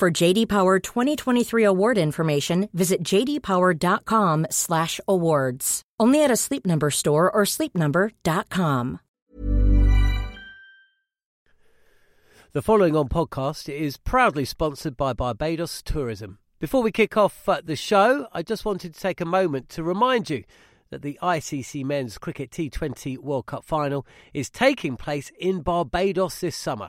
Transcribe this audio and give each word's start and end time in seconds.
For 0.00 0.10
JD 0.10 0.48
Power 0.48 0.78
2023 0.78 1.62
award 1.62 1.98
information, 1.98 2.70
visit 2.72 3.02
jdpower.com/awards. 3.02 5.82
Only 6.00 6.24
at 6.24 6.30
a 6.30 6.36
Sleep 6.36 6.64
Number 6.64 6.90
store 6.90 7.30
or 7.30 7.42
sleepnumber.com. 7.42 9.00
The 12.54 12.62
following 12.62 12.96
on 12.96 13.10
podcast 13.10 13.68
is 13.68 13.98
proudly 13.98 14.46
sponsored 14.46 14.96
by 14.96 15.12
Barbados 15.12 15.82
Tourism. 15.82 16.38
Before 16.60 16.82
we 16.82 16.92
kick 16.92 17.18
off 17.18 17.46
uh, 17.46 17.60
the 17.62 17.76
show, 17.76 18.26
I 18.32 18.42
just 18.42 18.64
wanted 18.64 18.94
to 18.94 19.00
take 19.00 19.20
a 19.20 19.26
moment 19.26 19.68
to 19.68 19.82
remind 19.82 20.30
you 20.30 20.44
that 20.88 21.02
the 21.02 21.18
ICC 21.20 21.84
Men's 21.84 22.16
Cricket 22.16 22.50
T20 22.50 23.18
World 23.18 23.44
Cup 23.44 23.66
final 23.66 24.06
is 24.32 24.48
taking 24.48 24.96
place 24.96 25.30
in 25.38 25.60
Barbados 25.60 26.40
this 26.40 26.56
summer. 26.56 26.88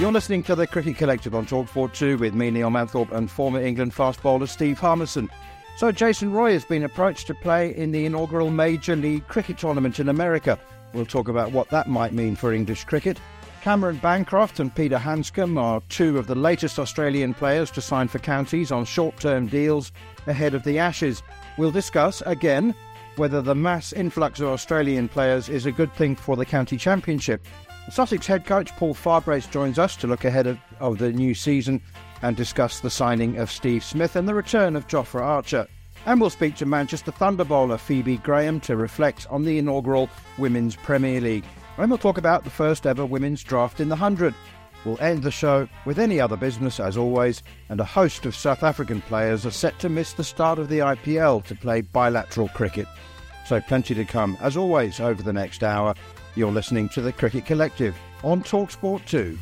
You're 0.00 0.10
listening 0.10 0.42
to 0.44 0.54
the 0.54 0.66
Cricket 0.66 0.96
Collective 0.96 1.34
on 1.34 1.44
Talksport 1.44 1.92
2 1.92 2.16
with 2.16 2.32
me, 2.32 2.50
Neil 2.50 2.70
Manthorp, 2.70 3.12
and 3.12 3.30
former 3.30 3.60
England 3.60 3.92
fast 3.92 4.22
bowler 4.22 4.46
Steve 4.46 4.78
Harmison. 4.78 5.28
So, 5.76 5.92
Jason 5.92 6.32
Roy 6.32 6.54
has 6.54 6.64
been 6.64 6.84
approached 6.84 7.26
to 7.26 7.34
play 7.34 7.76
in 7.76 7.92
the 7.92 8.06
inaugural 8.06 8.50
Major 8.50 8.96
League 8.96 9.28
Cricket 9.28 9.58
tournament 9.58 10.00
in 10.00 10.08
America. 10.08 10.58
We'll 10.94 11.04
talk 11.04 11.28
about 11.28 11.52
what 11.52 11.68
that 11.68 11.86
might 11.86 12.14
mean 12.14 12.34
for 12.34 12.54
English 12.54 12.84
cricket. 12.84 13.20
Cameron 13.60 13.98
Bancroft 13.98 14.58
and 14.58 14.74
Peter 14.74 14.96
Handscomb 14.96 15.58
are 15.58 15.82
two 15.90 16.16
of 16.16 16.26
the 16.26 16.34
latest 16.34 16.78
Australian 16.78 17.34
players 17.34 17.70
to 17.72 17.82
sign 17.82 18.08
for 18.08 18.20
counties 18.20 18.72
on 18.72 18.86
short 18.86 19.20
term 19.20 19.48
deals 19.48 19.92
ahead 20.26 20.54
of 20.54 20.64
the 20.64 20.78
Ashes. 20.78 21.22
We'll 21.58 21.72
discuss, 21.72 22.22
again, 22.24 22.74
whether 23.16 23.42
the 23.42 23.54
mass 23.54 23.92
influx 23.92 24.40
of 24.40 24.48
Australian 24.48 25.10
players 25.10 25.50
is 25.50 25.66
a 25.66 25.72
good 25.72 25.92
thing 25.92 26.16
for 26.16 26.36
the 26.36 26.46
county 26.46 26.78
championship. 26.78 27.44
Sussex 27.90 28.24
head 28.24 28.46
coach 28.46 28.70
Paul 28.76 28.94
Farbrace 28.94 29.50
joins 29.50 29.78
us 29.78 29.96
to 29.96 30.06
look 30.06 30.24
ahead 30.24 30.46
of, 30.46 30.58
of 30.78 30.98
the 30.98 31.12
new 31.12 31.34
season 31.34 31.82
and 32.22 32.36
discuss 32.36 32.78
the 32.78 32.90
signing 32.90 33.38
of 33.38 33.50
Steve 33.50 33.82
Smith 33.82 34.14
and 34.14 34.28
the 34.28 34.34
return 34.34 34.76
of 34.76 34.86
Jofra 34.86 35.22
Archer. 35.22 35.66
And 36.06 36.20
we'll 36.20 36.30
speak 36.30 36.54
to 36.56 36.66
Manchester 36.66 37.10
Thunder 37.10 37.44
bowler 37.44 37.78
Phoebe 37.78 38.18
Graham 38.18 38.60
to 38.60 38.76
reflect 38.76 39.26
on 39.28 39.44
the 39.44 39.58
inaugural 39.58 40.08
Women's 40.38 40.76
Premier 40.76 41.20
League. 41.20 41.44
And 41.78 41.90
we'll 41.90 41.98
talk 41.98 42.16
about 42.16 42.44
the 42.44 42.50
first 42.50 42.86
ever 42.86 43.04
women's 43.04 43.42
draft 43.42 43.80
in 43.80 43.88
the 43.88 43.96
100. 43.96 44.34
We'll 44.84 45.00
end 45.00 45.24
the 45.24 45.30
show 45.30 45.68
with 45.84 45.98
any 45.98 46.20
other 46.20 46.36
business, 46.36 46.80
as 46.80 46.96
always, 46.96 47.42
and 47.68 47.80
a 47.80 47.84
host 47.84 48.24
of 48.24 48.36
South 48.36 48.62
African 48.62 49.02
players 49.02 49.44
are 49.44 49.50
set 49.50 49.78
to 49.80 49.88
miss 49.88 50.12
the 50.12 50.24
start 50.24 50.58
of 50.58 50.68
the 50.68 50.78
IPL 50.78 51.44
to 51.44 51.54
play 51.54 51.80
bilateral 51.80 52.48
cricket. 52.50 52.86
So, 53.46 53.60
plenty 53.60 53.94
to 53.94 54.04
come, 54.04 54.38
as 54.40 54.56
always, 54.56 55.00
over 55.00 55.22
the 55.22 55.32
next 55.32 55.64
hour. 55.64 55.94
You're 56.36 56.52
listening 56.52 56.88
to 56.90 57.00
the 57.00 57.12
Cricket 57.12 57.44
Collective 57.44 57.96
on 58.22 58.42
Talksport 58.42 59.04
2. 59.06 59.38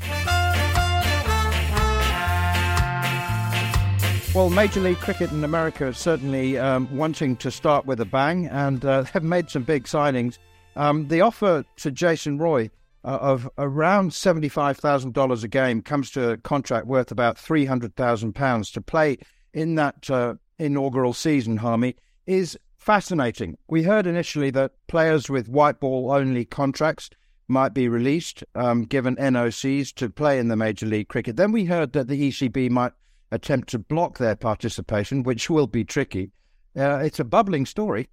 Well, 4.35 4.51
Major 4.51 4.81
League 4.81 4.99
Cricket 4.99 5.33
in 5.33 5.43
America 5.43 5.87
is 5.87 5.99
certainly 5.99 6.59
um, 6.59 6.95
wanting 6.97 7.37
to 7.37 7.51
start 7.51 7.87
with 7.87 8.01
a 8.01 8.05
bang 8.05 8.47
and 8.47 8.85
uh, 8.85 9.03
have 9.13 9.25
made 9.25 9.51
some 9.51 9.65
big 9.65 9.85
signings. 9.85 10.39
Um, 10.77 11.09
the 11.09 11.21
offer 11.21 11.65
to 11.77 11.91
Jason 11.91 12.39
Roy 12.39 12.71
uh, 13.05 13.19
of 13.21 13.51
around 13.59 14.11
$75,000 14.11 15.45
a 15.45 15.49
game 15.49 15.83
comes 15.83 16.11
to 16.13 16.31
a 16.31 16.37
contract 16.37 16.87
worth 16.87 17.11
about 17.11 17.37
£300,000 17.37 18.73
to 18.73 18.81
play 18.81 19.19
in 19.53 19.75
that 19.75 20.09
uh, 20.11 20.35
inaugural 20.59 21.13
season, 21.13 21.57
Harmy, 21.57 21.97
is 22.27 22.59
fascinating. 22.89 23.59
We 23.69 23.83
heard 23.83 24.07
initially 24.07 24.49
that 24.53 24.73
players 24.87 25.29
with 25.29 25.47
white 25.47 25.79
ball 25.79 26.11
only 26.11 26.47
contracts 26.47 27.11
might 27.47 27.75
be 27.75 27.87
released, 27.87 28.43
um, 28.55 28.85
given 28.85 29.15
NOCs 29.17 29.93
to 29.97 30.09
play 30.09 30.39
in 30.39 30.49
the 30.49 30.57
Major 30.57 30.87
League 30.87 31.09
Cricket. 31.09 31.37
Then 31.37 31.53
we 31.53 31.67
heard 31.67 31.93
that 31.93 32.09
the 32.09 32.31
ECB 32.31 32.71
might 32.71 32.93
attempt 33.31 33.69
to 33.69 33.79
block 33.79 34.17
their 34.17 34.37
participation, 34.37 35.23
which 35.23 35.51
will 35.51 35.67
be 35.67 35.85
tricky. 35.85 36.31
Uh, 36.75 37.01
it's 37.05 37.21
a 37.21 37.25
bubbling 37.25 37.67
story. 37.67 38.09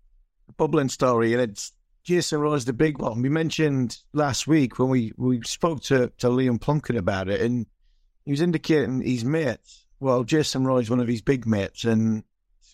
A 0.50 0.52
Bubbling 0.52 0.90
story, 0.90 1.31
and 1.31 1.42
it's 1.42 1.72
Jason 2.03 2.42
Roy's 2.42 2.66
the 2.66 2.74
big 2.74 3.00
one. 3.00 3.22
We 3.22 3.30
mentioned 3.30 4.00
last 4.12 4.46
week 4.46 4.78
when 4.78 4.90
we, 4.90 5.13
we 5.16 5.40
spoke 5.44 5.84
to, 5.84 6.12
to 6.18 6.28
Liam 6.28 6.59
Plunkett 6.59 6.97
about 6.97 7.30
it, 7.30 7.40
and 7.40 7.66
he 8.25 8.31
was 8.31 8.42
indicating 8.42 9.02
his 9.02 9.24
mates. 9.24 9.86
Well, 10.02 10.25
Jason 10.25 10.66
Roy's 10.66 10.90
one 10.90 11.00
of 11.00 11.07
his 11.07 11.22
big 11.22 11.47
mates, 11.47 11.86
and 11.86 12.25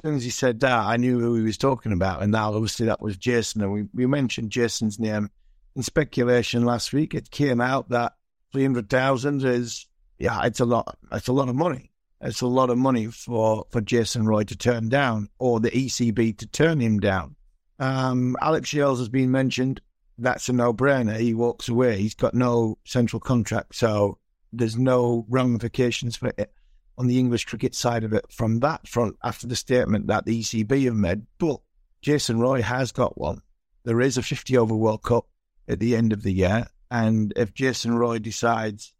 soon 0.01 0.15
as 0.15 0.23
he 0.23 0.29
said 0.29 0.59
that, 0.61 0.85
I 0.85 0.97
knew 0.97 1.19
who 1.19 1.35
he 1.35 1.43
was 1.43 1.57
talking 1.57 1.91
about. 1.91 2.21
And 2.21 2.31
now, 2.31 2.53
obviously, 2.53 2.87
that 2.87 3.01
was 3.01 3.17
Jason. 3.17 3.61
And 3.61 3.71
we, 3.71 3.87
we 3.93 4.05
mentioned 4.05 4.51
Jason's 4.51 4.99
name 4.99 5.29
in 5.75 5.83
speculation 5.83 6.65
last 6.65 6.93
week. 6.93 7.13
It 7.13 7.31
came 7.31 7.61
out 7.61 7.89
that 7.89 8.13
300,000 8.51 9.43
is, 9.45 9.87
yeah, 10.17 10.43
it's 10.43 10.59
a 10.59 10.65
lot. 10.65 10.97
It's 11.11 11.27
a 11.27 11.33
lot 11.33 11.49
of 11.49 11.55
money. 11.55 11.91
It's 12.19 12.41
a 12.41 12.47
lot 12.47 12.69
of 12.69 12.77
money 12.77 13.07
for, 13.07 13.65
for 13.71 13.81
Jason 13.81 14.25
Roy 14.25 14.43
to 14.43 14.55
turn 14.55 14.89
down 14.89 15.29
or 15.39 15.59
the 15.59 15.71
ECB 15.71 16.37
to 16.37 16.47
turn 16.47 16.79
him 16.79 16.99
down. 16.99 17.35
Um, 17.79 18.35
Alex 18.41 18.71
Hales 18.71 18.99
has 18.99 19.09
been 19.09 19.31
mentioned. 19.31 19.81
That's 20.17 20.47
a 20.49 20.53
no 20.53 20.71
brainer. 20.71 21.17
He 21.17 21.33
walks 21.33 21.67
away. 21.67 21.97
He's 21.97 22.13
got 22.13 22.35
no 22.35 22.77
central 22.85 23.19
contract. 23.19 23.75
So 23.75 24.19
there's 24.53 24.77
no 24.77 25.25
ramifications 25.29 26.15
for 26.15 26.31
it 26.37 26.53
on 27.01 27.07
the 27.07 27.17
English 27.17 27.45
cricket 27.45 27.73
side 27.73 28.03
of 28.03 28.13
it 28.13 28.31
from 28.31 28.59
that 28.59 28.87
front 28.87 29.17
after 29.23 29.47
the 29.47 29.55
statement 29.55 30.05
that 30.05 30.23
the 30.23 30.39
ECB 30.39 30.85
have 30.85 30.95
made. 30.95 31.23
But 31.39 31.59
Jason 32.03 32.39
Roy 32.39 32.61
has 32.61 32.91
got 32.91 33.17
one. 33.17 33.41
There 33.85 34.01
is 34.01 34.17
a 34.17 34.21
50 34.21 34.55
over 34.55 34.75
World 34.75 35.01
Cup 35.01 35.25
at 35.67 35.79
the 35.79 35.95
end 35.95 36.13
of 36.13 36.21
the 36.21 36.31
year. 36.31 36.67
And 36.91 37.33
if 37.35 37.55
Jason 37.55 37.95
Roy 37.95 38.19
decides 38.19 38.93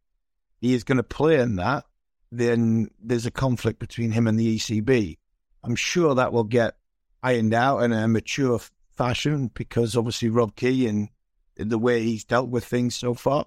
he 0.59 0.73
is 0.73 0.83
going 0.83 0.97
to 0.97 1.03
play 1.03 1.39
in 1.39 1.57
that, 1.57 1.85
then 2.31 2.89
there's 2.99 3.27
a 3.27 3.31
conflict 3.31 3.77
between 3.77 4.13
him 4.13 4.25
and 4.25 4.39
the 4.39 4.57
ECB. 4.57 5.19
I'm 5.63 5.75
sure 5.75 6.15
that 6.15 6.33
will 6.33 6.43
get 6.43 6.77
ironed 7.21 7.53
out 7.53 7.83
in 7.83 7.93
a 7.93 8.07
mature 8.07 8.59
fashion 8.97 9.51
because 9.53 9.95
obviously 9.95 10.29
Rob 10.29 10.55
Key 10.55 10.87
and 10.87 11.09
the 11.55 11.77
way 11.77 12.01
he's 12.01 12.23
dealt 12.23 12.49
with 12.49 12.65
things 12.65 12.95
so 12.95 13.13
far. 13.13 13.45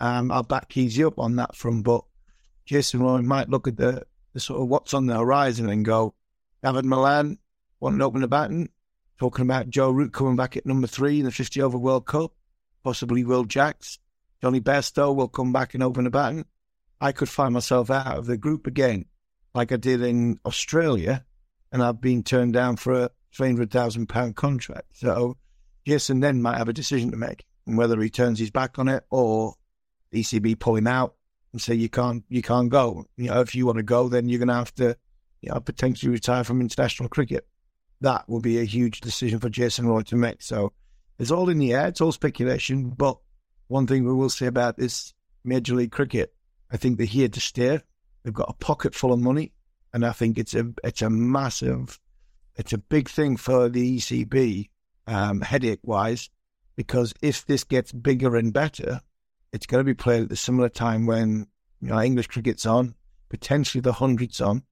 Um, 0.00 0.32
I'll 0.32 0.42
back 0.42 0.70
Keysy 0.70 1.06
up 1.06 1.20
on 1.20 1.36
that 1.36 1.54
front, 1.54 1.84
but 1.84 2.02
Jason 2.66 3.00
Roy 3.00 3.22
might 3.22 3.48
look 3.48 3.68
at 3.68 3.76
the, 3.76 4.04
the 4.32 4.40
sort 4.40 4.60
of 4.60 4.68
what's 4.68 4.92
on 4.92 5.06
the 5.06 5.16
horizon 5.16 5.70
and 5.70 5.84
go, 5.84 6.14
David 6.62 6.84
Malan 6.84 7.38
wanting 7.80 8.00
to 8.00 8.04
open 8.04 8.20
the 8.20 8.28
baton, 8.28 8.68
talking 9.18 9.44
about 9.44 9.70
Joe 9.70 9.90
Root 9.90 10.12
coming 10.12 10.36
back 10.36 10.56
at 10.56 10.66
number 10.66 10.88
three 10.88 11.20
in 11.20 11.24
the 11.24 11.30
50 11.30 11.62
over 11.62 11.78
World 11.78 12.06
Cup, 12.06 12.32
possibly 12.82 13.24
Will 13.24 13.44
Jacks, 13.44 13.98
Jonny 14.42 14.60
Bairstow 14.60 15.14
will 15.14 15.28
come 15.28 15.52
back 15.52 15.74
and 15.74 15.82
open 15.82 16.04
the 16.04 16.10
baton. 16.10 16.44
I 17.00 17.12
could 17.12 17.28
find 17.28 17.54
myself 17.54 17.90
out 17.90 18.18
of 18.18 18.26
the 18.26 18.36
group 18.36 18.66
again, 18.66 19.06
like 19.54 19.70
I 19.70 19.76
did 19.76 20.02
in 20.02 20.40
Australia, 20.44 21.24
and 21.70 21.82
I've 21.82 22.00
been 22.00 22.22
turned 22.22 22.52
down 22.52 22.76
for 22.76 23.04
a 23.04 23.10
£300,000 23.36 24.34
contract. 24.34 24.88
So 24.92 25.36
Jason 25.86 26.20
then 26.20 26.42
might 26.42 26.58
have 26.58 26.68
a 26.68 26.72
decision 26.72 27.10
to 27.12 27.16
make 27.16 27.44
whether 27.64 28.00
he 28.00 28.08
turns 28.08 28.38
his 28.38 28.50
back 28.50 28.78
on 28.78 28.88
it 28.88 29.04
or 29.10 29.54
ECB 30.12 30.58
pull 30.58 30.76
him 30.76 30.86
out 30.86 31.15
and 31.56 31.62
say 31.62 31.74
you 31.74 31.88
can't 31.88 32.22
you 32.28 32.42
can't 32.42 32.68
go. 32.68 33.06
You 33.16 33.30
know, 33.30 33.40
if 33.40 33.54
you 33.54 33.64
want 33.64 33.78
to 33.78 33.82
go, 33.82 34.10
then 34.10 34.28
you're 34.28 34.38
going 34.38 34.48
to 34.48 34.54
have 34.54 34.74
to 34.74 34.94
you 35.40 35.50
know 35.50 35.58
potentially 35.58 36.12
retire 36.12 36.44
from 36.44 36.60
international 36.60 37.08
cricket. 37.08 37.46
That 38.02 38.28
will 38.28 38.40
be 38.40 38.58
a 38.58 38.64
huge 38.64 39.00
decision 39.00 39.38
for 39.38 39.48
Jason 39.48 39.86
Roy 39.86 40.02
to 40.02 40.16
make. 40.16 40.42
So 40.42 40.74
it's 41.18 41.30
all 41.30 41.48
in 41.48 41.58
the 41.58 41.72
air. 41.72 41.88
It's 41.88 42.02
all 42.02 42.12
speculation. 42.12 42.90
But 42.90 43.16
one 43.68 43.86
thing 43.86 44.04
we 44.04 44.12
will 44.12 44.28
say 44.28 44.46
about 44.46 44.76
this 44.76 45.14
Major 45.44 45.74
League 45.74 45.92
Cricket, 45.92 46.34
I 46.70 46.76
think 46.76 46.98
they're 46.98 47.06
here 47.06 47.28
to 47.28 47.40
stay. 47.40 47.80
They've 48.22 48.34
got 48.34 48.50
a 48.50 48.64
pocket 48.64 48.94
full 48.94 49.14
of 49.14 49.20
money, 49.20 49.52
and 49.94 50.04
I 50.04 50.12
think 50.12 50.36
it's 50.36 50.54
a 50.54 50.74
it's 50.84 51.00
a 51.00 51.08
massive, 51.08 51.98
it's 52.56 52.74
a 52.74 52.78
big 52.78 53.08
thing 53.08 53.38
for 53.38 53.70
the 53.70 53.96
ECB 53.96 54.68
um, 55.06 55.40
headache 55.40 55.80
wise, 55.82 56.28
because 56.76 57.14
if 57.22 57.46
this 57.46 57.64
gets 57.64 57.92
bigger 57.92 58.36
and 58.36 58.52
better, 58.52 59.00
it's 59.56 59.66
going 59.66 59.80
to 59.80 59.84
be 59.84 59.94
played 59.94 60.22
at 60.22 60.28
the 60.28 60.36
similar 60.36 60.68
time 60.68 61.06
when 61.06 61.46
you 61.80 61.88
know 61.88 62.00
English 62.00 62.26
cricket's 62.26 62.66
on, 62.66 62.94
potentially 63.30 63.80
the 63.80 63.94
hundreds 63.94 64.38
on, 64.38 64.62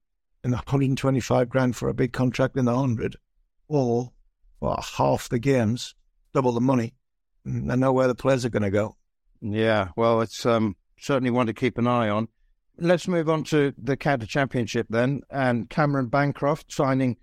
and 0.43 0.53
the 0.53 0.57
125 0.57 1.49
grand 1.49 1.75
for 1.75 1.89
a 1.89 1.93
big 1.93 2.13
contract 2.13 2.55
in 2.55 2.65
the 2.65 2.75
hundred, 2.75 3.15
or 3.67 4.11
well, 4.59 4.79
half 4.97 5.27
the 5.27 5.39
games, 5.39 5.95
double 6.33 6.51
the 6.51 6.61
money. 6.61 6.93
I 7.47 7.75
know 7.75 7.91
where 7.91 8.07
the 8.07 8.13
players 8.13 8.45
are 8.45 8.49
going 8.49 8.63
to 8.63 8.69
go. 8.69 8.95
Yeah, 9.41 9.89
well, 9.95 10.21
it's 10.21 10.45
um, 10.45 10.75
certainly 10.99 11.31
one 11.31 11.47
to 11.47 11.53
keep 11.53 11.79
an 11.79 11.87
eye 11.87 12.09
on. 12.09 12.27
Let's 12.77 13.07
move 13.07 13.27
on 13.27 13.43
to 13.45 13.73
the 13.77 13.97
county 13.97 14.27
championship 14.27 14.85
then, 14.91 15.21
and 15.31 15.67
Cameron 15.67 16.07
Bancroft 16.07 16.71
signing 16.71 17.17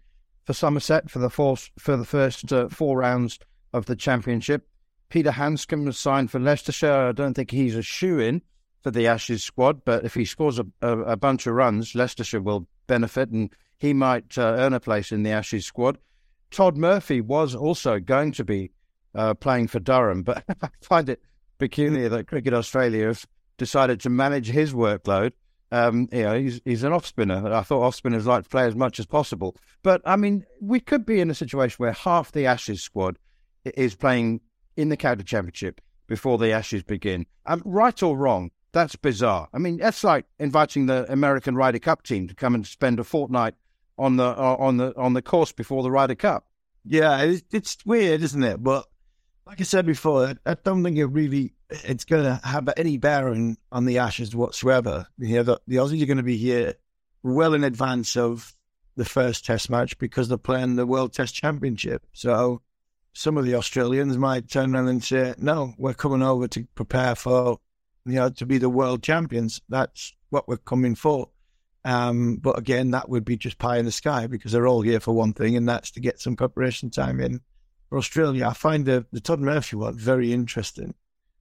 for 0.45 0.53
Somerset 0.53 1.11
for 1.11 1.21
the 1.21 1.31
for 1.31 1.97
the 1.97 2.05
first 2.05 2.53
uh, 2.53 2.69
four 2.71 2.99
rounds 2.99 3.39
of 3.73 3.87
the 3.87 3.95
championship. 3.95 4.67
Peter 5.13 5.33
Handscomb 5.33 5.85
was 5.85 5.99
signed 5.99 6.31
for 6.31 6.41
Leicestershire. 6.41 7.09
I 7.09 7.13
don't 7.13 7.35
think 7.35 7.51
he's 7.51 7.77
a 7.77 7.83
shoe 7.83 8.19
in 8.19 8.41
for 8.83 8.91
the 8.91 9.07
Ashes 9.07 9.45
squad, 9.45 9.85
but 9.85 10.07
if 10.07 10.15
he 10.15 10.25
scores 10.25 10.59
a, 10.59 10.65
a, 10.81 10.99
a 11.01 11.17
bunch 11.19 11.47
of 11.47 11.53
runs, 11.53 11.95
Leicestershire 11.95 12.41
will 12.41 12.67
benefit 12.87 13.29
and 13.29 13.55
he 13.77 13.93
might 13.93 14.39
uh, 14.39 14.55
earn 14.57 14.73
a 14.73 14.81
place 14.81 15.13
in 15.13 15.23
the 15.23 15.29
Ashes 15.29 15.67
squad. 15.67 15.99
Todd 16.51 16.79
Murphy 16.79 17.21
was 17.21 17.55
also 17.55 18.01
going 18.01 18.33
to 18.33 18.43
be 18.43 18.71
uh, 19.15 19.35
playing 19.35 19.69
for 19.69 19.81
Durham, 19.81 20.23
but 20.23 20.45
I 20.63 20.71
find 20.81 21.11
it 21.11 21.21
peculiar 21.59 22.09
that 22.09 22.27
Cricket 22.27 22.55
Australia 22.55 23.09
have 23.09 23.27
decided 23.59 24.01
to 24.01 24.09
manage 24.09 24.49
his 24.49 24.73
workload. 24.73 25.33
Um, 25.71 26.09
you 26.11 26.23
know, 26.23 26.41
he's, 26.41 26.63
he's 26.65 26.85
an 26.85 26.95
off 26.95 27.05
spinner. 27.05 27.53
I 27.53 27.61
thought 27.61 27.83
off 27.83 27.97
spinners 27.97 28.25
like 28.25 28.45
to 28.45 28.49
play 28.49 28.65
as 28.65 28.75
much 28.75 28.99
as 28.99 29.05
possible. 29.05 29.57
But 29.83 30.01
I 30.07 30.17
mean, 30.17 30.47
we 30.63 30.81
could 30.81 31.05
be 31.05 31.21
in 31.21 31.29
a 31.29 31.35
situation 31.35 31.77
where 31.77 31.93
half 31.93 32.33
the 32.33 32.47
Ashes 32.47 32.81
squad 32.81 33.19
is 33.63 33.95
playing 33.95 34.41
in 34.77 34.89
the 34.89 34.97
county 34.97 35.25
championship 35.25 35.81
before 36.07 36.39
the 36.39 36.53
Ashes 36.53 36.83
begin. 36.83 37.27
Um, 37.47 37.63
right 37.65 38.03
or 38.03 38.17
wrong, 38.17 38.51
that's 38.73 38.97
bizarre. 38.97 39.49
I 39.53 39.59
mean, 39.59 39.79
that's 39.79 40.05
like 40.05 40.27
inviting 40.39 40.87
the 40.87 41.11
American 41.11 41.57
Ryder 41.57 41.79
Cup 41.79 42.03
team 42.03 42.29
to 42.29 42.35
come 42.35 42.55
and 42.55 42.67
spend 42.67 42.99
a 42.99 43.05
fortnight 43.05 43.55
on 43.99 44.17
the 44.17 44.25
uh, 44.25 44.57
on 44.59 44.79
the 44.79 44.97
on 44.97 45.13
the 45.13 45.23
course 45.23 45.53
before 45.53 45.83
the 45.83 45.91
Ryder 45.91 46.15
Cup. 46.15 46.47
Yeah, 46.85 47.23
it's, 47.23 47.43
it's 47.53 47.79
weird, 47.87 48.23
isn't 48.23 48.43
it? 48.43 48.63
But 48.63 48.87
like 49.47 49.61
I 49.61 49.65
said 49.65 49.87
before, 49.87 50.27
I, 50.27 50.51
I 50.51 50.55
don't 50.55 50.83
think 50.83 50.99
it 50.99 51.07
really 51.07 51.55
it's 51.71 52.05
going 52.05 52.25
to 52.25 52.41
have 52.45 52.69
any 52.77 52.99
bearing 52.99 53.57
on 53.71 53.85
the 53.85 53.99
Ashes 53.99 54.35
whatsoever. 54.35 55.07
You 55.19 55.37
know, 55.37 55.43
the, 55.43 55.61
the 55.67 55.77
Aussies 55.77 56.03
are 56.03 56.07
going 56.07 56.17
to 56.17 56.23
be 56.23 56.37
here 56.37 56.75
well 57.23 57.55
in 57.55 57.65
advance 57.65 58.17
of 58.17 58.55
the 58.97 59.05
first 59.05 59.47
Test 59.47 59.71
match 59.71 59.97
because 59.99 60.29
they're 60.29 60.39
playing 60.39 60.77
the 60.77 60.87
World 60.87 61.13
Test 61.13 61.35
Championship. 61.35 62.05
So 62.13 62.63
some 63.13 63.37
of 63.37 63.45
the 63.45 63.55
Australians 63.55 64.17
might 64.17 64.49
turn 64.49 64.75
around 64.75 64.89
and 64.89 65.05
say, 65.05 65.35
"No, 65.39 65.75
we're 65.79 65.95
coming 65.95 66.23
over 66.23 66.49
to 66.49 66.67
prepare 66.75 67.15
for, 67.15 67.61
you 68.05 68.15
know, 68.15 68.31
to 68.31 68.47
be 68.47 68.59
the 68.59 68.71
world 68.71 69.03
champions. 69.03 69.61
That's 69.69 70.15
what 70.31 70.49
we're 70.49 70.57
coming 70.57 70.95
for." 70.95 71.29
Um, 71.85 72.37
but 72.37 72.59
again, 72.59 72.93
that 72.93 73.09
would 73.09 73.25
be 73.25 73.37
just 73.37 73.59
pie 73.59 73.79
in 73.79 73.85
the 73.85 73.93
sky 73.93 74.27
because 74.27 74.53
they're 74.53 74.67
all 74.67 74.83
here 74.83 75.01
for 75.01 75.13
one 75.13 75.33
thing, 75.33 75.57
and 75.57 75.69
that's 75.69 75.91
to 75.93 76.01
get 76.01 76.21
some 76.21 76.37
preparation 76.37 76.91
time 76.91 77.21
in 77.21 77.41
for 77.89 77.99
Australia. 77.99 78.47
I 78.47 78.55
find 78.55 78.87
the 78.87 79.07
the 79.13 79.21
Todd 79.21 79.41
Murphy 79.41 79.77
one 79.77 79.99
very 79.99 80.33
interesting. 80.33 80.95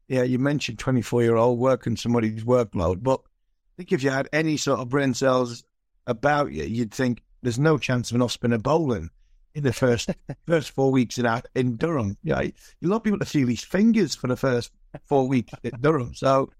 Yeah, 0.07 0.23
you 0.23 0.39
mentioned 0.39 0.79
twenty 0.79 1.01
four 1.01 1.21
year 1.23 1.35
old 1.35 1.59
working 1.59 1.95
somebody's 1.95 2.44
workload, 2.44 3.03
but 3.03 3.21
I 3.23 3.73
think 3.77 3.94
if 3.94 4.03
you 4.03 4.09
had 4.09 4.27
any 4.33 4.57
sort 4.57 4.79
of 4.79 4.89
brain 4.89 5.13
cells 5.13 5.63
about 6.07 6.51
you, 6.51 6.63
you'd 6.63 6.94
think 6.94 7.23
there's 7.41 7.59
no 7.59 7.77
chance 7.77 8.12
of 8.12 8.15
an 8.15 8.21
off 8.21 8.31
spinner 8.31 8.57
bowling 8.57 9.09
in 9.53 9.63
the 9.63 9.74
first 9.74 10.09
first 10.48 10.71
four 10.71 10.92
weeks 10.92 11.18
in 11.18 11.27
in 11.56 11.77
Durham. 11.77 12.18
Yeah, 12.24 12.42
you 12.80 12.89
want 12.89 13.03
people 13.03 13.19
to 13.19 13.25
feel 13.25 13.48
his 13.48 13.63
fingers 13.63 14.15
for 14.15 14.27
the 14.27 14.38
first 14.38 14.71
four 15.03 15.27
weeks 15.27 15.53
in 15.63 15.74
Durham. 15.81 16.13
So 16.13 16.51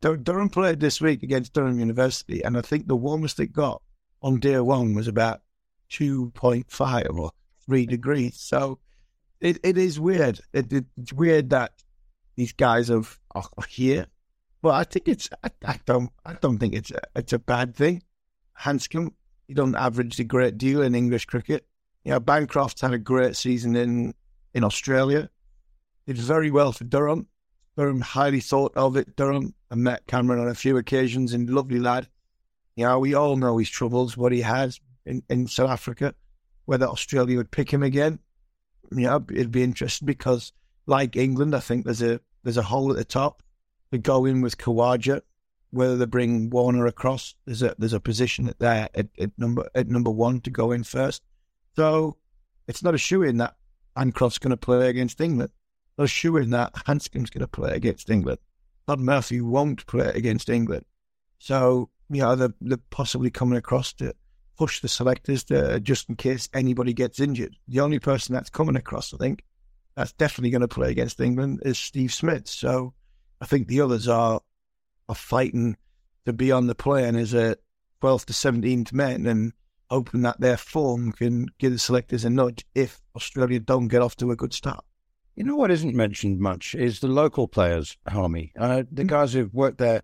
Durham 0.00 0.50
played 0.50 0.80
this 0.80 1.00
week 1.00 1.22
against 1.22 1.54
Durham 1.54 1.78
University, 1.78 2.42
and 2.44 2.58
I 2.58 2.60
think 2.60 2.86
the 2.86 2.96
warmest 2.96 3.40
it 3.40 3.52
got 3.52 3.82
on 4.20 4.40
day 4.40 4.58
one 4.60 4.94
was 4.94 5.08
about 5.08 5.40
two 5.88 6.30
point 6.30 6.70
five 6.70 7.08
or 7.10 7.30
three 7.64 7.86
degrees. 7.86 8.38
So 8.38 8.78
it, 9.40 9.58
it 9.62 9.78
is 9.78 9.98
weird. 9.98 10.40
It, 10.52 10.72
it's 10.96 11.12
weird 11.12 11.50
that 11.50 11.72
these 12.36 12.52
guys 12.52 12.88
have, 12.88 13.18
are 13.34 13.44
here, 13.68 14.06
but 14.60 14.74
I 14.74 14.84
think 14.84 15.08
it's 15.08 15.30
I, 15.42 15.50
I 15.64 15.80
don't 15.86 16.10
I 16.24 16.34
don't 16.34 16.58
think 16.58 16.74
it's 16.74 16.90
a, 16.90 17.00
it's 17.16 17.32
a 17.32 17.38
bad 17.38 17.74
thing. 17.74 18.02
Handscomb, 18.54 19.14
you 19.48 19.54
don't 19.54 19.74
average 19.74 20.20
a 20.20 20.24
great 20.24 20.58
deal 20.58 20.82
in 20.82 20.94
English 20.94 21.26
cricket 21.26 21.66
you 22.04 22.12
know, 22.12 22.20
Bancroft 22.20 22.80
had 22.80 22.92
a 22.92 22.98
great 22.98 23.36
season 23.36 23.76
in, 23.76 24.14
in 24.52 24.64
Australia. 24.64 25.30
Did 26.06 26.18
very 26.18 26.50
well 26.50 26.72
for 26.72 26.84
Durham. 26.84 27.28
Durham 27.76 28.02
highly 28.02 28.40
thought 28.40 28.76
of 28.76 28.96
it. 28.96 29.16
Durham 29.16 29.54
I 29.70 29.74
met 29.74 30.06
Cameron 30.06 30.40
on 30.40 30.48
a 30.48 30.54
few 30.54 30.76
occasions 30.76 31.32
and 31.32 31.50
lovely 31.50 31.80
lad. 31.80 32.08
You 32.76 32.84
know, 32.84 32.98
we 32.98 33.14
all 33.14 33.36
know 33.36 33.58
his 33.58 33.70
troubles, 33.70 34.16
what 34.16 34.32
he 34.32 34.42
has 34.42 34.80
in, 35.06 35.22
in 35.28 35.46
South 35.46 35.70
Africa. 35.70 36.14
Whether 36.66 36.86
Australia 36.86 37.38
would 37.38 37.50
pick 37.50 37.72
him 37.72 37.82
again, 37.82 38.18
you 38.90 39.02
know, 39.02 39.24
it'd 39.30 39.50
be 39.50 39.62
interesting 39.62 40.06
because, 40.06 40.52
like 40.86 41.16
England, 41.16 41.54
I 41.54 41.60
think 41.60 41.84
there's 41.84 42.02
a 42.02 42.20
there's 42.42 42.56
a 42.56 42.62
hole 42.62 42.90
at 42.90 42.96
the 42.96 43.04
top. 43.04 43.42
They 43.90 43.98
go 43.98 44.24
in 44.24 44.40
with 44.40 44.58
Khawaja. 44.58 45.22
Whether 45.70 45.96
they 45.96 46.06
bring 46.06 46.50
Warner 46.50 46.86
across, 46.86 47.34
there's 47.46 47.62
a 47.62 47.74
there's 47.78 47.92
a 47.92 48.00
position 48.00 48.54
there 48.58 48.88
at, 48.94 49.08
at 49.18 49.30
number 49.36 49.68
at 49.74 49.88
number 49.88 50.10
one 50.10 50.40
to 50.42 50.50
go 50.50 50.70
in 50.70 50.84
first. 50.84 51.22
So 51.76 52.16
it's 52.66 52.82
not 52.82 52.94
a 52.94 52.98
shoe 52.98 53.22
in 53.22 53.38
that 53.38 53.56
Bancroft's 53.96 54.38
going 54.38 54.50
to 54.50 54.56
play 54.56 54.88
against 54.88 55.20
England. 55.20 55.50
Not 55.98 56.04
a 56.04 56.08
shoe 56.08 56.36
in 56.36 56.50
that 56.50 56.72
Handscomb's 56.86 57.30
going 57.30 57.40
to 57.40 57.48
play 57.48 57.72
against 57.74 58.10
England. 58.10 58.38
Todd 58.86 59.00
Murphy 59.00 59.40
won't 59.40 59.86
play 59.86 60.10
against 60.14 60.48
England. 60.48 60.84
So, 61.38 61.90
you 62.10 62.20
know, 62.20 62.34
they're, 62.34 62.54
they're 62.60 62.78
possibly 62.90 63.30
coming 63.30 63.58
across 63.58 63.92
to 63.94 64.14
push 64.56 64.80
the 64.80 64.88
selectors 64.88 65.44
to, 65.44 65.80
just 65.80 66.08
in 66.08 66.16
case 66.16 66.48
anybody 66.54 66.92
gets 66.92 67.20
injured. 67.20 67.56
The 67.68 67.80
only 67.80 67.98
person 67.98 68.34
that's 68.34 68.50
coming 68.50 68.76
across, 68.76 69.12
I 69.14 69.16
think, 69.16 69.44
that's 69.96 70.12
definitely 70.12 70.50
going 70.50 70.62
to 70.62 70.68
play 70.68 70.90
against 70.90 71.20
England 71.20 71.60
is 71.64 71.78
Steve 71.78 72.12
Smith. 72.12 72.48
So 72.48 72.94
I 73.40 73.46
think 73.46 73.68
the 73.68 73.80
others 73.80 74.08
are 74.08 74.40
are 75.08 75.14
fighting 75.14 75.76
to 76.24 76.32
be 76.32 76.50
on 76.50 76.66
the 76.66 76.74
plane 76.74 77.14
as 77.14 77.34
a 77.34 77.56
12th 78.02 78.24
to 78.26 78.32
17th 78.32 78.92
men. 78.92 79.26
And 79.26 79.52
hoping 79.94 80.22
that 80.22 80.40
their 80.40 80.56
form 80.56 81.12
can 81.12 81.46
give 81.60 81.70
the 81.70 81.78
selectors 81.78 82.24
a 82.24 82.30
nudge 82.30 82.64
if 82.74 83.00
Australia 83.14 83.60
don't 83.60 83.86
get 83.86 84.02
off 84.02 84.16
to 84.16 84.32
a 84.32 84.36
good 84.36 84.52
start. 84.52 84.84
You 85.36 85.44
know 85.44 85.54
what 85.54 85.70
isn't 85.70 85.94
mentioned 85.94 86.40
much 86.40 86.74
is 86.74 86.98
the 86.98 87.06
local 87.06 87.46
players, 87.46 87.96
Harmy. 88.08 88.52
Uh, 88.58 88.82
the 88.90 89.02
hmm. 89.02 89.08
guys 89.08 89.32
who've 89.32 89.54
worked 89.54 89.78
their 89.78 90.02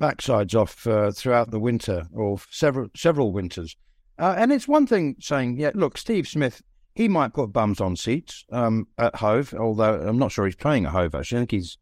backsides 0.00 0.54
off 0.54 0.86
uh, 0.86 1.10
throughout 1.10 1.50
the 1.50 1.58
winter 1.58 2.06
or 2.12 2.38
several 2.48 2.88
several 2.94 3.32
winters. 3.32 3.76
Uh, 4.20 4.36
and 4.38 4.52
it's 4.52 4.68
one 4.68 4.86
thing 4.86 5.16
saying, 5.18 5.58
yeah, 5.58 5.72
look, 5.74 5.98
Steve 5.98 6.28
Smith, 6.28 6.62
he 6.94 7.08
might 7.08 7.34
put 7.34 7.52
bums 7.52 7.80
on 7.80 7.96
seats 7.96 8.44
um, 8.52 8.86
at 8.98 9.16
Hove, 9.16 9.52
although 9.58 10.00
I'm 10.00 10.18
not 10.18 10.30
sure 10.30 10.44
he's 10.44 10.54
playing 10.54 10.86
at 10.86 10.92
Hove. 10.92 11.16
Actually, 11.16 11.38
I 11.38 11.40
think 11.40 11.50
he's 11.50 11.76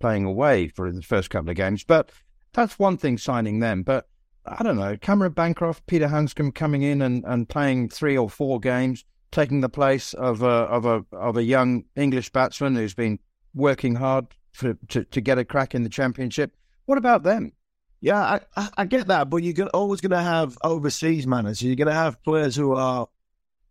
playing 0.00 0.26
away 0.26 0.68
for 0.68 0.92
the 0.92 1.00
first 1.00 1.30
couple 1.30 1.48
of 1.48 1.56
games. 1.56 1.82
But 1.82 2.10
that's 2.52 2.78
one 2.78 2.98
thing 2.98 3.16
signing 3.16 3.60
them. 3.60 3.84
But 3.84 4.06
I 4.46 4.62
don't 4.62 4.76
know, 4.76 4.96
Cameron 4.96 5.32
Bancroft, 5.32 5.86
Peter 5.86 6.08
Handscomb 6.08 6.52
coming 6.52 6.82
in 6.82 7.02
and, 7.02 7.24
and 7.26 7.48
playing 7.48 7.90
three 7.90 8.16
or 8.16 8.30
four 8.30 8.58
games, 8.58 9.04
taking 9.30 9.60
the 9.60 9.68
place 9.68 10.14
of 10.14 10.42
a 10.42 10.46
of 10.46 10.86
a 10.86 11.04
of 11.12 11.36
a 11.36 11.42
young 11.42 11.84
English 11.94 12.30
batsman 12.30 12.74
who's 12.74 12.94
been 12.94 13.18
working 13.54 13.96
hard 13.96 14.26
for, 14.52 14.74
to 14.88 15.04
to 15.04 15.20
get 15.20 15.38
a 15.38 15.44
crack 15.44 15.74
in 15.74 15.82
the 15.82 15.88
championship. 15.88 16.56
What 16.86 16.98
about 16.98 17.22
them? 17.22 17.52
Yeah, 18.00 18.18
I, 18.18 18.40
I, 18.56 18.68
I 18.78 18.84
get 18.86 19.08
that, 19.08 19.28
but 19.28 19.42
you're 19.42 19.68
always 19.68 20.00
going 20.00 20.10
to 20.10 20.22
have 20.22 20.56
overseas 20.64 21.26
managers. 21.26 21.62
You're 21.62 21.76
going 21.76 21.88
to 21.88 21.92
have 21.92 22.22
players 22.22 22.56
who 22.56 22.72
are 22.72 23.08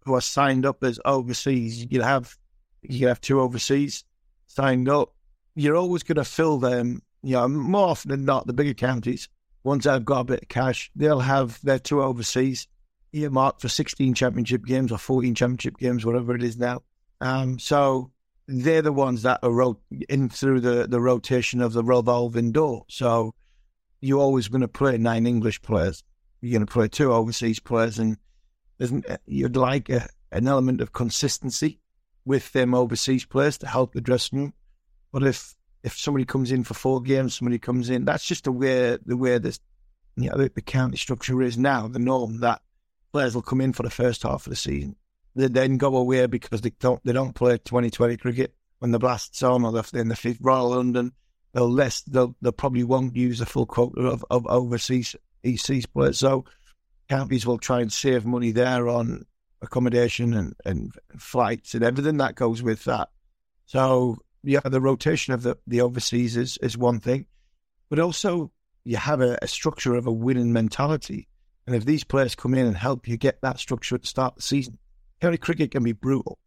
who 0.05 0.13
are 0.13 0.21
signed 0.21 0.65
up 0.65 0.83
as 0.83 0.99
overseas. 1.03 1.87
You 1.89 2.01
have 2.01 2.37
you 2.83 3.07
have 3.07 3.21
two 3.21 3.41
overseas 3.41 4.03
signed 4.45 4.87
up. 4.87 5.15
You're 5.55 5.75
always 5.75 6.03
going 6.03 6.17
to 6.17 6.23
fill 6.23 6.59
them. 6.59 7.01
You 7.23 7.33
know, 7.33 7.47
more 7.47 7.87
often 7.87 8.11
than 8.11 8.23
not, 8.23 8.45
the 8.47 8.53
bigger 8.53 8.75
counties 8.75 9.27
once 9.63 9.85
I've 9.85 10.05
got 10.05 10.21
a 10.21 10.25
bit 10.25 10.43
of 10.43 10.47
cash, 10.49 10.91
they'll 10.95 11.19
have 11.19 11.59
their 11.61 11.79
two 11.79 12.01
overseas 12.01 12.67
earmarked 13.13 13.61
for 13.61 13.69
16 13.69 14.13
championship 14.13 14.65
games 14.65 14.91
or 14.91 14.97
14 14.97 15.35
championship 15.35 15.77
games, 15.77 16.05
whatever 16.05 16.35
it 16.35 16.43
is 16.43 16.57
now. 16.57 16.83
Um, 17.21 17.59
so 17.59 18.11
they're 18.47 18.81
the 18.81 18.93
ones 18.93 19.23
that 19.23 19.39
are 19.43 19.51
ro- 19.51 19.79
in 20.07 20.29
through 20.29 20.61
the, 20.61 20.87
the 20.87 21.01
rotation 21.01 21.61
of 21.61 21.73
the 21.73 21.83
revolving 21.83 22.51
door. 22.51 22.85
So 22.87 23.33
you're 24.01 24.19
always 24.19 24.47
going 24.47 24.61
to 24.61 24.67
play 24.67 24.97
nine 24.97 25.25
English 25.27 25.61
players. 25.61 26.03
You're 26.41 26.53
going 26.57 26.65
to 26.65 26.71
play 26.71 26.87
two 26.87 27.11
overseas 27.11 27.59
players, 27.59 27.99
and 27.99 28.17
you'd 29.25 29.57
like 29.57 29.89
a, 29.89 30.07
an 30.31 30.47
element 30.47 30.79
of 30.79 30.93
consistency 30.93 31.79
with 32.25 32.51
them 32.53 32.73
overseas 32.73 33.25
players 33.25 33.57
to 33.57 33.67
help 33.67 33.93
the 33.93 34.01
dressing 34.01 34.39
room. 34.39 34.53
But 35.11 35.23
if 35.23 35.55
if 35.83 35.97
somebody 35.97 36.25
comes 36.25 36.51
in 36.51 36.63
for 36.63 36.73
four 36.73 37.01
games, 37.01 37.35
somebody 37.35 37.59
comes 37.59 37.89
in, 37.89 38.05
that's 38.05 38.25
just 38.25 38.43
the 38.43 38.51
way 38.51 38.97
the 39.05 39.17
way 39.17 39.37
this 39.37 39.59
you 40.15 40.29
know 40.29 40.37
the, 40.37 40.51
the 40.53 40.61
county 40.61 40.97
structure 40.97 41.41
is 41.41 41.57
now. 41.57 41.87
The 41.87 41.99
norm 41.99 42.41
that 42.41 42.61
players 43.11 43.35
will 43.35 43.41
come 43.41 43.61
in 43.61 43.73
for 43.73 43.83
the 43.83 43.89
first 43.89 44.23
half 44.23 44.45
of 44.45 44.49
the 44.49 44.55
season, 44.55 44.95
they 45.35 45.47
then 45.47 45.77
go 45.77 45.95
away 45.95 46.25
because 46.27 46.61
they 46.61 46.71
don't 46.79 47.03
they 47.03 47.13
don't 47.13 47.35
play 47.35 47.57
2020 47.57 48.17
cricket 48.17 48.53
when 48.79 48.91
the 48.91 48.99
blasts 48.99 49.41
on 49.43 49.63
or 49.63 49.71
they're 49.71 50.01
in 50.01 50.09
the 50.09 50.15
fifth 50.15 50.39
Royal 50.41 50.69
London. 50.69 51.13
They'll 51.53 51.69
less 51.69 52.01
they'll 52.01 52.35
they 52.41 52.51
probably 52.51 52.83
won't 52.83 53.15
use 53.15 53.39
the 53.39 53.45
full 53.45 53.65
quota 53.65 54.01
of, 54.01 54.25
of 54.29 54.45
overseas 54.47 55.15
ECs 55.43 55.91
players. 55.91 56.19
So 56.19 56.45
counties 57.07 57.45
will 57.45 57.57
try 57.57 57.81
and 57.81 57.91
save 57.91 58.25
money 58.25 58.51
there 58.51 58.87
on 58.87 59.25
accommodation 59.61 60.33
and, 60.33 60.55
and 60.65 60.93
flights 61.17 61.73
and 61.73 61.83
everything 61.83 62.17
that 62.17 62.35
goes 62.35 62.61
with 62.61 62.83
that. 62.85 63.09
So 63.65 64.17
yeah, 64.43 64.61
the 64.63 64.81
rotation 64.81 65.33
of 65.33 65.43
the, 65.43 65.57
the 65.67 65.81
overseas 65.81 66.37
is, 66.37 66.57
is 66.57 66.77
one 66.77 66.99
thing, 66.99 67.25
but 67.89 67.99
also 67.99 68.51
you 68.83 68.97
have 68.97 69.21
a, 69.21 69.37
a 69.41 69.47
structure 69.47 69.95
of 69.95 70.07
a 70.07 70.11
winning 70.11 70.53
mentality. 70.53 71.27
And 71.67 71.75
if 71.75 71.85
these 71.85 72.03
players 72.03 72.35
come 72.35 72.53
in 72.53 72.65
and 72.65 72.75
help 72.75 73.07
you 73.07 73.17
get 73.17 73.41
that 73.41 73.59
structure 73.59 73.95
at 73.95 74.01
the 74.01 74.07
start 74.07 74.33
of 74.33 74.37
the 74.37 74.41
season, 74.41 74.77
county 75.21 75.37
cricket 75.37 75.71
can 75.71 75.83
be 75.83 75.91
brutal. 75.91 76.39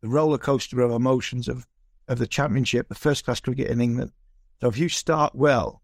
The 0.00 0.08
roller 0.08 0.38
coaster 0.38 0.80
of 0.80 0.90
emotions 0.90 1.48
of, 1.48 1.66
of 2.08 2.18
the 2.18 2.26
championship, 2.26 2.88
the 2.88 2.94
first 2.94 3.24
class 3.24 3.40
cricket 3.40 3.68
in 3.68 3.80
England. 3.80 4.12
So 4.60 4.68
if 4.68 4.78
you 4.78 4.88
start 4.88 5.34
well, 5.34 5.82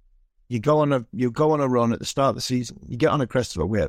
you 0.49 0.61
go 0.61 0.80
on 0.80 0.92
a 0.92 1.06
you 1.12 1.30
go 1.30 1.52
on 1.52 1.61
a 1.61 1.68
run 1.68 1.92
at 1.92 1.99
the 1.99 2.04
start 2.04 2.30
of 2.30 2.34
the 2.34 2.40
season, 2.40 2.78
you 2.87 2.96
get 2.96 3.11
on 3.11 3.20
a 3.20 3.26
crest 3.26 3.56
of 3.56 3.62
a 3.62 3.66
wave, 3.66 3.88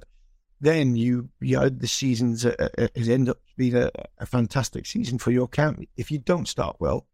then 0.62 0.95
you 0.95 1.29
you 1.41 1.57
know 1.57 1.69
the 1.69 1.88
season's 1.88 2.45
uh, 2.45 2.69
uh, 2.77 2.88
has 2.95 3.10
end 3.10 3.29
up 3.29 3.38
being 3.57 3.75
a, 3.75 3.91
a 4.19 4.25
fantastic 4.25 4.86
season 4.86 5.17
for 5.17 5.31
your 5.31 5.48
county. 5.48 5.89
If 5.98 6.12
you 6.12 6.19
don't 6.19 6.48
start 6.48 6.77
well, 6.79 7.05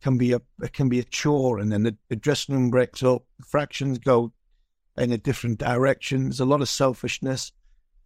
can 0.00 0.18
be 0.18 0.32
a 0.32 0.40
it 0.62 0.72
can 0.72 0.88
be 0.88 0.98
a 0.98 1.04
chore, 1.04 1.58
and 1.58 1.70
then 1.70 1.82
the, 1.82 1.96
the 2.08 2.16
dressing 2.16 2.54
room 2.54 2.70
breaks 2.70 3.02
up, 3.02 3.24
fractions 3.46 3.98
go 3.98 4.32
in 4.96 5.12
a 5.12 5.18
different 5.18 5.58
direction. 5.58 6.24
There's 6.24 6.40
a 6.40 6.44
lot 6.44 6.60
of 6.60 6.68
selfishness. 6.68 7.52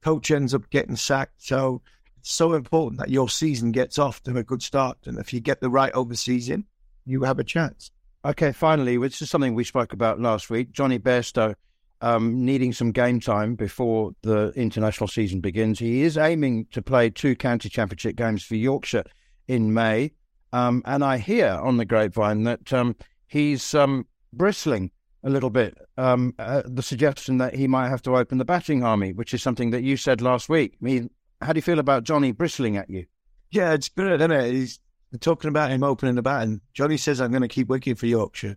Coach 0.02 0.30
ends 0.30 0.54
up 0.54 0.68
getting 0.70 0.96
sacked, 0.96 1.42
so 1.42 1.82
it's 2.18 2.30
so 2.30 2.52
important 2.52 3.00
that 3.00 3.10
your 3.10 3.28
season 3.28 3.72
gets 3.72 3.98
off 3.98 4.22
to 4.24 4.36
a 4.36 4.42
good 4.42 4.62
start, 4.62 4.98
and 5.06 5.18
if 5.18 5.32
you 5.32 5.40
get 5.40 5.60
the 5.60 5.70
right 5.70 5.92
overseas 5.92 6.48
in, 6.48 6.64
you 7.06 7.22
have 7.22 7.38
a 7.38 7.44
chance. 7.44 7.90
Okay, 8.24 8.52
finally, 8.52 8.98
which 8.98 9.20
is 9.20 9.30
something 9.30 9.54
we 9.54 9.64
spoke 9.64 9.92
about 9.92 10.20
last 10.20 10.48
week, 10.50 10.72
Jonny 10.72 10.98
Bairstow 10.98 11.54
um, 12.00 12.44
needing 12.44 12.72
some 12.72 12.92
game 12.92 13.18
time 13.18 13.54
before 13.54 14.12
the 14.22 14.52
international 14.56 15.08
season 15.08 15.40
begins. 15.40 15.78
He 15.78 16.02
is 16.02 16.18
aiming 16.18 16.66
to 16.72 16.82
play 16.82 17.08
two 17.08 17.34
county 17.34 17.70
championship 17.70 18.16
games 18.16 18.44
for 18.44 18.56
Yorkshire 18.56 19.04
in 19.48 19.72
May. 19.72 20.12
Um, 20.54 20.82
and 20.84 21.04
I 21.04 21.18
hear 21.18 21.48
on 21.48 21.78
the 21.78 21.84
grapevine 21.84 22.44
that 22.44 22.72
um, 22.72 22.94
he's 23.26 23.74
um, 23.74 24.06
bristling 24.32 24.92
a 25.24 25.28
little 25.28 25.50
bit. 25.50 25.76
Uh, 25.98 26.62
the 26.64 26.80
suggestion 26.80 27.38
that 27.38 27.56
he 27.56 27.66
might 27.66 27.88
have 27.88 28.02
to 28.02 28.16
open 28.16 28.38
the 28.38 28.44
batting 28.44 28.82
Harmy, 28.82 29.12
which 29.12 29.34
is 29.34 29.42
something 29.42 29.70
that 29.70 29.82
you 29.82 29.96
said 29.96 30.22
last 30.22 30.48
week. 30.48 30.76
I 30.80 30.84
mean, 30.84 31.10
how 31.40 31.52
do 31.52 31.58
you 31.58 31.62
feel 31.62 31.80
about 31.80 32.04
Jonny 32.04 32.30
bristling 32.30 32.76
at 32.76 32.88
you? 32.88 33.04
Yeah, 33.50 33.72
it's 33.72 33.88
good, 33.88 34.20
isn't 34.20 34.30
it? 34.30 34.52
He's 34.52 34.78
talking 35.18 35.48
about 35.48 35.72
him 35.72 35.82
opening 35.82 36.14
the 36.14 36.22
batting. 36.22 36.60
Jonny 36.72 36.98
says, 36.98 37.20
I'm 37.20 37.32
going 37.32 37.42
to 37.42 37.48
keep 37.48 37.66
working 37.66 37.96
for 37.96 38.06
Yorkshire. 38.06 38.56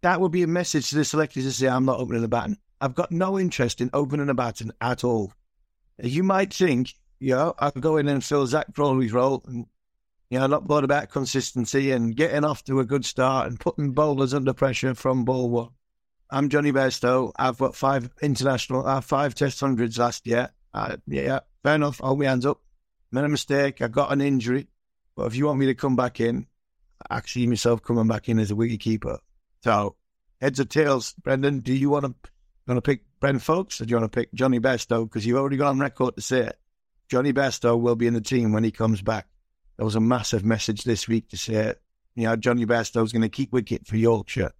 That 0.00 0.20
would 0.20 0.32
be 0.32 0.42
a 0.42 0.48
message 0.48 0.90
to 0.90 0.96
the 0.96 1.04
selectors 1.04 1.44
to 1.44 1.52
say, 1.52 1.68
I'm 1.68 1.84
not 1.84 2.00
opening 2.00 2.22
the 2.22 2.26
batting. 2.26 2.58
I've 2.80 2.96
got 2.96 3.12
no 3.12 3.38
interest 3.38 3.80
in 3.80 3.90
opening 3.92 4.28
a 4.28 4.34
baton 4.34 4.72
at 4.80 5.04
all. 5.04 5.32
You 6.02 6.24
might 6.24 6.52
think, 6.52 6.94
you 7.20 7.36
know, 7.36 7.54
I 7.60 7.70
could 7.70 7.82
go 7.82 7.96
in 7.96 8.08
and 8.08 8.24
fill 8.24 8.44
Zak 8.48 8.74
Crawley's 8.74 9.12
role 9.12 9.44
and, 9.46 9.66
you 10.30 10.38
know, 10.38 10.46
not 10.46 10.66
bothered 10.66 10.84
about 10.84 11.10
consistency 11.10 11.90
and 11.90 12.14
getting 12.14 12.44
off 12.44 12.62
to 12.64 12.80
a 12.80 12.84
good 12.84 13.04
start 13.04 13.48
and 13.48 13.58
putting 13.58 13.92
bowlers 13.92 14.34
under 14.34 14.52
pressure 14.52 14.94
from 14.94 15.24
ball 15.24 15.48
one. 15.48 15.70
I'm 16.30 16.50
Jonny 16.50 16.72
Bairstow. 16.72 17.32
I've 17.36 17.56
got 17.56 17.74
five 17.74 18.10
international, 18.20 18.86
uh, 18.86 19.00
five 19.00 19.34
test 19.34 19.60
hundreds 19.60 19.98
last 19.98 20.26
year. 20.26 20.50
Uh, 20.74 20.98
yeah, 21.06 21.40
fair 21.62 21.76
enough. 21.76 22.00
Hold 22.00 22.18
my 22.18 22.26
hands 22.26 22.44
up. 22.44 22.60
Made 23.10 23.24
a 23.24 23.28
mistake. 23.28 23.80
I 23.80 23.88
got 23.88 24.12
an 24.12 24.20
injury. 24.20 24.68
But 25.16 25.28
if 25.28 25.34
you 25.34 25.46
want 25.46 25.58
me 25.58 25.66
to 25.66 25.74
come 25.74 25.96
back 25.96 26.20
in, 26.20 26.46
I 27.08 27.22
see 27.22 27.46
myself 27.46 27.82
coming 27.82 28.06
back 28.06 28.28
in 28.28 28.38
as 28.38 28.50
a 28.50 28.56
wicket 28.56 28.80
keeper. 28.80 29.18
So, 29.64 29.96
heads 30.42 30.60
or 30.60 30.66
tails, 30.66 31.14
Brendon, 31.14 31.60
do 31.60 31.72
you 31.72 31.88
want 31.88 32.04
to 32.04 32.14
want 32.66 32.76
to 32.76 32.82
pick 32.82 33.04
Ben 33.20 33.38
Foakes 33.38 33.80
or 33.80 33.86
do 33.86 33.90
you 33.90 33.96
want 33.96 34.12
to 34.12 34.16
pick 34.16 34.32
Jonny 34.34 34.60
Bairstow? 34.60 35.04
Because 35.04 35.24
you've 35.24 35.38
already 35.38 35.56
got 35.56 35.68
on 35.68 35.78
record 35.78 36.16
to 36.16 36.22
say 36.22 36.40
it. 36.40 36.58
Jonny 37.08 37.32
Bairstow 37.32 37.80
will 37.80 37.96
be 37.96 38.06
in 38.06 38.12
the 38.12 38.20
team 38.20 38.52
when 38.52 38.64
he 38.64 38.70
comes 38.70 39.00
back. 39.00 39.26
There 39.78 39.84
was 39.84 39.94
a 39.94 40.00
massive 40.00 40.44
message 40.44 40.84
this 40.84 41.08
week 41.08 41.28
to 41.30 41.36
say, 41.38 41.74
you 42.14 42.24
know, 42.24 42.36
Jonny 42.36 42.66
Bairstow 42.66 43.04
is 43.04 43.12
going 43.12 43.22
to 43.22 43.28
keep 43.28 43.52
wicket 43.52 43.86
for 43.86 43.96
Yorkshire. 43.96 44.52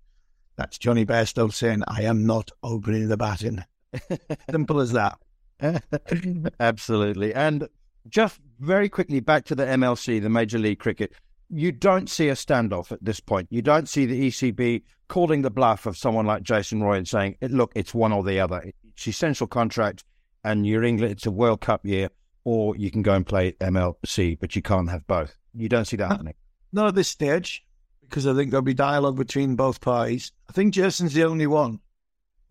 That's 0.56 0.78
Jonny 0.78 1.04
Bairstow 1.04 1.52
saying, 1.52 1.82
I 1.86 2.02
am 2.02 2.24
not 2.24 2.50
opening 2.62 3.08
the 3.08 3.16
batting. 3.16 3.64
Simple 4.50 4.80
as 4.80 4.92
that. 4.92 5.18
Absolutely. 6.60 7.34
And 7.34 7.68
just 8.08 8.40
very 8.60 8.88
quickly 8.88 9.20
back 9.20 9.44
to 9.46 9.54
the 9.54 9.64
MLC, 9.64 10.22
the 10.22 10.30
Major 10.30 10.58
League 10.58 10.78
Cricket 10.78 11.12
you 11.50 11.72
don't 11.72 12.08
see 12.08 12.28
a 12.28 12.34
standoff 12.34 12.92
at 12.92 13.04
this 13.04 13.20
point. 13.20 13.48
You 13.50 13.62
don't 13.62 13.88
see 13.88 14.06
the 14.06 14.28
ECB 14.28 14.82
calling 15.08 15.42
the 15.42 15.50
bluff 15.50 15.86
of 15.86 15.96
someone 15.96 16.26
like 16.26 16.42
Jason 16.42 16.82
Roy 16.82 16.96
and 16.96 17.08
saying, 17.08 17.36
"Look, 17.40 17.72
it's 17.74 17.94
one 17.94 18.12
or 18.12 18.22
the 18.22 18.40
other. 18.40 18.62
It's 18.84 19.08
essential 19.08 19.46
contract, 19.46 20.04
and 20.44 20.66
you're 20.66 20.84
England. 20.84 21.12
It's 21.12 21.26
a 21.26 21.30
World 21.30 21.60
Cup 21.60 21.86
year, 21.86 22.10
or 22.44 22.76
you 22.76 22.90
can 22.90 23.02
go 23.02 23.14
and 23.14 23.26
play 23.26 23.52
MLC, 23.52 24.38
but 24.38 24.56
you 24.56 24.62
can't 24.62 24.90
have 24.90 25.06
both." 25.06 25.36
You 25.54 25.68
don't 25.68 25.86
see 25.86 25.96
that 25.96 26.10
happening. 26.10 26.34
Not 26.72 26.88
at 26.88 26.94
this 26.94 27.08
stage, 27.08 27.64
because 28.02 28.26
I 28.26 28.34
think 28.34 28.50
there'll 28.50 28.62
be 28.62 28.74
dialogue 28.74 29.16
between 29.16 29.56
both 29.56 29.80
parties. 29.80 30.32
I 30.48 30.52
think 30.52 30.74
Jason's 30.74 31.14
the 31.14 31.24
only 31.24 31.46
one. 31.46 31.80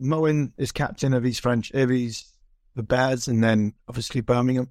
Moeen 0.01 0.51
is 0.57 0.71
captain 0.71 1.13
of 1.13 1.23
his 1.23 1.39
French, 1.39 1.71
of 1.71 1.89
his 1.89 2.25
the 2.75 2.83
Bears, 2.83 3.27
and 3.27 3.43
then 3.43 3.73
obviously 3.87 4.21
Birmingham. 4.21 4.69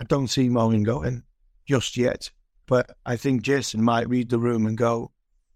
I 0.00 0.04
don't 0.04 0.28
see 0.28 0.48
Moeen 0.48 0.84
going 0.84 1.22
just 1.66 1.96
yet. 1.96 2.30
But 2.66 2.90
I 3.06 3.16
think 3.16 3.42
Jason 3.42 3.82
might 3.82 4.08
read 4.08 4.28
the 4.28 4.38
room 4.38 4.66
and 4.66 4.76
go, 4.76 5.10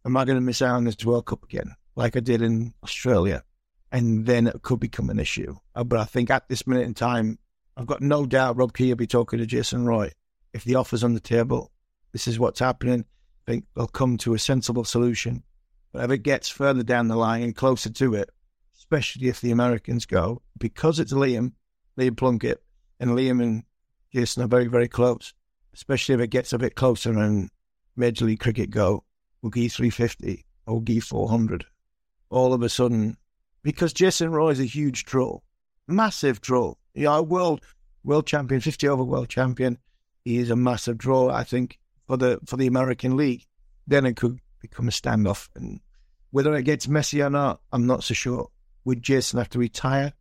Am 0.05 0.17
I 0.17 0.25
going 0.25 0.37
to 0.37 0.43
miss 0.43 0.63
out 0.63 0.77
on 0.77 0.85
this 0.85 1.05
World 1.05 1.27
Cup 1.27 1.45
again, 1.45 1.77
like 1.95 2.17
I 2.17 2.21
did 2.21 2.43
in 2.43 2.75
Australia? 2.83 3.45
And 3.93 4.25
then 4.27 4.47
it 4.47 4.63
could 4.63 4.81
become 4.81 5.11
an 5.11 5.21
issue. 5.21 5.55
Uh, 5.75 5.85
but 5.85 6.01
I 6.01 6.05
think 6.05 6.31
at 6.31 6.49
this 6.49 6.67
minute 6.67 6.87
in 6.87 6.95
time, 6.95 7.39
I've 7.77 7.87
got 7.87 8.03
no 8.03 8.27
doubt 8.27 8.57
Rob 8.57 8.75
Key 8.75 8.89
will 8.89 8.97
be 8.97 9.07
talking 9.07 9.39
to 9.39 9.47
Jason 9.47 9.87
Roy. 9.87 10.13
If 10.53 10.65
the 10.65 10.75
offer's 10.75 11.05
on 11.05 11.15
the 11.15 11.21
table, 11.21 11.71
this 12.13 12.29
is 12.29 12.39
what's 12.39 12.61
happening. 12.61 13.05
I 13.47 13.51
think 13.51 13.65
they'll 13.75 13.87
come 13.87 14.17
to 14.19 14.35
a 14.35 14.39
sensible 14.39 14.85
solution. 14.85 15.43
But 15.93 16.05
if 16.05 16.11
it 16.11 16.19
gets 16.19 16.49
further 16.49 16.83
down 16.83 17.09
the 17.09 17.17
line 17.17 17.43
and 17.43 17.57
closer 17.57 17.91
to 17.91 18.15
it, 18.15 18.31
especially 18.77 19.29
if 19.29 19.41
the 19.41 19.51
Americans 19.51 20.07
go, 20.07 20.43
because 20.59 20.99
it's 20.99 21.13
Liam, 21.13 21.53
Liam 21.99 22.17
Plunkett, 22.17 22.63
and 23.01 23.11
Liam 23.11 23.43
and 23.43 23.65
Jason 24.13 24.43
are 24.43 24.49
very, 24.49 24.67
very 24.67 24.89
close 24.89 25.33
especially 25.75 26.15
if 26.15 26.21
it 26.21 26.29
gets 26.29 26.53
a 26.53 26.59
bit 26.59 26.75
closer 26.75 27.19
and 27.19 27.51
Major 27.97 28.25
League 28.25 28.41
Cricket 28.41 28.71
go, 28.71 29.05
give 29.43 29.73
350 29.73 30.45
or 30.67 30.75
we'll 30.75 30.81
give 30.83 31.05
400. 31.05 31.67
All 32.31 32.53
of 32.53 32.63
a 32.63 32.69
sudden, 32.69 33.17
because 33.63 33.93
Jason 33.93 34.33
Roy 34.33 34.51
is 34.51 34.61
a 34.61 34.65
huge 34.65 35.05
draw, 35.05 35.41
massive 35.87 36.41
draw. 36.41 36.75
You 36.95 37.05
know, 37.05 37.23
world 37.23 37.63
world 38.05 38.27
champion, 38.27 38.61
50 38.61 38.89
over 38.89 39.05
world 39.05 39.29
champion. 39.29 39.79
He 40.25 40.39
is 40.39 40.51
a 40.51 40.57
massive 40.57 40.99
draw, 40.99 41.31
I 41.31 41.45
think, 41.45 41.79
for 42.07 42.17
the 42.17 42.41
for 42.47 42.57
the 42.57 42.67
American 42.67 43.17
League. 43.17 43.47
Then 43.87 44.07
it 44.07 44.17
could 44.17 44.39
become 44.61 44.89
a 44.89 44.93
standoff. 44.93 45.49
And 45.57 45.81
whether 46.31 46.55
it 46.55 46.63
gets 46.63 46.89
messy 46.89 47.23
or 47.23 47.31
not, 47.31 47.61
I'm 47.73 47.87
not 47.87 48.05
so 48.05 48.15
sure. 48.15 48.49
Would 48.85 49.03
Jason 49.03 49.39
have 49.39 49.51
to 49.51 49.59
retire? 49.59 50.13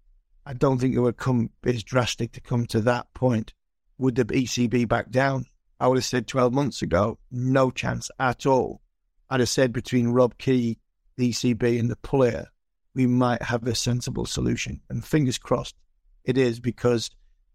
I 0.46 0.54
don't 0.54 0.80
think 0.80 0.96
it 0.96 1.00
would 1.00 1.18
come 1.18 1.52
as 1.64 1.84
drastic 1.84 2.32
to 2.34 2.42
come 2.42 2.66
to 2.68 2.82
that 2.82 3.14
point. 3.14 3.54
Would 3.98 4.16
the 4.16 4.26
ECB 4.26 4.88
back 4.88 5.12
down? 5.12 5.46
I 5.80 5.88
would 5.88 5.98
have 5.98 6.06
said 6.06 6.28
12 6.28 6.54
months 6.54 6.82
ago, 6.82 7.18
no 7.32 7.72
chance 7.72 8.10
at 8.20 8.46
all. 8.46 8.82
I'd 9.30 9.40
have 9.40 9.50
said 9.50 9.72
between 9.74 10.10
Rob 10.10 10.38
Key, 10.38 10.78
the 11.18 11.32
ECB, 11.32 11.80
and 11.80 11.90
the 11.90 11.96
player, 11.96 12.48
we 12.94 13.08
might 13.08 13.42
have 13.42 13.66
a 13.68 13.76
sensible 13.76 14.26
solution. 14.26 14.82
And 14.90 15.04
fingers 15.04 15.38
crossed 15.38 15.76
it 16.24 16.38
is 16.38 16.60
because 16.60 17.10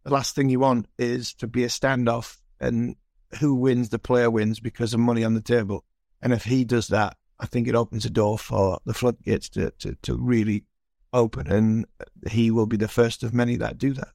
the 0.05 0.12
last 0.12 0.35
thing 0.35 0.49
you 0.49 0.61
want 0.61 0.87
is 0.99 1.35
to 1.35 1.47
be 1.47 1.64
a 1.64 1.69
standoff 1.69 2.38
and 2.61 2.97
who 3.40 3.55
wins, 3.55 3.88
the 3.88 3.99
player 3.99 4.31
wins 4.31 4.61
because 4.61 4.95
of 4.95 5.00
money 5.00 5.25
on 5.25 5.35
the 5.35 5.40
table. 5.40 5.85
And 6.23 6.33
if 6.33 6.45
he 6.45 6.64
does 6.64 6.88
that, 6.88 7.16
I 7.38 7.47
think 7.47 7.69
it 7.69 7.75
opens 7.75 8.05
a 8.05 8.11
door 8.11 8.38
for 8.38 8.78
the 8.87 8.95
floodgates 8.95 9.49
to, 9.50 9.71
to, 9.78 9.97
to 10.02 10.16
really 10.16 10.64
open. 11.12 11.47
And 11.49 11.87
he 12.28 12.50
will 12.50 12.66
be 12.66 12.76
the 12.76 12.88
first 12.88 13.23
of 13.23 13.35
many 13.35 13.57
that 13.57 13.78
do 13.78 13.93
that. 13.95 14.09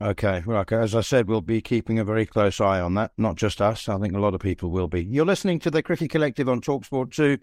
Okay, 0.00 0.42
well. 0.44 0.64
As 0.68 0.96
I 0.96 1.00
said, 1.00 1.28
we'll 1.28 1.42
be 1.42 1.60
keeping 1.60 2.00
a 2.00 2.04
very 2.04 2.26
close 2.26 2.60
eye 2.60 2.80
on 2.80 2.94
that. 2.94 3.12
Not 3.16 3.36
just 3.36 3.62
us. 3.62 3.88
I 3.88 3.98
think 3.98 4.14
a 4.14 4.20
lot 4.20 4.34
of 4.34 4.40
people 4.40 4.70
will 4.70 4.88
be. 4.88 5.04
You're 5.04 5.26
listening 5.26 5.60
to 5.60 5.70
the 5.70 5.82
Cricket 5.82 6.10
Collective 6.10 6.48
on 6.48 6.60
Talksport 6.60 7.12
2 7.12 7.38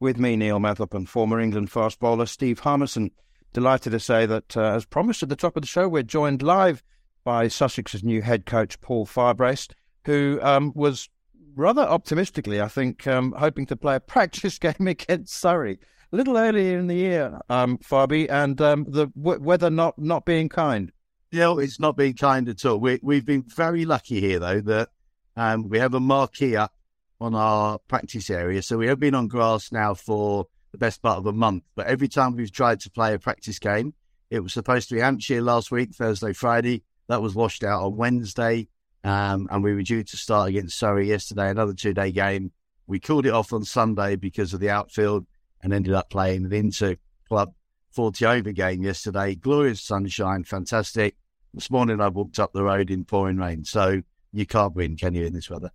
with 0.00 0.18
me, 0.18 0.36
Neil 0.36 0.58
Manthorp, 0.58 0.94
and 0.94 1.08
former 1.08 1.40
England 1.40 1.70
fast 1.70 2.00
bowler 2.00 2.26
Steve 2.26 2.60
Harmison. 2.60 3.10
Delighted 3.52 3.92
to 3.92 4.00
say 4.00 4.26
that, 4.26 4.56
uh, 4.56 4.74
as 4.74 4.84
promised 4.84 5.22
at 5.22 5.28
the 5.28 5.36
top 5.36 5.56
of 5.56 5.62
the 5.62 5.68
show, 5.68 5.88
we're 5.88 6.02
joined 6.02 6.42
live 6.42 6.82
by 7.22 7.46
Sussex's 7.46 8.02
new 8.02 8.20
head 8.20 8.46
coach, 8.46 8.80
Paul 8.80 9.06
Farbrace, 9.06 9.70
who 10.04 10.38
um, 10.42 10.72
was 10.74 11.08
rather 11.54 11.82
optimistically, 11.82 12.60
I 12.60 12.68
think, 12.68 13.06
um, 13.06 13.32
hoping 13.38 13.66
to 13.66 13.76
play 13.76 13.96
a 13.96 14.00
practice 14.00 14.58
game 14.60 14.88
against 14.88 15.34
Surrey 15.34 15.78
a 16.14 16.16
little 16.16 16.36
earlier 16.36 16.78
in 16.78 16.86
the 16.86 16.94
year, 16.94 17.40
um, 17.48 17.76
Fabi, 17.78 18.30
and 18.30 18.60
um, 18.60 18.86
the 18.88 19.08
w- 19.08 19.40
weather 19.40 19.68
not, 19.68 19.98
not 19.98 20.24
being 20.24 20.48
kind. 20.48 20.92
Yeah, 21.32 21.56
it's 21.58 21.80
not 21.80 21.96
being 21.96 22.14
kind 22.14 22.48
at 22.48 22.64
all. 22.64 22.78
We, 22.78 23.00
we've 23.02 23.26
been 23.26 23.42
very 23.42 23.84
lucky 23.84 24.20
here, 24.20 24.38
though, 24.38 24.60
that 24.60 24.90
um, 25.36 25.68
we 25.68 25.80
have 25.80 25.94
a 25.94 25.98
marquee 25.98 26.54
up 26.54 26.72
on 27.20 27.34
our 27.34 27.78
practice 27.88 28.30
area. 28.30 28.62
So 28.62 28.76
we 28.76 28.86
have 28.86 29.00
been 29.00 29.14
on 29.14 29.28
grass 29.28 29.72
now 29.72 29.94
for 29.94 30.46
the 30.72 30.78
best 30.78 31.02
part 31.02 31.18
of 31.18 31.26
a 31.26 31.32
month. 31.32 31.64
But 31.74 31.86
every 31.86 32.08
time 32.08 32.34
we've 32.34 32.52
tried 32.52 32.80
to 32.80 32.90
play 32.90 33.14
a 33.14 33.18
practice 33.18 33.58
game, 33.58 33.94
it 34.30 34.40
was 34.40 34.52
supposed 34.52 34.88
to 34.88 34.96
be 34.96 35.00
Hampshire 35.00 35.40
last 35.40 35.70
week, 35.70 35.94
Thursday, 35.94 36.32
Friday. 36.32 36.82
That 37.08 37.22
was 37.22 37.34
washed 37.34 37.62
out 37.62 37.82
on 37.82 37.96
Wednesday. 37.96 38.68
Um, 39.04 39.48
and 39.50 39.62
we 39.62 39.74
were 39.74 39.82
due 39.82 40.02
to 40.02 40.16
start 40.16 40.48
against 40.48 40.78
Surrey 40.78 41.08
yesterday, 41.08 41.50
another 41.50 41.74
two 41.74 41.94
day 41.94 42.10
game. 42.10 42.52
We 42.86 42.98
called 42.98 43.26
it 43.26 43.32
off 43.32 43.52
on 43.52 43.64
Sunday 43.64 44.16
because 44.16 44.52
of 44.52 44.60
the 44.60 44.70
outfield 44.70 45.26
and 45.62 45.72
ended 45.72 45.94
up 45.94 46.10
playing 46.10 46.48
the 46.48 46.56
Inter 46.56 46.96
Club 47.28 47.54
40 47.92 48.26
over 48.26 48.52
game 48.52 48.82
yesterday. 48.82 49.34
Glorious 49.34 49.80
sunshine, 49.80 50.44
fantastic. 50.44 51.16
This 51.52 51.70
morning 51.70 52.00
I 52.00 52.08
walked 52.08 52.40
up 52.40 52.52
the 52.52 52.64
road 52.64 52.90
in 52.90 53.04
pouring 53.04 53.36
rain. 53.36 53.64
So 53.64 54.02
you 54.32 54.46
can't 54.46 54.74
win, 54.74 54.96
can 54.96 55.14
you, 55.14 55.26
in 55.26 55.32
this 55.32 55.48
weather? 55.48 55.70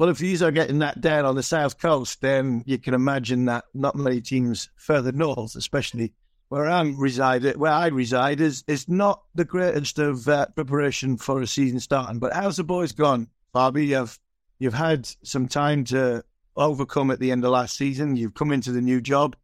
Well, 0.00 0.08
if 0.08 0.16
these 0.16 0.40
are 0.40 0.50
getting 0.50 0.78
that 0.78 1.02
down 1.02 1.26
on 1.26 1.36
the 1.36 1.42
south 1.42 1.78
coast, 1.78 2.22
then 2.22 2.62
you 2.64 2.78
can 2.78 2.94
imagine 2.94 3.44
that 3.44 3.66
not 3.74 3.96
many 3.96 4.22
teams 4.22 4.70
further 4.74 5.12
north, 5.12 5.56
especially 5.56 6.14
where 6.48 6.66
I'm 6.70 6.98
resided, 6.98 7.58
where 7.58 7.72
I 7.72 7.88
reside, 7.88 8.40
is 8.40 8.64
is 8.66 8.88
not 8.88 9.24
the 9.34 9.44
greatest 9.44 9.98
of 9.98 10.26
uh, 10.26 10.46
preparation 10.54 11.18
for 11.18 11.42
a 11.42 11.46
season 11.46 11.80
starting. 11.80 12.18
But 12.18 12.32
how's 12.32 12.56
the 12.56 12.64
boys 12.64 12.92
gone, 12.92 13.28
Bobby? 13.52 13.88
You've 13.88 14.18
you've 14.58 14.72
had 14.72 15.06
some 15.22 15.48
time 15.48 15.84
to 15.84 16.24
overcome 16.56 17.10
at 17.10 17.20
the 17.20 17.30
end 17.30 17.44
of 17.44 17.50
last 17.50 17.76
season. 17.76 18.16
You've 18.16 18.32
come 18.32 18.52
into 18.52 18.72
the 18.72 18.80
new 18.80 19.02
job. 19.02 19.36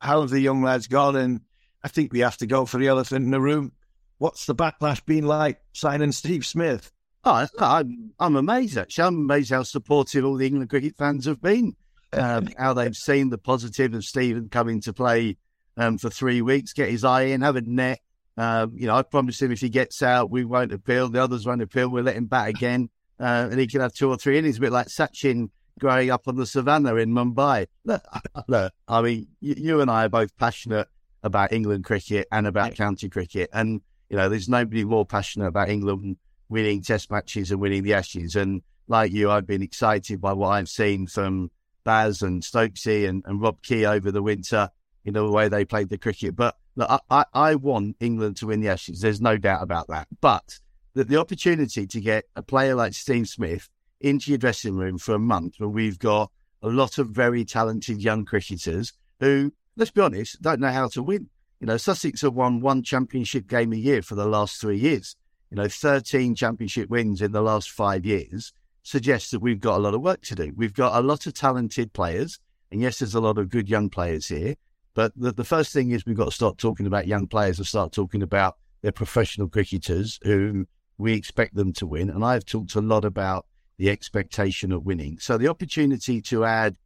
How 0.00 0.20
have 0.20 0.28
the 0.28 0.38
young 0.38 0.62
lads 0.62 0.86
gone? 0.86 1.16
And 1.16 1.40
I 1.82 1.88
think 1.88 2.12
we 2.12 2.20
have 2.20 2.36
to 2.36 2.46
go 2.46 2.66
for 2.66 2.76
the 2.76 2.88
elephant 2.88 3.24
in 3.24 3.30
the 3.30 3.40
room. 3.40 3.72
What's 4.18 4.44
the 4.44 4.54
backlash 4.54 5.02
been 5.06 5.24
like 5.24 5.62
signing 5.72 6.12
Steve 6.12 6.44
Smith? 6.44 6.92
Oh, 7.26 7.46
I'm, 7.58 8.12
I'm 8.20 8.36
amazed 8.36 8.76
actually. 8.76 9.04
I'm 9.04 9.16
amazed 9.16 9.50
how 9.50 9.62
supportive 9.62 10.24
all 10.24 10.36
the 10.36 10.46
England 10.46 10.70
cricket 10.70 10.96
fans 10.96 11.24
have 11.24 11.40
been. 11.40 11.74
Um, 12.12 12.48
how 12.58 12.74
they've 12.74 12.96
seen 12.96 13.30
the 13.30 13.38
positive 13.38 13.94
of 13.94 14.04
Stephen 14.04 14.48
coming 14.48 14.80
to 14.82 14.92
play 14.92 15.36
um, 15.76 15.98
for 15.98 16.10
three 16.10 16.42
weeks, 16.42 16.72
get 16.72 16.90
his 16.90 17.04
eye 17.04 17.22
in, 17.22 17.40
have 17.40 17.56
a 17.56 17.62
net. 17.62 18.00
Um, 18.36 18.72
you 18.76 18.86
know, 18.86 18.96
I 18.96 19.02
promised 19.02 19.40
him 19.40 19.52
if 19.52 19.60
he 19.60 19.68
gets 19.68 20.02
out, 20.02 20.30
we 20.30 20.44
won't 20.44 20.72
appeal. 20.72 21.08
The 21.08 21.22
others 21.22 21.46
won't 21.46 21.62
appeal. 21.62 21.88
We'll 21.88 22.04
let 22.04 22.16
him 22.16 22.26
bat 22.26 22.48
again, 22.48 22.90
uh, 23.18 23.48
and 23.50 23.58
he 23.58 23.66
can 23.66 23.80
have 23.80 23.94
two 23.94 24.08
or 24.08 24.16
three 24.16 24.38
innings, 24.38 24.58
a 24.58 24.60
bit 24.60 24.72
like 24.72 24.88
Sachin 24.88 25.50
growing 25.78 26.10
up 26.10 26.28
on 26.28 26.36
the 26.36 26.46
savannah 26.46 26.96
in 26.96 27.10
Mumbai. 27.10 27.66
Look, 27.84 28.02
look 28.48 28.72
I 28.88 29.02
mean, 29.02 29.28
you, 29.40 29.54
you, 29.56 29.80
and 29.80 29.90
I 29.90 30.06
are 30.06 30.08
both 30.08 30.36
passionate 30.36 30.88
about 31.22 31.52
England 31.52 31.84
cricket 31.84 32.28
and 32.30 32.46
about 32.46 32.74
county 32.74 33.08
cricket, 33.08 33.50
and 33.52 33.80
you 34.10 34.16
know, 34.16 34.28
there's 34.28 34.48
nobody 34.48 34.84
more 34.84 35.06
passionate 35.06 35.46
about 35.46 35.68
England 35.68 36.16
winning 36.48 36.82
test 36.82 37.10
matches 37.10 37.50
and 37.50 37.60
winning 37.60 37.82
the 37.82 37.94
Ashes. 37.94 38.36
And 38.36 38.62
like 38.88 39.12
you, 39.12 39.30
I've 39.30 39.46
been 39.46 39.62
excited 39.62 40.20
by 40.20 40.32
what 40.32 40.50
I've 40.50 40.68
seen 40.68 41.06
from 41.06 41.50
Baz 41.84 42.22
and 42.22 42.42
Stokesy 42.42 43.08
and, 43.08 43.22
and 43.26 43.40
Rob 43.40 43.62
Key 43.62 43.86
over 43.86 44.10
the 44.10 44.22
winter, 44.22 44.70
know, 45.04 45.26
the 45.26 45.32
way 45.32 45.48
they 45.48 45.64
played 45.64 45.88
the 45.88 45.98
cricket. 45.98 46.36
But 46.36 46.56
look, 46.76 47.02
I, 47.10 47.24
I 47.32 47.54
want 47.54 47.96
England 48.00 48.36
to 48.38 48.46
win 48.46 48.60
the 48.60 48.68
Ashes. 48.68 49.00
There's 49.00 49.20
no 49.20 49.36
doubt 49.36 49.62
about 49.62 49.88
that. 49.88 50.08
But 50.20 50.58
the, 50.94 51.04
the 51.04 51.18
opportunity 51.20 51.86
to 51.86 52.00
get 52.00 52.24
a 52.36 52.42
player 52.42 52.74
like 52.74 52.94
Steve 52.94 53.28
Smith 53.28 53.68
into 54.00 54.30
your 54.30 54.38
dressing 54.38 54.76
room 54.76 54.98
for 54.98 55.14
a 55.14 55.18
month 55.18 55.54
when 55.58 55.72
we've 55.72 55.98
got 55.98 56.30
a 56.62 56.68
lot 56.68 56.98
of 56.98 57.08
very 57.08 57.44
talented 57.44 58.02
young 58.02 58.24
cricketers 58.24 58.92
who, 59.20 59.52
let's 59.76 59.90
be 59.90 60.00
honest, 60.00 60.40
don't 60.42 60.60
know 60.60 60.70
how 60.70 60.88
to 60.88 61.02
win. 61.02 61.28
You 61.60 61.66
know, 61.66 61.76
Sussex 61.76 62.22
have 62.22 62.34
won 62.34 62.60
one 62.60 62.82
championship 62.82 63.46
game 63.46 63.72
a 63.72 63.76
year 63.76 64.02
for 64.02 64.14
the 64.14 64.26
last 64.26 64.60
three 64.60 64.78
years 64.78 65.16
you 65.54 65.62
know, 65.62 65.68
13 65.68 66.34
championship 66.34 66.90
wins 66.90 67.22
in 67.22 67.30
the 67.30 67.40
last 67.40 67.70
five 67.70 68.04
years 68.04 68.52
suggests 68.82 69.30
that 69.30 69.38
we've 69.38 69.60
got 69.60 69.76
a 69.76 69.78
lot 69.78 69.94
of 69.94 70.02
work 70.02 70.20
to 70.22 70.34
do. 70.34 70.52
We've 70.56 70.74
got 70.74 70.98
a 70.98 71.06
lot 71.06 71.26
of 71.26 71.34
talented 71.34 71.92
players. 71.92 72.40
And 72.72 72.80
yes, 72.80 72.98
there's 72.98 73.14
a 73.14 73.20
lot 73.20 73.38
of 73.38 73.50
good 73.50 73.68
young 73.68 73.88
players 73.88 74.26
here. 74.26 74.56
But 74.94 75.12
the, 75.14 75.30
the 75.30 75.44
first 75.44 75.72
thing 75.72 75.92
is 75.92 76.04
we've 76.04 76.16
got 76.16 76.24
to 76.24 76.32
start 76.32 76.58
talking 76.58 76.86
about 76.86 77.06
young 77.06 77.28
players 77.28 77.58
and 77.58 77.68
start 77.68 77.92
talking 77.92 78.20
about 78.20 78.56
their 78.82 78.90
professional 78.90 79.48
cricketers 79.48 80.18
who 80.24 80.66
we 80.98 81.12
expect 81.12 81.54
them 81.54 81.72
to 81.74 81.86
win. 81.86 82.10
And 82.10 82.24
I've 82.24 82.44
talked 82.44 82.74
a 82.74 82.80
lot 82.80 83.04
about 83.04 83.46
the 83.78 83.90
expectation 83.90 84.72
of 84.72 84.84
winning. 84.84 85.20
So 85.20 85.38
the 85.38 85.46
opportunity 85.46 86.20
to 86.22 86.44
add 86.44 86.78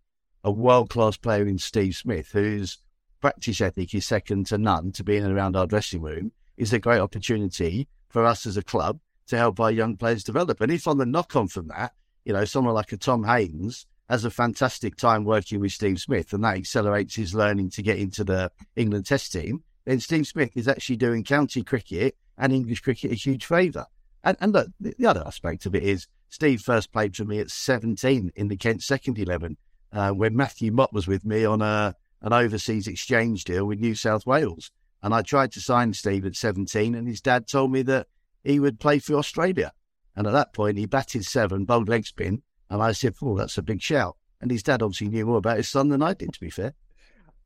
a 0.44 0.50
world 0.50 0.90
class 0.90 1.16
player 1.16 1.46
in 1.46 1.56
Steve 1.56 1.96
Smith, 1.96 2.32
whose 2.32 2.76
practice 3.22 3.62
ethic 3.62 3.94
is 3.94 4.04
second 4.04 4.44
to 4.48 4.58
none 4.58 4.92
to 4.92 5.04
being 5.04 5.24
around 5.24 5.56
our 5.56 5.66
dressing 5.66 6.02
room, 6.02 6.32
is 6.58 6.74
a 6.74 6.78
great 6.78 7.00
opportunity 7.00 7.88
for 8.08 8.24
us 8.24 8.46
as 8.46 8.56
a 8.56 8.62
club 8.62 9.00
to 9.28 9.36
help 9.36 9.60
our 9.60 9.70
young 9.70 9.96
players 9.96 10.24
develop. 10.24 10.60
And 10.60 10.72
if 10.72 10.88
on 10.88 10.98
the 10.98 11.06
knock 11.06 11.36
on 11.36 11.48
from 11.48 11.68
that, 11.68 11.92
you 12.24 12.32
know, 12.32 12.44
someone 12.44 12.74
like 12.74 12.92
a 12.92 12.96
Tom 12.96 13.24
Haines 13.24 13.86
has 14.08 14.24
a 14.24 14.30
fantastic 14.30 14.96
time 14.96 15.24
working 15.24 15.60
with 15.60 15.72
Steve 15.72 16.00
Smith 16.00 16.32
and 16.32 16.42
that 16.44 16.56
accelerates 16.56 17.14
his 17.14 17.34
learning 17.34 17.70
to 17.70 17.82
get 17.82 17.98
into 17.98 18.24
the 18.24 18.50
England 18.74 19.06
test 19.06 19.32
team, 19.32 19.62
then 19.84 20.00
Steve 20.00 20.26
Smith 20.26 20.56
is 20.56 20.68
actually 20.68 20.96
doing 20.96 21.24
county 21.24 21.62
cricket 21.62 22.16
and 22.38 22.52
English 22.52 22.80
cricket 22.80 23.12
a 23.12 23.14
huge 23.14 23.44
favour. 23.44 23.86
And, 24.24 24.36
and 24.40 24.52
look, 24.52 24.68
the 24.80 25.06
other 25.06 25.22
aspect 25.26 25.66
of 25.66 25.74
it 25.74 25.82
is 25.82 26.06
Steve 26.30 26.60
first 26.60 26.92
played 26.92 27.16
for 27.16 27.24
me 27.24 27.38
at 27.38 27.50
17 27.50 28.32
in 28.34 28.48
the 28.48 28.56
Kent 28.56 28.82
second 28.82 29.18
11 29.18 29.56
uh, 29.92 30.10
when 30.10 30.36
Matthew 30.36 30.72
Mott 30.72 30.92
was 30.92 31.06
with 31.06 31.24
me 31.24 31.44
on 31.44 31.62
a, 31.62 31.94
an 32.22 32.32
overseas 32.32 32.86
exchange 32.86 33.44
deal 33.44 33.64
with 33.64 33.80
New 33.80 33.94
South 33.94 34.26
Wales. 34.26 34.70
And 35.02 35.14
I 35.14 35.22
tried 35.22 35.52
to 35.52 35.60
sign 35.60 35.92
Steve 35.92 36.26
at 36.26 36.36
17, 36.36 36.94
and 36.94 37.06
his 37.06 37.20
dad 37.20 37.46
told 37.46 37.72
me 37.72 37.82
that 37.82 38.06
he 38.44 38.58
would 38.58 38.80
play 38.80 38.98
for 38.98 39.14
Australia. 39.14 39.72
And 40.16 40.26
at 40.26 40.32
that 40.32 40.52
point, 40.52 40.78
he 40.78 40.86
batted 40.86 41.24
seven, 41.24 41.64
bowled 41.64 41.88
leg 41.88 42.06
spin. 42.06 42.42
And 42.70 42.82
I 42.82 42.92
said, 42.92 43.14
Oh, 43.22 43.36
that's 43.36 43.58
a 43.58 43.62
big 43.62 43.80
shout. 43.80 44.16
And 44.40 44.50
his 44.50 44.62
dad 44.62 44.82
obviously 44.82 45.08
knew 45.08 45.26
more 45.26 45.38
about 45.38 45.56
his 45.56 45.68
son 45.68 45.88
than 45.88 46.02
I 46.02 46.14
did, 46.14 46.32
to 46.32 46.40
be 46.40 46.50
fair. 46.50 46.74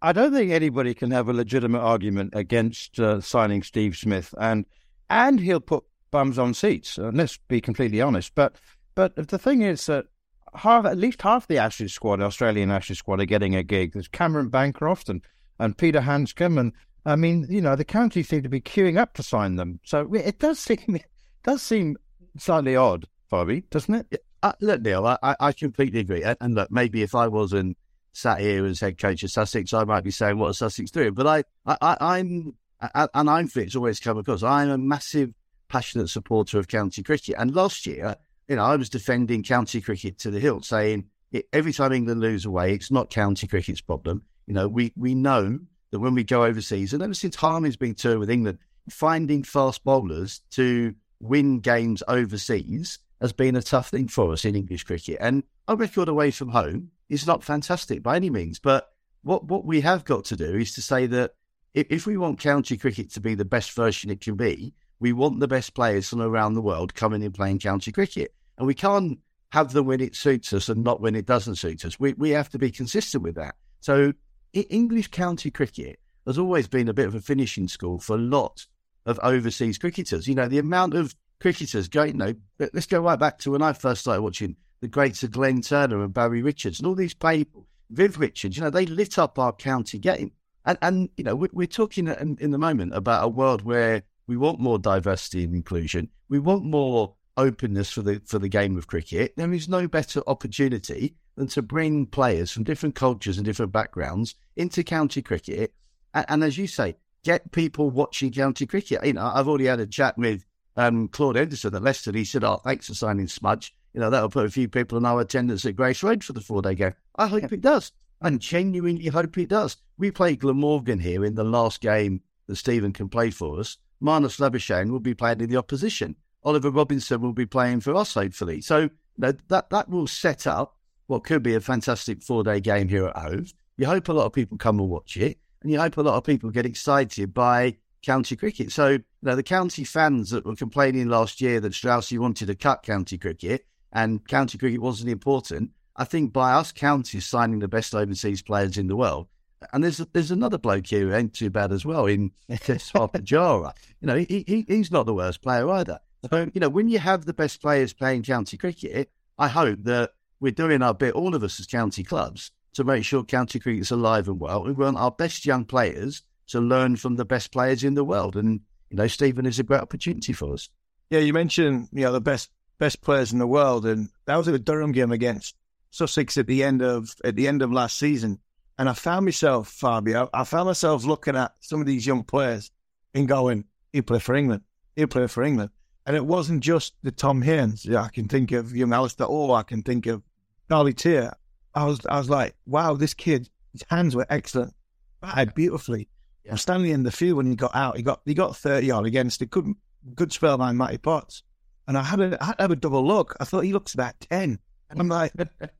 I 0.05 0.13
don't 0.13 0.33
think 0.33 0.51
anybody 0.51 0.95
can 0.95 1.13
have 1.13 1.29
a 1.29 1.33
legitimate 1.33 1.81
argument 1.81 2.33
against 2.35 2.99
uh, 2.99 3.21
signing 3.21 3.63
Steve 3.63 3.97
Smith, 3.97 4.35
and 4.39 4.67
and 5.09 5.39
he'll 5.39 5.61
put 5.61 5.85
bums 6.11 6.41
on 6.41 6.55
seats. 6.55 6.99
Uh, 6.99 7.13
let's 7.15 7.37
be 7.37 7.61
completely 7.61 8.01
honest. 8.01 8.35
But 8.35 8.57
but 8.97 9.15
the 9.15 9.39
thing 9.39 9.63
is 9.63 9.87
that 9.87 10.07
half, 10.55 10.87
at 10.87 10.99
least 10.99 11.23
half 11.23 11.47
the 11.47 11.59
Ashes 11.59 11.95
squad, 11.95 12.21
Australian 12.21 12.71
Ashes 12.71 12.99
squad, 12.99 13.21
are 13.21 13.27
getting 13.27 13.55
a 13.55 13.63
gig. 13.63 13.93
There's 13.93 14.09
Cameron 14.09 14.49
Bancroft 14.49 15.09
and 15.09 15.23
and 15.61 15.79
Peter 15.79 16.01
Handscomb 16.01 16.59
and 16.59 16.73
I 17.05 17.17
mean, 17.17 17.47
you 17.49 17.61
know, 17.61 17.77
the 17.77 17.85
county 17.85 18.23
seem 18.23 18.43
to 18.43 18.49
be 18.49 18.61
queuing 18.61 18.99
up 18.99 19.15
to 19.15 19.23
sign 19.23 19.57
them. 19.57 19.81
So 19.85 20.13
it 20.15 20.39
does 20.39 20.59
seem 20.59 21.01
does 21.43 21.63
seem 21.63 21.97
slightly 22.39 22.77
odd, 22.77 23.07
Bobby, 23.31 23.65
doesn't 23.71 23.95
it? 23.95 24.25
Uh, 24.43 24.53
look, 24.61 24.83
Neil, 24.83 25.07
I, 25.07 25.37
I 25.39 25.53
completely 25.53 26.01
agree. 26.01 26.23
And, 26.23 26.55
look, 26.55 26.71
maybe 26.71 27.03
if 27.03 27.15
I 27.15 27.29
wasn't 27.29 27.77
sat 28.13 28.41
here 28.41 28.67
as 28.67 28.81
head 28.81 28.99
coach 28.99 29.23
of 29.23 29.31
Sussex, 29.31 29.73
I 29.73 29.85
might 29.85 30.03
be 30.03 30.11
saying 30.11 30.39
what 30.39 30.51
are 30.51 30.55
Sussex 30.55 30.91
doing. 30.91 31.15
But 31.15 31.27
I, 31.27 31.45
I, 31.65 31.97
I 32.01 32.19
am 32.19 32.55
and 32.95 33.31
I'm. 33.31 33.49
It's 33.55 33.77
always 33.77 34.01
come 34.01 34.19
across. 34.19 34.43
I'm 34.43 34.71
a 34.71 34.79
massive, 34.79 35.33
passionate 35.69 36.09
supporter 36.09 36.59
of 36.59 36.69
county 36.69 37.03
cricket. 37.03 37.37
And 37.39 37.55
last 37.55 37.87
year, 37.87 38.17
you 38.49 38.57
know, 38.57 38.65
I 38.65 38.77
was 38.77 38.89
defending 38.89 39.43
county 39.43 39.81
cricket 39.81 40.19
to 40.21 40.31
the 40.31 40.41
hilt, 40.41 40.65
saying 40.65 41.07
every 41.53 41.73
time 41.73 41.93
England 41.93 42.21
lose 42.21 42.45
away, 42.45 42.75
it's 42.75 42.91
not 42.91 43.11
county 43.11 43.47
cricket's 43.47 43.81
problem. 43.81 44.23
You 44.47 44.55
know, 44.55 44.69
we 44.69 44.93
we 44.97 45.15
know 45.15 45.61
that 45.93 46.01
when 46.01 46.15
we 46.15 46.25
go 46.25 46.45
overseas, 46.45 46.93
and 46.93 47.03
ever 47.03 47.15
since 47.15 47.37
Harmy's 47.37 47.77
been 47.77 47.95
toured 47.95 48.19
with 48.19 48.31
England, 48.31 48.59
finding 48.91 49.45
fast 49.45 49.85
bowlers 49.85 50.41
to 50.51 50.95
win 51.21 51.61
games 51.61 52.03
overseas 52.09 52.99
has 53.21 53.33
been 53.33 53.55
a 53.55 53.63
tough 53.63 53.91
thing 53.91 54.09
for 54.09 54.33
us 54.33 54.45
in 54.45 54.57
English 54.57 54.83
cricket. 54.83 55.19
And 55.21 55.45
our 55.69 55.77
record 55.77 56.09
away 56.09 56.33
from 56.33 56.49
home 56.49 56.91
is 57.09 57.27
not 57.27 57.45
fantastic 57.45 58.03
by 58.03 58.17
any 58.17 58.31
means. 58.31 58.59
But 58.59 58.89
what, 59.23 59.45
what 59.45 59.65
we 59.65 59.81
have 59.83 60.05
got 60.05 60.25
to 60.27 60.37
do 60.37 60.57
is 60.57 60.75
to 60.75 60.83
say 60.83 61.07
that 61.07 61.35
if, 61.75 61.87
if 61.89 62.07
we 62.07 62.17
want 62.17 62.41
county 62.41 62.77
cricket 62.77 63.13
to 63.13 63.21
be 63.21 63.37
the 63.37 63.45
best 63.45 63.73
version 63.73 64.11
it 64.11 64.21
can 64.21 64.35
be, 64.35 64.75
we 64.99 65.13
want 65.13 65.41
the 65.41 65.49
best 65.49 65.75
players 65.75 66.09
from 66.09 66.21
around 66.21 66.55
the 66.55 66.63
world 66.63 66.95
coming 66.95 67.23
and 67.23 67.35
playing 67.35 67.61
county 67.61 67.93
cricket. 67.93 68.35
And 68.59 68.67
we 68.67 68.75
can't 68.75 69.19
have 69.51 69.73
them 69.73 69.87
when 69.87 70.01
it 70.01 70.17
suits 70.17 70.53
us 70.53 70.69
and 70.69 70.83
not 70.83 71.01
when 71.01 71.15
it 71.15 71.27
doesn't 71.27 71.57
suit 71.57 71.85
us. 71.85 72.01
We, 72.01 72.15
we 72.15 72.31
have 72.31 72.49
to 72.51 72.59
be 72.59 72.71
consistent 72.71 73.23
with 73.23 73.35
that. 73.37 73.55
So 73.81 74.13
English 74.61 75.09
county 75.09 75.51
cricket 75.51 75.99
has 76.27 76.39
always 76.39 76.69
been 76.69 76.89
a 76.89 76.95
bit 76.95 77.07
of 77.07 77.15
a 77.15 77.21
finishing 77.21 77.69
school 77.69 77.99
for 77.99 78.17
a 78.17 78.21
lot 78.21 78.67
of 79.07 79.19
overseas 79.23 79.79
cricketers. 79.79 80.29
You 80.29 80.35
know, 80.35 80.49
the 80.49 80.59
amount 80.59 80.95
of 80.95 81.15
cricketers 81.41 81.89
going, 81.89 82.13
you 82.13 82.19
know, 82.19 82.35
let's 82.59 82.87
go 82.87 83.01
right 83.01 83.19
back 83.19 83.39
to 83.39 83.53
when 83.53 83.63
I 83.63 83.73
first 83.73 84.03
started 84.03 84.23
watching 84.23 84.57
the 84.81 84.89
greats 84.89 85.23
of 85.23 85.31
Glenn 85.31 85.61
Turner 85.63 86.03
and 86.03 86.13
Barry 86.13 86.43
Richards 86.43 86.79
and 86.79 86.87
all 86.87 86.95
these 86.95 87.15
people, 87.15 87.67
Viv 87.91 88.19
Richards, 88.19 88.57
you 88.57 88.63
know, 88.63 88.71
they 88.71 88.87
lit 88.87 89.19
up 89.19 89.39
our 89.39 89.53
county 89.53 89.99
game. 89.99 90.33
And, 90.65 90.79
and 90.83 91.09
you 91.17 91.25
know, 91.25 91.35
we're, 91.35 91.51
we're 91.53 91.67
talking 91.67 92.09
in, 92.09 92.37
in 92.41 92.51
the 92.53 92.59
moment 92.59 92.95
about 92.95 93.25
a 93.25 93.29
world 93.29 93.63
where 93.63 94.03
we 94.27 94.37
want 94.37 94.61
more 94.61 94.79
diversity 94.79 95.45
and 95.45 95.55
inclusion. 95.55 96.09
We 96.29 96.39
want 96.39 96.65
more 96.65 97.15
openness 97.37 97.91
for 97.91 98.03
the 98.03 98.21
for 98.25 98.39
the 98.39 98.49
game 98.49 98.77
of 98.77 98.87
cricket. 98.87 99.35
There 99.37 99.53
is 99.53 99.69
no 99.69 99.89
better 99.89 100.23
opportunity 100.27 101.17
than 101.37 101.49
to 101.49 101.63
bring 101.63 102.07
players 102.07 102.51
from 102.51 102.65
different 102.65 102.95
cultures 102.95 103.39
and 103.39 103.45
different 103.45 103.73
backgrounds 103.73 104.35
into 104.57 104.85
county 104.85 105.23
cricket. 105.23 105.73
And, 106.15 106.27
and 106.29 106.45
as 106.45 106.59
you 106.59 106.67
say, 106.67 106.97
get 107.25 107.53
people 107.53 107.91
watching 107.91 108.33
county 108.33 108.67
cricket. 108.67 109.05
You 109.05 109.15
know, 109.15 109.31
I've 109.35 109.49
already 109.49 109.67
had 109.67 109.81
a 109.81 109.87
chat 109.87 110.19
with 110.19 110.45
um, 110.77 111.09
Claude 111.09 111.37
Henderson 111.37 111.75
at 111.75 111.83
Leicester. 111.83 112.13
He 112.13 112.25
said, 112.25 112.45
"Oh, 112.45 112.61
thanks 112.65 112.87
for 112.87 112.95
signing 112.95 113.29
Smudge. 113.29 113.75
You 113.95 114.01
know, 114.01 114.11
that'll 114.11 114.31
put 114.31 114.47
a 114.47 114.51
few 114.51 114.69
people 114.69 114.99
in 114.99 115.05
our 115.05 115.21
attendance 115.21 115.67
at 115.67 115.77
Grace 115.77 116.03
Road 116.03 116.25
for 116.25 116.33
the 116.33 116.41
four 116.41 116.63
day 116.63 116.75
game. 116.75 116.95
I 117.17 117.27
hope 117.27 117.53
it 117.53 117.61
does. 117.61 117.93
And 118.21 118.41
genuinely 118.41 119.09
hope 119.09 119.37
it 119.37 119.49
does. 119.49 119.77
We 119.99 120.11
played 120.11 120.41
Glamorgan 120.41 121.01
here 121.01 121.25
in 121.25 121.35
the 121.35 121.45
last 121.45 121.81
game 121.81 122.23
that 122.47 122.57
Stephen 122.57 122.93
can 122.93 123.09
play 123.09 123.31
for 123.31 123.59
us. 123.59 123.79
Marnus 124.01 124.39
Labuschagne 124.39 124.91
will 124.91 125.01
be 125.01 125.15
playing 125.15 125.41
in 125.41 125.51
the 125.51 125.57
opposition. 125.57 126.17
Oliver 126.45 126.71
Robinson 126.71 127.21
will 127.21 127.33
be 127.33 127.47
playing 127.47 127.81
for 127.81 127.95
us, 127.95 128.15
hopefully. 128.15 128.61
So 128.61 128.79
you 128.79 128.91
know, 129.19 129.33
that, 129.49 129.71
that 129.71 129.89
will 129.89 130.07
set 130.07 130.47
up 130.47 130.77
what 131.13 131.25
could 131.25 131.43
be 131.43 131.55
a 131.55 131.61
fantastic 131.61 132.23
four 132.23 132.43
day 132.43 132.59
game 132.59 132.89
here 132.89 133.07
at 133.07 133.17
Hove. 133.17 133.53
You 133.77 133.87
hope 133.87 134.09
a 134.09 134.13
lot 134.15 134.25
of 134.25 134.33
people 134.33 134.57
come 134.57 134.81
and 134.81 134.89
watch 134.89 135.19
it, 135.19 135.39
and 135.63 135.71
you 135.71 135.79
hope 135.79 135.99
a 135.99 136.03
lot 136.03 136.17
of 136.17 136.25
people 136.25 136.51
get 136.51 136.65
excited 136.65 137.35
by 137.35 137.77
county 138.01 138.35
cricket. 138.35 138.73
So, 138.73 138.89
you 138.89 139.05
know, 139.21 139.37
the 139.37 139.43
county 139.43 139.85
fans 139.85 140.31
that 140.31 140.47
were 140.47 140.57
complaining 140.57 141.09
last 141.09 141.43
year 141.43 141.61
that 141.61 141.75
Straussy 141.75 142.19
wanted 142.19 142.47
to 142.47 142.55
cut 142.55 142.83
county 142.83 143.19
cricket 143.19 143.67
and 143.93 144.27
county 144.27 144.57
cricket 144.57 144.81
wasn't 144.81 145.11
important, 145.11 145.73
I 145.97 146.05
think 146.05 146.33
by 146.33 146.55
us 146.55 146.73
counties 146.73 147.27
signing 147.27 147.59
the 147.59 147.69
best 147.69 147.95
overseas 147.95 148.41
players 148.41 148.79
in 148.79 148.87
the 148.87 148.97
world, 148.97 149.29
and 149.75 149.85
there's 149.85 149.99
there's 149.99 150.31
another 150.31 150.57
bloke 150.57 150.87
here 150.87 151.09
who 151.09 151.15
ain't 151.15 151.35
too 151.35 151.51
bad 151.51 151.73
as 151.73 151.85
well 151.85 152.07
in 152.07 152.33
Pujara. 152.51 153.75
You 154.01 154.07
know, 154.07 154.17
he, 154.17 154.45
he 154.47 154.65
he's 154.67 154.91
not 154.91 155.05
the 155.05 155.15
worst 155.15 155.43
player 155.43 155.69
either. 155.69 156.01
So, 156.31 156.51
you 156.55 156.61
know, 156.61 156.71
when 156.71 156.89
you 156.89 157.01
have 157.01 157.27
the 157.27 157.35
best 157.35 157.61
players 157.61 157.93
playing 157.93 158.23
county 158.23 158.57
cricket, 158.57 159.11
I 159.37 159.49
hope 159.49 159.81
that 159.83 160.13
we're 160.43 160.51
doing 160.51 160.83
our 160.83 160.93
bit, 160.93 161.15
all 161.15 161.37
of 161.37 161.45
us 161.45 161.61
as 161.61 161.67
county 161.67 162.03
clubs, 162.03 162.51
to 162.75 162.83
make 162.83 163.05
sure 163.05 163.23
county 163.23 163.61
cricket's 163.61 163.93
alive 163.93 164.27
and 164.27 164.41
well. 164.41 164.65
We 164.65 164.73
want 164.73 164.97
our 164.97 165.13
best 165.13 165.47
young 165.47 165.65
players 165.65 166.23
to 166.49 166.61
learn 166.61 166.97
from 166.97 167.15
the 167.15 167.25
best 167.25 167.53
players 167.53 167.85
in 167.85 167.95
the 167.95 168.05
world. 168.05 168.37
And, 168.37 168.61
you 168.91 168.97
know, 168.97 169.07
Stephen 169.07 169.47
is 169.47 169.61
a 169.61 169.63
great 169.63 169.81
opportunity 169.81 170.33
for 170.33 170.53
us. 170.53 170.69
Yeah, 171.11 171.21
you 171.21 171.33
mentioned, 171.33 171.89
you 171.93 172.03
know, 172.03 172.13
the 172.13 172.21
best 172.21 172.51
best 172.79 173.03
players 173.03 173.33
in 173.33 173.39
the 173.39 173.47
world, 173.47 173.87
and 173.87 174.09
that 174.25 174.37
was 174.37 174.49
at 174.49 174.53
the 174.53 174.59
Durham 174.59 174.91
game 174.91 175.13
against 175.13 175.55
Sussex 175.91 176.37
at 176.37 176.49
the 176.49 176.65
end 176.65 176.83
of 176.83 177.15
at 177.25 177.37
the 177.37 177.47
end 177.47 177.63
of 177.63 177.71
last 177.71 177.97
season. 177.97 178.41
And 178.79 178.89
I 178.89 178.95
found 178.95 179.27
myself, 179.27 179.69
Fabio, 179.69 180.29
I 180.35 180.43
found 180.43 180.67
myself 180.67 181.05
looking 181.05 181.37
at 181.37 181.53
some 181.61 181.81
of 181.81 181.87
these 181.87 182.05
young 182.05 182.25
players 182.25 182.73
and 183.15 183.29
going, 183.29 183.65
he'll 183.93 184.03
play 184.03 184.19
for 184.19 184.35
England. 184.35 184.63
He'll 184.97 185.07
play 185.07 185.29
for 185.29 185.45
England. 185.45 185.71
And 186.05 186.17
it 186.17 186.25
wasn't 186.25 186.65
just 186.65 186.95
the 187.03 187.13
Tom 187.13 187.43
Haines. 187.43 187.85
Yeah, 187.85 188.03
I 188.03 188.09
can 188.09 188.27
think 188.27 188.51
of 188.51 188.75
young 188.75 188.93
Alistair 188.93 189.27
Oh, 189.29 189.53
I 189.53 189.63
can 189.63 189.83
think 189.83 190.07
of 190.07 190.23
Charlie 190.71 190.93
Tear. 190.93 191.33
I 191.75 191.85
was 191.85 192.01
I 192.07 192.19
was 192.19 192.29
like, 192.29 192.55
wow, 192.67 192.95
this 192.95 193.15
kid, 193.15 193.49
his 193.73 193.85
hands 193.89 194.15
were 194.15 194.27
excellent. 194.29 194.75
Batted 195.21 195.55
beautifully. 195.55 196.09
Yeah. 196.45 196.57
Stanley 196.57 196.91
in 196.91 197.05
the 197.05 197.13
field 197.13 197.37
when 197.37 197.47
he 197.47 197.55
got 197.55 197.75
out, 197.75 197.97
he 197.97 198.03
got 198.03 198.21
he 198.25 198.35
got 198.35 198.57
30 198.57 198.91
odd 198.91 199.07
against 199.07 199.41
a 199.43 199.47
good 199.47 199.73
good 200.15 200.33
spell 200.33 200.59
by 200.59 200.73
Matty 200.73 200.99
Potts. 200.99 201.43
And 201.89 201.99
I 201.99 202.03
had, 202.05 202.21
a, 202.21 202.39
I 202.41 202.47
had 202.47 202.53
to 202.59 202.63
have 202.63 202.71
a 202.71 202.77
double 202.77 203.05
look. 203.05 203.37
I 203.41 203.45
thought 203.45 203.65
he 203.65 203.73
looks 203.73 203.95
about 203.95 204.15
10. 204.21 204.61
And 204.91 205.01
I'm 205.01 205.09
like, 205.09 205.33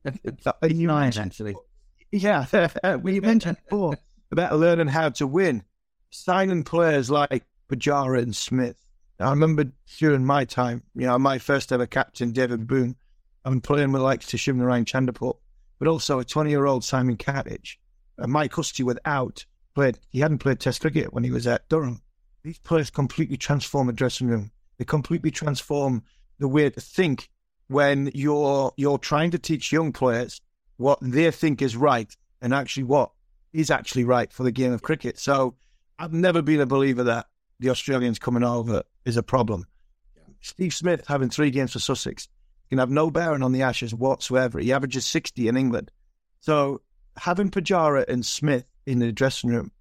he's 0.61 0.77
nine, 0.79 1.13
actually. 1.17 1.55
Yeah. 2.11 2.45
you 3.05 3.21
mentioned 3.21 3.57
before 3.69 3.97
about 4.31 4.57
learning 4.57 4.87
how 4.87 5.09
to 5.09 5.27
win, 5.27 5.63
signing 6.09 6.63
players 6.63 7.09
like 7.09 7.45
Pujara 7.69 8.21
and 8.21 8.35
Smith, 8.35 8.83
I 9.19 9.29
remember 9.29 9.65
during 9.97 10.25
my 10.25 10.45
time, 10.45 10.83
you 10.95 11.07
know, 11.07 11.17
my 11.19 11.37
first 11.37 11.71
ever 11.71 11.85
captain, 11.85 12.31
David 12.31 12.67
Boon, 12.67 12.95
I'm 13.45 13.61
playing 13.61 13.91
with 13.91 14.01
like 14.01 14.21
Tashim 14.21 14.55
Narayan 14.55 14.85
Chanderpaul, 14.85 15.37
but 15.79 15.87
also 15.87 16.19
a 16.19 16.25
20 16.25 16.49
year 16.49 16.65
old 16.65 16.83
Simon 16.83 17.17
Katich. 17.17 17.77
And 18.17 18.31
Mike 18.31 18.53
Hussey 18.53 18.83
without 18.83 19.45
played, 19.75 19.99
he 20.09 20.19
hadn't 20.19 20.37
played 20.39 20.59
Test 20.59 20.81
cricket 20.81 21.13
when 21.13 21.23
he 21.23 21.31
was 21.31 21.47
at 21.47 21.67
Durham. 21.67 22.01
These 22.43 22.59
players 22.59 22.89
completely 22.89 23.37
transform 23.37 23.89
a 23.89 23.93
dressing 23.93 24.27
room. 24.27 24.51
They 24.77 24.85
completely 24.85 25.31
transform 25.31 26.03
the 26.39 26.47
way 26.47 26.69
to 26.69 26.81
think 26.81 27.29
when 27.67 28.11
you're 28.13 28.73
you're 28.77 28.97
trying 28.97 29.31
to 29.31 29.39
teach 29.39 29.71
young 29.71 29.91
players 29.91 30.41
what 30.77 30.99
they 31.01 31.29
think 31.31 31.61
is 31.61 31.75
right 31.75 32.15
and 32.41 32.53
actually 32.53 32.83
what 32.83 33.11
is 33.53 33.71
actually 33.71 34.03
right 34.03 34.31
for 34.31 34.43
the 34.43 34.51
game 34.51 34.73
of 34.73 34.81
cricket. 34.81 35.17
So 35.19 35.55
I've 35.97 36.13
never 36.13 36.41
been 36.41 36.59
a 36.59 36.65
believer 36.65 37.03
that 37.03 37.27
the 37.59 37.69
Australians 37.69 38.19
coming 38.19 38.43
over 38.43 38.83
is 39.05 39.17
a 39.17 39.23
problem. 39.23 39.65
Steve 40.41 40.73
Smith 40.73 41.05
having 41.07 41.29
three 41.29 41.51
games 41.51 41.71
for 41.71 41.79
Sussex 41.79 42.27
can 42.73 42.79
have 42.79 42.89
no 42.89 43.11
bearing 43.11 43.43
on 43.43 43.51
the 43.51 43.61
Ashes 43.61 43.93
whatsoever. 43.93 44.59
He 44.59 44.73
averages 44.73 45.05
60 45.05 45.47
in 45.47 45.55
England. 45.55 45.91
So 46.39 46.81
having 47.17 47.51
Pujara 47.51 48.07
and 48.07 48.25
Smith 48.25 48.65
in 48.87 48.97
the 48.97 49.11
dressing 49.11 49.51
room, 49.51 49.71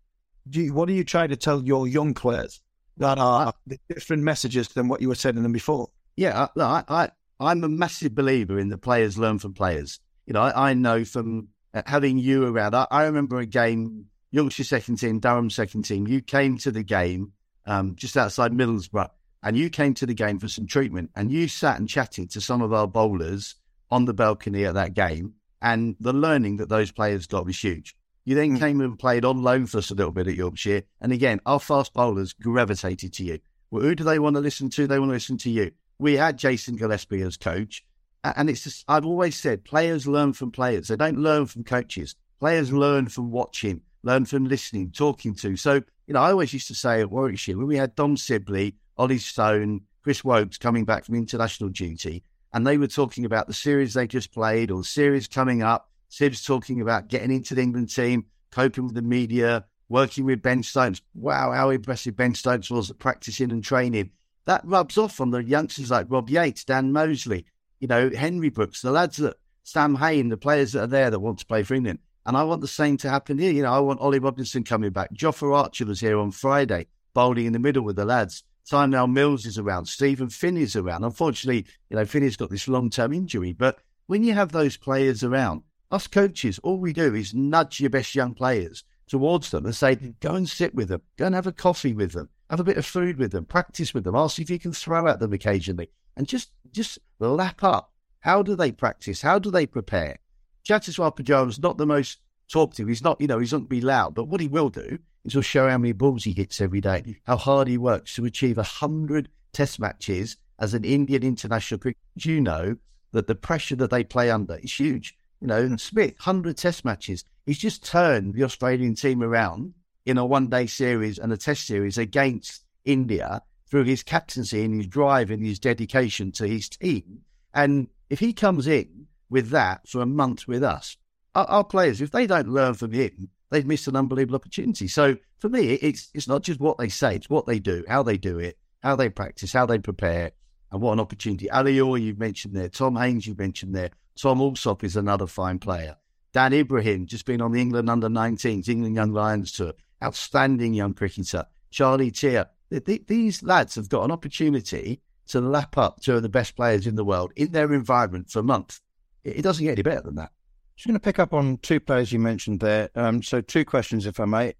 do 0.48 0.60
you, 0.60 0.74
what 0.74 0.90
are 0.90 0.92
you 0.92 1.02
trying 1.02 1.30
to 1.30 1.36
tell 1.36 1.64
your 1.64 1.88
young 1.88 2.12
players 2.12 2.60
that 2.98 3.18
are 3.18 3.54
different 3.88 4.24
messages 4.24 4.68
than 4.68 4.88
what 4.88 5.00
you 5.00 5.08
were 5.08 5.14
saying 5.14 5.42
them 5.42 5.52
before? 5.52 5.88
Yeah, 6.16 6.48
I, 6.54 6.84
I, 6.86 7.10
I'm 7.40 7.64
a 7.64 7.68
massive 7.68 8.14
believer 8.14 8.58
in 8.58 8.68
the 8.68 8.76
players 8.76 9.16
learn 9.16 9.38
from 9.38 9.54
players. 9.54 9.98
You 10.26 10.34
know, 10.34 10.42
I, 10.42 10.70
I 10.70 10.74
know 10.74 11.04
from 11.06 11.48
uh, 11.72 11.82
having 11.86 12.18
you 12.18 12.44
around. 12.46 12.74
I, 12.74 12.86
I 12.90 13.04
remember 13.04 13.38
a 13.38 13.46
game, 13.46 14.06
Yorkshire 14.32 14.64
second 14.64 14.96
team, 14.96 15.18
Durham 15.18 15.48
second 15.48 15.82
team. 15.86 16.06
You 16.06 16.20
came 16.20 16.58
to 16.58 16.70
the 16.70 16.82
game 16.82 17.32
um, 17.64 17.96
just 17.96 18.18
outside 18.18 18.52
Middlesbrough, 18.52 19.08
and 19.42 19.56
you 19.56 19.70
came 19.70 19.94
to 19.94 20.06
the 20.06 20.14
game 20.14 20.38
for 20.38 20.48
some 20.48 20.66
treatment, 20.66 21.10
and 21.16 21.30
you 21.30 21.48
sat 21.48 21.78
and 21.78 21.88
chatted 21.88 22.30
to 22.30 22.40
some 22.40 22.62
of 22.62 22.72
our 22.72 22.86
bowlers 22.86 23.56
on 23.90 24.04
the 24.04 24.14
balcony 24.14 24.64
at 24.64 24.74
that 24.74 24.94
game, 24.94 25.34
and 25.60 25.96
the 26.00 26.12
learning 26.12 26.56
that 26.56 26.68
those 26.68 26.92
players 26.92 27.26
got 27.26 27.46
was 27.46 27.62
huge. 27.62 27.96
You 28.24 28.34
then 28.34 28.56
mm. 28.56 28.58
came 28.58 28.80
and 28.80 28.98
played 28.98 29.24
on 29.24 29.42
loan 29.42 29.66
for 29.66 29.78
us 29.78 29.90
a 29.90 29.94
little 29.94 30.12
bit 30.12 30.28
at 30.28 30.34
Yorkshire, 30.34 30.82
and 31.00 31.12
again, 31.12 31.40
our 31.44 31.58
fast 31.58 31.92
bowlers 31.92 32.32
gravitated 32.32 33.12
to 33.14 33.24
you. 33.24 33.38
Well, 33.70 33.82
who 33.82 33.94
do 33.94 34.04
they 34.04 34.18
want 34.18 34.36
to 34.36 34.40
listen 34.40 34.70
to? 34.70 34.86
They 34.86 34.98
want 34.98 35.10
to 35.10 35.14
listen 35.14 35.38
to 35.38 35.50
you. 35.50 35.72
We 35.98 36.16
had 36.16 36.38
Jason 36.38 36.76
Gillespie 36.76 37.22
as 37.22 37.36
coach, 37.36 37.84
and 38.22 38.48
it's 38.48 38.64
just 38.64 38.84
I've 38.86 39.06
always 39.06 39.36
said 39.36 39.64
players 39.64 40.06
learn 40.06 40.32
from 40.32 40.52
players. 40.52 40.88
They 40.88 40.96
don't 40.96 41.18
learn 41.18 41.46
from 41.46 41.64
coaches. 41.64 42.14
Players 42.38 42.72
learn 42.72 43.08
from 43.08 43.30
watching, 43.30 43.80
learn 44.02 44.24
from 44.24 44.44
listening, 44.44 44.90
talking 44.90 45.34
to. 45.36 45.56
So 45.56 45.82
you 46.06 46.14
know, 46.14 46.20
I 46.20 46.30
always 46.30 46.52
used 46.52 46.68
to 46.68 46.74
say 46.74 47.00
at 47.00 47.10
Warwickshire 47.10 47.56
when 47.56 47.66
we 47.66 47.76
had 47.76 47.94
Dom 47.94 48.16
Sibley, 48.16 48.76
Ollie 48.96 49.18
Stone, 49.18 49.82
Chris 50.02 50.24
Woakes 50.24 50.58
coming 50.58 50.84
back 50.84 51.04
from 51.04 51.14
international 51.14 51.70
duty, 51.70 52.22
and 52.52 52.66
they 52.66 52.76
were 52.76 52.86
talking 52.86 53.24
about 53.24 53.46
the 53.46 53.54
series 53.54 53.94
they 53.94 54.06
just 54.06 54.32
played 54.32 54.70
or 54.70 54.78
the 54.78 54.84
series 54.84 55.26
coming 55.26 55.62
up. 55.62 55.90
Sib's 56.08 56.44
talking 56.44 56.80
about 56.80 57.08
getting 57.08 57.30
into 57.30 57.54
the 57.54 57.62
England 57.62 57.94
team, 57.94 58.26
coping 58.50 58.84
with 58.84 58.94
the 58.94 59.02
media, 59.02 59.64
working 59.88 60.24
with 60.24 60.42
Ben 60.42 60.62
Stokes. 60.62 61.00
Wow, 61.14 61.52
how 61.52 61.70
impressive 61.70 62.16
Ben 62.16 62.34
Stokes 62.34 62.70
was 62.70 62.90
at 62.90 62.98
practicing 62.98 63.50
and 63.50 63.64
training. 63.64 64.10
That 64.44 64.64
rubs 64.64 64.98
off 64.98 65.20
on 65.20 65.30
the 65.30 65.42
youngsters 65.42 65.90
like 65.90 66.10
Rob 66.10 66.28
Yates, 66.28 66.64
Dan 66.64 66.92
Mousley, 66.92 67.44
you 67.80 67.88
know, 67.88 68.10
Henry 68.10 68.48
Brookes, 68.48 68.82
the 68.82 68.90
lads 68.90 69.18
that 69.18 69.36
Sam 69.64 69.94
Hain, 69.94 70.28
the 70.28 70.36
players 70.36 70.72
that 70.72 70.82
are 70.82 70.86
there 70.86 71.10
that 71.10 71.20
want 71.20 71.38
to 71.38 71.46
play 71.46 71.62
for 71.62 71.74
England. 71.74 72.00
And 72.26 72.36
I 72.36 72.44
want 72.44 72.60
the 72.60 72.68
same 72.68 72.96
to 72.98 73.10
happen 73.10 73.38
here. 73.38 73.52
You 73.52 73.62
know, 73.62 73.72
I 73.72 73.80
want 73.80 74.00
Ollie 74.00 74.18
Robinson 74.18 74.64
coming 74.64 74.90
back. 74.90 75.12
Jofra 75.12 75.56
Archer 75.56 75.86
was 75.86 76.00
here 76.00 76.18
on 76.18 76.30
Friday, 76.30 76.86
bowling 77.14 77.46
in 77.46 77.52
the 77.52 77.58
middle 77.58 77.82
with 77.82 77.96
the 77.96 78.04
lads. 78.04 78.44
Tymal 78.70 79.10
Mills 79.10 79.46
is 79.46 79.58
around. 79.58 79.86
Steven 79.86 80.28
Finn 80.28 80.56
is 80.56 80.76
around. 80.76 81.04
Unfortunately, 81.04 81.66
you 81.90 81.96
know, 81.96 82.04
Finney's 82.04 82.36
got 82.36 82.50
this 82.50 82.68
long 82.68 82.90
term 82.90 83.12
injury. 83.12 83.52
But 83.52 83.78
when 84.06 84.24
you 84.24 84.34
have 84.34 84.52
those 84.52 84.76
players 84.76 85.24
around, 85.24 85.62
us 85.90 86.06
coaches, 86.06 86.58
all 86.60 86.78
we 86.78 86.92
do 86.92 87.14
is 87.14 87.34
nudge 87.34 87.80
your 87.80 87.90
best 87.90 88.14
young 88.14 88.34
players 88.34 88.84
towards 89.08 89.50
them 89.50 89.66
and 89.66 89.74
say, 89.74 89.96
mm. 89.96 90.14
go 90.20 90.34
and 90.34 90.48
sit 90.48 90.74
with 90.74 90.88
them, 90.88 91.02
go 91.16 91.26
and 91.26 91.34
have 91.34 91.46
a 91.46 91.52
coffee 91.52 91.92
with 91.92 92.12
them, 92.12 92.28
have 92.48 92.60
a 92.60 92.64
bit 92.64 92.78
of 92.78 92.86
food 92.86 93.18
with 93.18 93.32
them, 93.32 93.44
practice 93.44 93.92
with 93.92 94.04
them, 94.04 94.14
ask 94.14 94.38
if 94.38 94.48
you 94.48 94.58
can 94.58 94.72
throw 94.72 95.06
at 95.06 95.20
them 95.20 95.32
occasionally, 95.32 95.90
and 96.16 96.26
just 96.26 96.50
just 96.70 96.98
lap 97.18 97.62
up. 97.62 97.92
How 98.20 98.42
do 98.42 98.54
they 98.54 98.72
practice? 98.72 99.20
How 99.20 99.38
do 99.38 99.50
they 99.50 99.66
prepare? 99.66 100.18
Cheteshwar 100.64 101.14
Pujara's 101.16 101.58
not 101.58 101.76
the 101.76 101.86
most 101.86 102.20
talkative. 102.48 102.88
He's 102.88 103.02
not, 103.02 103.20
you 103.20 103.26
know, 103.26 103.38
he's 103.38 103.52
not 103.52 103.58
going 103.58 103.66
to 103.66 103.70
be 103.70 103.80
loud. 103.80 104.14
But 104.14 104.28
what 104.28 104.40
he 104.40 104.48
will 104.48 104.68
do 104.68 104.98
is 105.24 105.32
he'll 105.32 105.42
show 105.42 105.68
how 105.68 105.78
many 105.78 105.92
balls 105.92 106.24
he 106.24 106.32
hits 106.32 106.60
every 106.60 106.80
day, 106.80 107.16
how 107.24 107.36
hard 107.36 107.68
he 107.68 107.78
works 107.78 108.14
to 108.16 108.24
achieve 108.24 108.58
a 108.58 108.62
hundred 108.62 109.28
Test 109.52 109.78
matches 109.78 110.36
as 110.58 110.72
an 110.72 110.84
Indian 110.84 111.22
international 111.22 111.78
cricketer. 111.78 112.00
You 112.16 112.40
know 112.40 112.76
that 113.12 113.26
the 113.26 113.34
pressure 113.34 113.76
that 113.76 113.90
they 113.90 114.02
play 114.02 114.30
under 114.30 114.56
is 114.56 114.72
huge. 114.72 115.14
You 115.40 115.48
know, 115.48 115.76
Smith, 115.76 116.14
hundred 116.18 116.56
Test 116.56 116.84
matches. 116.84 117.24
He's 117.44 117.58
just 117.58 117.84
turned 117.84 118.34
the 118.34 118.44
Australian 118.44 118.94
team 118.94 119.22
around 119.22 119.74
in 120.06 120.18
a 120.18 120.24
one-day 120.24 120.66
series 120.66 121.18
and 121.18 121.32
a 121.32 121.36
Test 121.36 121.66
series 121.66 121.98
against 121.98 122.64
India 122.84 123.42
through 123.68 123.84
his 123.84 124.02
captaincy 124.02 124.64
and 124.64 124.74
his 124.74 124.86
drive 124.86 125.30
and 125.30 125.44
his 125.44 125.58
dedication 125.58 126.32
to 126.32 126.46
his 126.46 126.68
team. 126.68 127.20
And 127.54 127.88
if 128.10 128.20
he 128.20 128.32
comes 128.32 128.66
in 128.66 129.06
with 129.30 129.50
that 129.50 129.88
for 129.88 130.00
a 130.00 130.06
month 130.06 130.48
with 130.48 130.62
us, 130.62 130.96
our, 131.34 131.44
our 131.46 131.64
players, 131.64 132.00
if 132.00 132.10
they 132.10 132.26
don't 132.26 132.48
learn 132.48 132.74
from 132.74 132.92
him, 132.92 133.30
they've 133.52 133.66
missed 133.66 133.86
an 133.86 133.94
unbelievable 133.94 134.36
opportunity. 134.36 134.88
So 134.88 135.16
for 135.38 135.48
me, 135.48 135.74
it's 135.74 136.10
it's 136.14 136.26
not 136.26 136.42
just 136.42 136.58
what 136.58 136.78
they 136.78 136.88
say, 136.88 137.14
it's 137.14 137.30
what 137.30 137.46
they 137.46 137.60
do, 137.60 137.84
how 137.86 138.02
they 138.02 138.16
do 138.16 138.38
it, 138.38 138.58
how 138.82 138.96
they 138.96 139.08
practice, 139.08 139.52
how 139.52 139.66
they 139.66 139.78
prepare, 139.78 140.32
and 140.72 140.80
what 140.80 140.94
an 140.94 141.00
opportunity. 141.00 141.48
Ali 141.50 141.78
Orr, 141.78 141.98
you've 141.98 142.18
mentioned 142.18 142.56
there, 142.56 142.68
Tom 142.68 142.96
Haines, 142.96 143.26
you've 143.26 143.38
mentioned 143.38 143.74
there, 143.74 143.90
Tom 144.20 144.40
Alsop 144.40 144.82
is 144.82 144.96
another 144.96 145.26
fine 145.26 145.58
player. 145.58 145.96
Dan 146.32 146.54
Ibrahim, 146.54 147.06
just 147.06 147.26
been 147.26 147.42
on 147.42 147.52
the 147.52 147.60
England 147.60 147.90
under 147.90 148.08
19s, 148.08 148.68
England 148.68 148.94
Young 148.94 149.12
Lions 149.12 149.52
tour, 149.52 149.74
outstanding 150.02 150.72
young 150.72 150.94
cricketer. 150.94 151.44
Charlie 151.70 152.10
Tear. 152.10 152.46
These 152.70 153.42
lads 153.42 153.74
have 153.74 153.90
got 153.90 154.04
an 154.04 154.10
opportunity 154.10 155.02
to 155.28 155.40
lap 155.40 155.76
up 155.76 156.00
two 156.00 156.16
of 156.16 156.22
the 156.22 156.28
best 156.28 156.56
players 156.56 156.86
in 156.86 156.94
the 156.94 157.04
world 157.04 157.32
in 157.36 157.52
their 157.52 157.72
environment 157.72 158.30
for 158.30 158.38
a 158.38 158.42
month. 158.42 158.80
It 159.24 159.42
doesn't 159.42 159.64
get 159.64 159.72
any 159.72 159.82
better 159.82 160.00
than 160.00 160.14
that. 160.16 160.32
Just 160.76 160.86
going 160.86 160.94
to 160.94 161.00
pick 161.00 161.18
up 161.18 161.32
on 161.32 161.58
two 161.58 161.80
players 161.80 162.12
you 162.12 162.18
mentioned 162.18 162.60
there. 162.60 162.90
Um, 162.94 163.22
so, 163.22 163.40
two 163.40 163.64
questions, 163.64 164.06
if 164.06 164.18
I 164.18 164.24
may. 164.24 164.54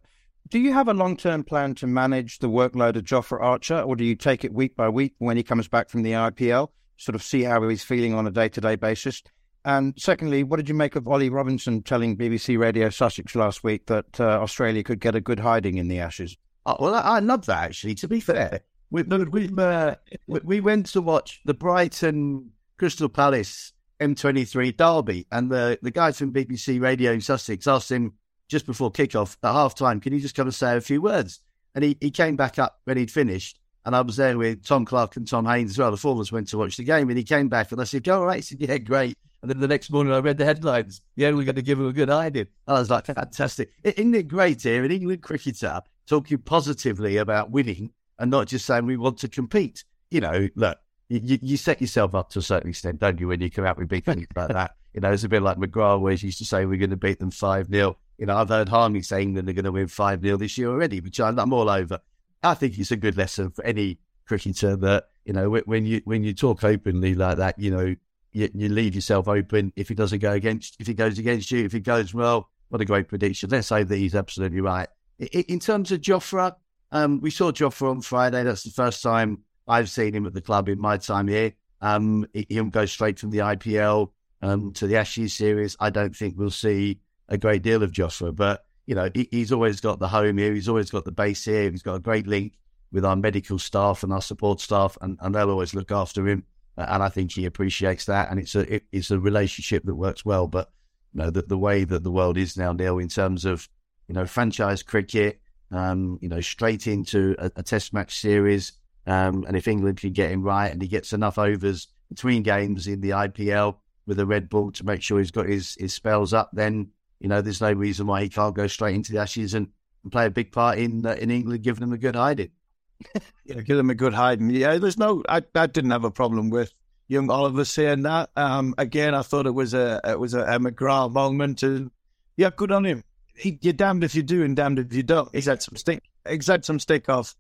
Do 0.49 0.59
you 0.59 0.73
have 0.73 0.89
a 0.89 0.95
long 0.95 1.17
term 1.17 1.45
plan 1.45 1.75
to 1.77 1.87
manage 1.87 2.39
the 2.39 2.49
workload 2.49 2.97
of 2.97 3.05
Jofra 3.05 3.41
Archer, 3.41 3.81
or 3.81 3.97
do 3.97 4.05
you 4.05 4.15
take 4.15 4.45
it 4.45 4.53
week 4.53 4.77
by 4.77 4.89
week 4.89 5.15
when 5.19 5.37
he 5.37 5.43
comes 5.43 5.69
back 5.69 5.89
from 5.89 6.03
the 6.03 6.13
IPL, 6.13 6.69
sort 6.97 7.15
of 7.15 7.23
see 7.23 7.43
how 7.43 7.67
he's 7.69 7.83
feeling 7.83 8.15
on 8.15 8.27
a 8.27 8.31
day 8.31 8.49
to 8.51 8.61
day 8.61 8.77
basis? 8.77 9.23
And 9.65 9.95
secondly, 9.97 10.43
what 10.43 10.57
did 10.57 10.69
you 10.69 10.75
make 10.75 10.97
of 10.97 11.07
Ollie 11.07 11.31
Robinson 11.31 11.83
telling 11.83 12.17
BBC 12.17 12.59
Radio 12.59 12.91
Sussex 12.91 13.35
last 13.35 13.63
week 13.63 13.87
that 13.87 14.21
uh, 14.21 14.41
Australia 14.41 14.83
could 14.83 15.01
get 15.01 15.15
a 15.15 15.21
good 15.21 15.39
hiding 15.39 15.79
in 15.79 15.89
the 15.89 16.01
Ashes? 16.01 16.37
Oh, 16.67 16.77
well, 16.81 16.95
I, 16.95 17.01
I 17.01 17.19
love 17.21 17.47
that 17.47 17.65
actually. 17.65 17.95
To 17.97 18.09
be 18.09 18.21
fair, 18.21 18.61
we 18.91 19.03
we, 19.03 19.51
uh, 19.57 19.95
we 20.27 20.61
went 20.61 20.87
to 20.87 21.01
watch 21.01 21.41
the 21.45 21.55
Brighton 21.55 22.51
Crystal 22.79 23.09
Palace 23.09 23.73
M23 24.01 24.77
derby, 24.77 25.27
and 25.31 25.51
the 25.51 25.79
the 25.83 25.91
guys 25.91 26.19
from 26.19 26.33
BBC 26.33 26.81
Radio 26.81 27.13
in 27.13 27.21
Sussex 27.21 27.67
asked 27.67 27.91
him 27.91 28.15
just 28.53 28.67
before 28.67 28.93
kickoff 28.93 29.37
at 29.43 29.53
half 29.53 29.75
time, 29.75 29.99
can 29.99 30.13
you 30.13 30.21
just 30.21 30.35
come 30.35 30.47
and 30.47 30.55
say 30.55 30.77
a 30.77 30.81
few 30.81 31.01
words? 31.01 31.41
And 31.75 31.83
he, 31.83 31.97
he 32.01 32.11
came 32.11 32.37
back 32.37 32.59
up 32.59 32.81
when 32.85 32.99
he'd 32.99 33.11
finished. 33.11 33.59
And 33.87 33.97
I 33.97 34.03
was 34.03 34.17
there 34.17 34.37
with 34.37 34.63
Tom 34.63 34.85
Clark 34.85 35.17
and 35.17 35.27
Tom 35.27 35.47
Haines 35.47 35.71
as 35.71 35.79
well. 35.79 35.91
The 35.91 35.97
four 35.97 36.13
of 36.13 36.21
us 36.21 36.31
went 36.31 36.49
to 36.49 36.59
watch 36.59 36.77
the 36.77 36.85
game 36.85 37.09
and 37.09 37.17
he 37.17 37.25
came 37.25 37.49
back 37.49 37.73
and 37.73 37.81
I 37.81 37.85
said, 37.85 38.05
Go 38.05 38.21
all 38.21 38.27
right. 38.27 38.37
He 38.37 38.43
said, 38.43 38.61
Yeah, 38.61 38.77
great. 38.79 39.17
And 39.41 39.51
then 39.51 39.59
the 39.59 39.67
next 39.67 39.91
morning 39.91 40.13
I 40.13 40.19
read 40.19 40.39
the 40.39 40.45
headlines. 40.45 41.01
Yeah, 41.17 41.31
we're 41.31 41.45
going 41.45 41.57
to 41.57 41.63
give 41.63 41.81
him 41.81 41.89
a 41.89 41.93
good 41.93 42.11
hiding. 42.11 42.47
And 42.69 42.77
I 42.77 42.79
was 42.79 42.91
like, 42.91 43.07
fantastic. 43.07 43.73
Isn't 43.83 44.15
it 44.15 44.29
great 44.29 44.63
here? 44.63 44.85
An 44.85 44.93
England 44.93 45.23
cricketer 45.23 45.81
talking 46.07 46.39
positively 46.39 47.17
about 47.17 47.51
winning 47.51 47.91
and 48.21 48.31
not 48.31 48.47
just 48.47 48.67
saying 48.67 48.87
we 48.87 48.97
want 48.97 49.19
to 49.19 49.29
compete. 49.29 49.83
You 50.13 50.21
know, 50.21 50.49
look, 50.55 50.79
you, 51.19 51.39
you 51.43 51.57
set 51.57 51.81
yourself 51.81 52.15
up 52.15 52.31
to 52.31 52.39
a 52.39 52.43
certain 52.43 52.71
extent, 52.71 53.01
don't 53.01 53.21
you, 53.21 53.29
when 53.29 53.41
you 53.41 53.51
come 53.51 53.65
out 53.65 53.77
with 53.77 53.89
big 53.89 54.05
things 54.05 54.27
like 54.35 54.49
that? 54.49 54.77
You 54.95 55.01
know, 55.01 55.13
it's 55.13 55.25
a 55.25 55.29
bit 55.29 55.43
like 55.43 55.57
where 55.59 56.15
he 56.15 56.27
used 56.27 56.39
to 56.39 56.45
say 56.45 56.65
we're 56.65 56.79
going 56.79 56.91
to 56.91 56.97
beat 56.97 57.19
them 57.19 57.31
5 57.31 57.69
0. 57.69 57.97
You 58.19 58.27
know, 58.27 58.37
I've 58.37 58.49
heard 58.49 58.69
Harmy 58.69 59.03
saying 59.03 59.35
that 59.35 59.45
they're 59.45 59.55
going 59.55 59.65
to 59.65 59.73
win 59.73 59.89
5 59.89 60.23
0 60.23 60.37
this 60.37 60.57
year 60.59 60.69
already, 60.69 61.01
which 61.01 61.19
I'm, 61.21 61.39
I'm 61.39 61.53
all 61.53 61.69
over. 61.69 62.01
I 62.43 62.55
think 62.55 62.79
it's 62.79 62.91
a 62.91 62.97
good 62.97 63.17
lesson 63.17 63.51
for 63.51 63.65
any 63.65 63.99
cricketer 64.27 64.77
that, 64.77 65.09
you 65.25 65.33
know, 65.33 65.51
when 65.51 65.87
you 65.87 66.03
when 66.05 66.25
you 66.25 66.35
talk 66.35 66.65
openly 66.65 67.15
like 67.15 67.39
that, 67.39 67.59
you 67.59 67.71
know, 67.71 67.95
you, 68.33 68.51
you 68.55 68.69
leave 68.69 68.95
yourself 68.95 69.29
open 69.29 69.73
if 69.77 69.91
it 69.91 69.97
doesn't 69.97 70.19
go 70.19 70.33
against, 70.33 70.77
if 70.81 70.89
it 70.89 70.95
goes 70.95 71.19
against 71.19 71.51
you, 71.51 71.65
if 71.65 71.75
it 71.75 71.81
goes 71.81 72.13
well, 72.13 72.49
what 72.69 72.81
a 72.81 72.85
great 72.85 73.09
prediction. 73.09 73.51
Let's 73.51 73.69
say 73.69 73.83
that 73.83 73.97
he's 73.97 74.15
absolutely 74.15 74.61
right. 74.61 74.89
In 75.19 75.61
terms 75.61 75.93
of 75.93 76.01
Jofra, 76.01 76.55
um, 76.91 77.21
we 77.21 77.31
saw 77.31 77.53
Jofra 77.53 77.91
on 77.91 78.01
Friday. 78.01 78.43
That's 78.43 78.65
the 78.65 78.71
first 78.71 79.03
time 79.03 79.39
I've 79.67 79.91
seen 79.91 80.15
him 80.15 80.27
at 80.27 80.35
the 80.35 80.41
club 80.41 80.69
in 80.69 80.81
my 80.81 80.97
time 80.97 81.29
here. 81.29 81.53
Um, 81.81 82.27
he'll 82.49 82.65
go 82.65 82.87
straight 82.87 83.19
from 83.19 83.31
the 83.31 83.39
IPL 83.39 84.11
um, 84.41 84.73
to 84.75 84.87
the 84.87 84.97
Ashes 84.97 85.35
series. 85.35 85.77
I 85.81 85.91
don't 85.91 86.15
think 86.15 86.35
we'll 86.37 86.51
see 86.51 87.01
a 87.29 87.39
great 87.39 87.63
deal 87.63 87.83
of 87.83 87.93
Joshua, 87.93 88.33
but 88.33 88.65
you 88.87 88.95
know 88.95 89.09
he, 89.15 89.29
he's 89.31 89.53
always 89.53 89.81
got 89.81 89.99
the 89.99 90.09
home 90.09 90.39
here. 90.39 90.53
He's 90.53 90.69
always 90.69 90.91
got 90.91 91.05
the 91.05 91.13
base 91.13 91.45
here. 91.45 91.71
He's 91.71 91.83
got 91.83 91.95
a 91.95 92.01
great 92.01 92.27
link 92.27 92.59
with 92.93 93.05
our 93.05 93.17
medical 93.17 93.59
staff 93.59 94.03
and 94.03 94.13
our 94.13 94.23
support 94.23 94.61
staff, 94.61 94.99
and, 95.01 95.19
and 95.21 95.35
they'll 95.35 95.51
always 95.51 95.75
look 95.75 95.91
after 95.91 96.29
him. 96.29 96.45
And 96.77 97.03
I 97.03 97.09
think 97.09 97.33
he 97.33 97.45
appreciates 97.45 98.07
that, 98.07 98.31
and 98.31 98.39
it's 98.39 98.55
a 98.55 98.75
it, 98.75 98.85
it's 98.93 99.11
a 99.11 99.19
relationship 99.19 99.85
that 99.85 99.95
works 99.95 100.25
well. 100.25 100.47
But 100.47 100.71
you 101.13 101.23
know 101.23 101.31
the, 101.31 101.43
the 101.43 101.59
way 101.59 101.85
that 101.85 102.03
the 102.03 102.11
world 102.11 102.39
is 102.39 102.57
now, 102.57 102.73
Neil, 102.73 102.99
in 102.99 103.09
terms 103.09 103.45
of 103.45 103.69
you 104.09 104.15
know 104.15 104.27
franchise 104.27 104.83
cricket, 104.83 105.41
um, 105.71 106.19
you 106.23 106.29
know 106.29 106.41
straight 106.41 106.87
into 106.87 107.35
a, 107.39 107.51
a 107.57 107.63
Test 107.63 107.93
match 107.93 108.19
series 108.19 108.73
um, 109.07 109.45
and 109.47 109.57
if 109.57 109.67
England 109.67 109.99
can 109.99 110.13
get 110.13 110.31
him 110.31 110.43
right 110.43 110.71
and 110.71 110.81
he 110.81 110.89
gets 110.89 111.13
enough 111.13 111.39
overs 111.39 111.89
between 112.09 112.43
games 112.43 112.87
in 112.87 113.01
the 113.01 113.11
IPL 113.11 113.77
with 114.07 114.21
a 114.21 114.27
red 114.27 114.49
ball 114.49 114.71
to 114.73 114.85
make 114.85 115.03
sure 115.03 115.19
he's 115.19 115.31
got 115.31 115.49
his, 115.49 115.77
his 115.79 115.95
spells 115.95 116.33
up, 116.33 116.51
then 116.53 116.91
you 117.21 117.29
know 117.29 117.41
there's 117.41 117.61
no 117.61 117.73
reason 117.73 118.07
why 118.07 118.23
he 118.23 118.29
can't 118.29 118.55
go 118.55 118.67
straight 118.67 118.95
into 118.95 119.13
the 119.13 119.19
Ashes 119.19 119.55
and, 119.55 119.69
and 120.03 120.13
play 120.13 120.27
a 120.27 120.31
big 120.31 120.53
part 120.53 120.79
in 120.79 121.05
uh, 121.07 121.15
in 121.15 121.31
England, 121.31 121.63
giving 121.63 121.81
them 121.81 121.93
a 121.93 121.99
good 121.99 122.17
hiding. 122.17 122.51
yeah, 123.45 123.61
give 123.61 123.77
them 123.77 123.91
a 123.91 123.95
good 123.95 124.15
hiding. 124.15 124.51
Yeah, 124.51 124.79
there's 124.79 124.99
no. 124.99 125.23
I, 125.29 125.43
I 125.55 125.67
didn't 125.67 125.91
have 125.91 126.05
a 126.05 126.11
problem 126.11 126.51
with 126.51 126.73
young 127.09 127.31
Oliver 127.31 127.65
saying 127.65 128.03
that. 128.03 128.31
Um, 128.37 128.75
again, 128.79 129.15
I 129.15 129.23
thought 129.23 129.47
it 129.47 129.55
was 129.55 129.75
a 129.75 130.01
it 130.05 130.19
was 130.19 130.35
a, 130.35 130.43
a 130.43 130.59
McGrath 130.59 131.13
moment, 131.13 131.63
and 131.63 131.91
yeah, 132.37 132.51
good 132.55 132.73
on 132.73 132.85
him. 132.85 133.05
He, 133.35 133.59
you're 133.63 133.73
damned 133.73 134.05
if 134.05 134.15
you 134.15 134.23
do 134.23 134.45
and 134.45 134.55
damned 134.55 134.79
if 134.79 134.93
you 134.93 135.03
don't. 135.03 135.29
He's 135.35 135.47
had 135.47 135.63
some 135.63 135.77
stick. 135.77 136.03
He's 136.29 136.47
had 136.47 136.65
some 136.65 136.79
stick 136.79 137.09
off 137.09 137.35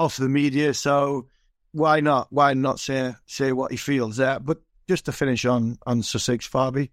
off 0.00 0.16
the 0.16 0.28
media. 0.28 0.72
So 0.72 1.28
why 1.72 2.00
not? 2.00 2.28
Why 2.30 2.54
not 2.54 2.80
say 2.80 3.14
say 3.26 3.52
what 3.52 3.70
he 3.70 3.76
feels 3.76 4.16
there? 4.16 4.40
But 4.40 4.58
just 4.88 5.04
to 5.04 5.12
finish 5.12 5.44
on 5.44 5.78
on 5.86 6.02
Sussex 6.02 6.48
Fabi, 6.48 6.90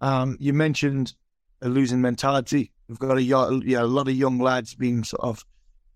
um, 0.00 0.36
you 0.40 0.52
mentioned 0.52 1.14
a 1.62 1.68
losing 1.68 2.00
mentality. 2.00 2.72
We've 2.88 2.98
got 2.98 3.16
a, 3.16 3.22
yeah, 3.22 3.82
a 3.82 3.84
lot 3.84 4.08
of 4.08 4.14
young 4.14 4.38
lads 4.38 4.74
being 4.74 5.04
sort 5.04 5.22
of 5.22 5.44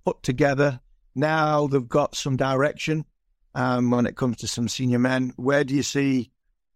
put 0.04 0.22
together. 0.22 0.80
Now 1.14 1.66
they've 1.66 1.88
got 1.88 2.14
some 2.14 2.36
direction 2.36 3.06
um, 3.54 3.90
when 3.90 4.06
it 4.06 4.16
comes 4.16 4.36
to 4.38 4.46
some 4.46 4.68
senior 4.68 4.98
men. 4.98 5.32
Where 5.36 5.64
do 5.64 5.74
you 5.74 5.82
see 5.82 6.30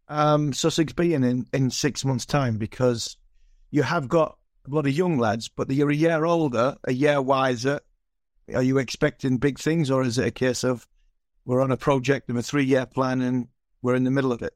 um, 0.09 0.53
Sussex 0.53 0.93
being 0.93 1.23
in, 1.23 1.47
in 1.53 1.71
six 1.71 2.05
months' 2.05 2.27
time? 2.27 2.59
Because 2.59 3.17
you 3.71 3.83
have 3.83 4.09
got 4.09 4.37
a 4.67 4.75
lot 4.75 4.87
of 4.87 4.93
young 4.93 5.19
lads, 5.19 5.49
but 5.49 5.71
you're 5.71 5.91
a 5.91 5.95
year 5.95 6.25
older, 6.25 6.77
a 6.85 6.93
year 6.93 7.21
wiser, 7.21 7.81
are 8.55 8.63
you 8.63 8.79
expecting 8.79 9.39
big 9.39 9.59
things, 9.59 9.91
or 9.91 10.03
is 10.03 10.19
it 10.19 10.27
a 10.27 10.31
case 10.31 10.65
of 10.65 10.87
we're 11.45 11.61
on 11.61 11.71
a 11.71 11.77
project 11.77 12.29
of 12.31 12.37
a 12.37 12.43
three 12.43 12.65
year 12.65 12.87
plan 12.87 13.21
and 13.21 13.49
we're 13.83 13.95
in 13.95 14.05
the 14.05 14.11
middle 14.11 14.33
of 14.33 14.43
it? 14.43 14.55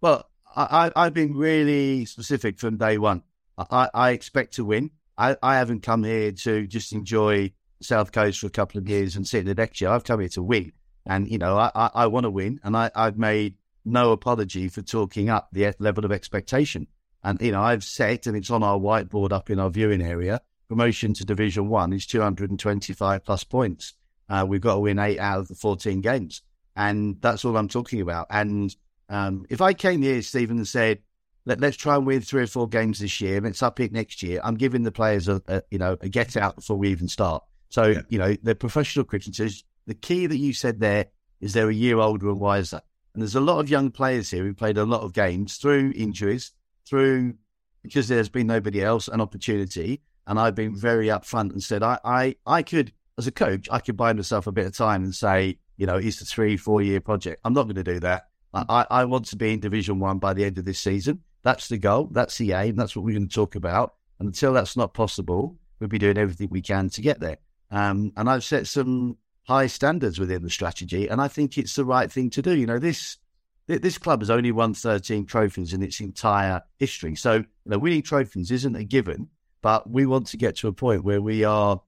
Well, 0.00 0.28
I, 0.54 0.90
have 0.96 1.14
been 1.14 1.34
really 1.34 2.04
specific 2.04 2.58
from 2.58 2.76
day 2.76 2.98
one. 2.98 3.22
I, 3.56 3.88
I 3.94 4.10
expect 4.10 4.54
to 4.54 4.64
win. 4.64 4.90
I, 5.16 5.36
I, 5.42 5.56
haven't 5.56 5.82
come 5.82 6.04
here 6.04 6.32
to 6.32 6.66
just 6.66 6.92
enjoy 6.92 7.52
South 7.80 8.12
Coast 8.12 8.40
for 8.40 8.46
a 8.46 8.50
couple 8.50 8.78
of 8.78 8.88
years 8.88 9.14
and 9.14 9.26
sit 9.26 9.40
in 9.40 9.46
the 9.46 9.54
deck 9.54 9.72
chair. 9.72 9.90
I've 9.90 10.04
come 10.04 10.20
here 10.20 10.28
to 10.30 10.42
win. 10.42 10.72
And, 11.06 11.28
you 11.28 11.38
know, 11.38 11.56
I, 11.56 11.70
I, 11.74 11.90
I 11.94 12.06
want 12.06 12.24
to 12.24 12.30
win. 12.30 12.60
And 12.62 12.76
I, 12.76 12.90
I've 12.94 13.18
made 13.18 13.56
no 13.84 14.12
apology 14.12 14.68
for 14.68 14.82
talking 14.82 15.28
up 15.28 15.48
the 15.52 15.74
level 15.78 16.04
of 16.04 16.12
expectation. 16.12 16.86
And, 17.22 17.40
you 17.40 17.52
know, 17.52 17.62
I've 17.62 17.84
set, 17.84 18.26
and 18.26 18.36
it's 18.36 18.50
on 18.50 18.62
our 18.62 18.78
whiteboard 18.78 19.32
up 19.32 19.50
in 19.50 19.58
our 19.58 19.70
viewing 19.70 20.02
area, 20.02 20.40
promotion 20.72 21.12
to 21.12 21.26
Division 21.26 21.68
One 21.68 21.92
is 21.92 22.06
225 22.06 23.24
plus 23.26 23.44
points. 23.44 23.92
Uh, 24.30 24.46
we've 24.48 24.62
got 24.62 24.74
to 24.74 24.80
win 24.80 24.98
eight 24.98 25.18
out 25.18 25.40
of 25.40 25.48
the 25.48 25.54
14 25.54 26.00
games, 26.00 26.40
and 26.74 27.20
that's 27.20 27.44
all 27.44 27.58
I'm 27.58 27.68
talking 27.68 28.00
about. 28.00 28.26
And 28.30 28.74
um, 29.10 29.44
if 29.50 29.60
I 29.60 29.74
came 29.74 30.00
here, 30.00 30.22
Stephen, 30.22 30.56
and 30.56 30.66
said, 30.66 31.00
Let, 31.44 31.62
us 31.62 31.76
try 31.76 31.96
and 31.96 32.06
win 32.06 32.22
three 32.22 32.44
or 32.44 32.46
four 32.46 32.66
games 32.66 33.00
this 33.00 33.20
year, 33.20 33.38
let's 33.42 33.62
up 33.62 33.80
it 33.80 33.92
next 33.92 34.22
year," 34.22 34.40
I'm 34.42 34.54
giving 34.54 34.82
the 34.82 34.90
players 34.90 35.28
a, 35.28 35.42
a 35.46 35.62
you 35.70 35.76
know 35.76 35.98
a 36.00 36.08
get 36.08 36.38
out 36.38 36.56
before 36.56 36.78
we 36.78 36.88
even 36.88 37.06
start. 37.06 37.44
So 37.68 37.88
yeah. 37.88 38.00
you 38.08 38.18
know 38.18 38.34
they're 38.42 38.54
professional 38.54 39.04
cricketers. 39.04 39.64
The 39.86 39.94
key 39.94 40.26
that 40.26 40.38
you 40.38 40.54
said 40.54 40.80
there 40.80 41.08
is 41.42 41.52
they're 41.52 41.68
a 41.68 41.74
year 41.74 41.98
older 41.98 42.30
and 42.30 42.40
wiser. 42.40 42.80
And 43.12 43.20
there's 43.20 43.34
a 43.34 43.40
lot 43.40 43.58
of 43.58 43.68
young 43.68 43.90
players 43.90 44.30
here 44.30 44.44
who 44.44 44.54
played 44.54 44.78
a 44.78 44.86
lot 44.86 45.02
of 45.02 45.12
games 45.12 45.58
through 45.58 45.92
injuries, 45.94 46.52
through 46.88 47.34
because 47.82 48.08
there's 48.08 48.30
been 48.30 48.46
nobody 48.46 48.82
else 48.82 49.08
an 49.08 49.20
opportunity 49.20 50.00
and 50.26 50.38
I've 50.38 50.54
been 50.54 50.76
very 50.76 51.06
upfront 51.06 51.52
and 51.52 51.62
said 51.62 51.82
I, 51.82 51.98
I, 52.04 52.36
I 52.46 52.62
could, 52.62 52.92
as 53.18 53.26
a 53.26 53.32
coach, 53.32 53.68
I 53.70 53.78
could 53.80 53.96
buy 53.96 54.12
myself 54.12 54.46
a 54.46 54.52
bit 54.52 54.66
of 54.66 54.76
time 54.76 55.04
and 55.04 55.14
say, 55.14 55.58
you 55.76 55.86
know, 55.86 55.96
it's 55.96 56.20
a 56.20 56.24
three, 56.24 56.56
four 56.56 56.82
year 56.82 57.00
project. 57.00 57.40
I'm 57.44 57.54
not 57.54 57.64
going 57.64 57.76
to 57.76 57.82
do 57.82 58.00
that. 58.00 58.28
I, 58.54 58.86
I 58.90 59.04
want 59.06 59.26
to 59.26 59.36
be 59.36 59.52
in 59.52 59.60
Division 59.60 59.98
One 59.98 60.18
by 60.18 60.34
the 60.34 60.44
end 60.44 60.58
of 60.58 60.64
this 60.64 60.78
season. 60.78 61.22
That's 61.42 61.68
the 61.68 61.78
goal. 61.78 62.08
That's 62.12 62.38
the 62.38 62.52
aim. 62.52 62.76
That's 62.76 62.94
what 62.94 63.04
we're 63.04 63.16
going 63.16 63.28
to 63.28 63.34
talk 63.34 63.54
about. 63.54 63.94
And 64.18 64.28
until 64.28 64.52
that's 64.52 64.76
not 64.76 64.94
possible, 64.94 65.56
we'll 65.80 65.88
be 65.88 65.98
doing 65.98 66.18
everything 66.18 66.48
we 66.50 66.62
can 66.62 66.90
to 66.90 67.00
get 67.00 67.18
there. 67.18 67.38
Um, 67.70 68.12
and 68.16 68.28
I've 68.28 68.44
set 68.44 68.66
some 68.66 69.16
high 69.44 69.66
standards 69.66 70.20
within 70.20 70.42
the 70.42 70.50
strategy, 70.50 71.08
and 71.08 71.20
I 71.20 71.28
think 71.28 71.58
it's 71.58 71.74
the 71.74 71.84
right 71.84 72.12
thing 72.12 72.30
to 72.30 72.42
do. 72.42 72.54
You 72.54 72.66
know, 72.66 72.78
this 72.78 73.16
this 73.66 73.98
club 73.98 74.20
has 74.20 74.30
only 74.30 74.52
won 74.52 74.74
13 74.74 75.24
trophies 75.24 75.72
in 75.72 75.82
its 75.82 76.00
entire 76.00 76.62
history. 76.78 77.14
So, 77.14 77.36
you 77.36 77.46
know, 77.64 77.78
winning 77.78 78.02
trophies 78.02 78.50
isn't 78.50 78.76
a 78.76 78.84
given. 78.84 79.28
But 79.62 79.88
we 79.88 80.06
want 80.06 80.26
to 80.28 80.36
get 80.36 80.56
to 80.56 80.68
a 80.68 80.72
point 80.72 81.04
where 81.04 81.22
we 81.22 81.44
are 81.44 81.80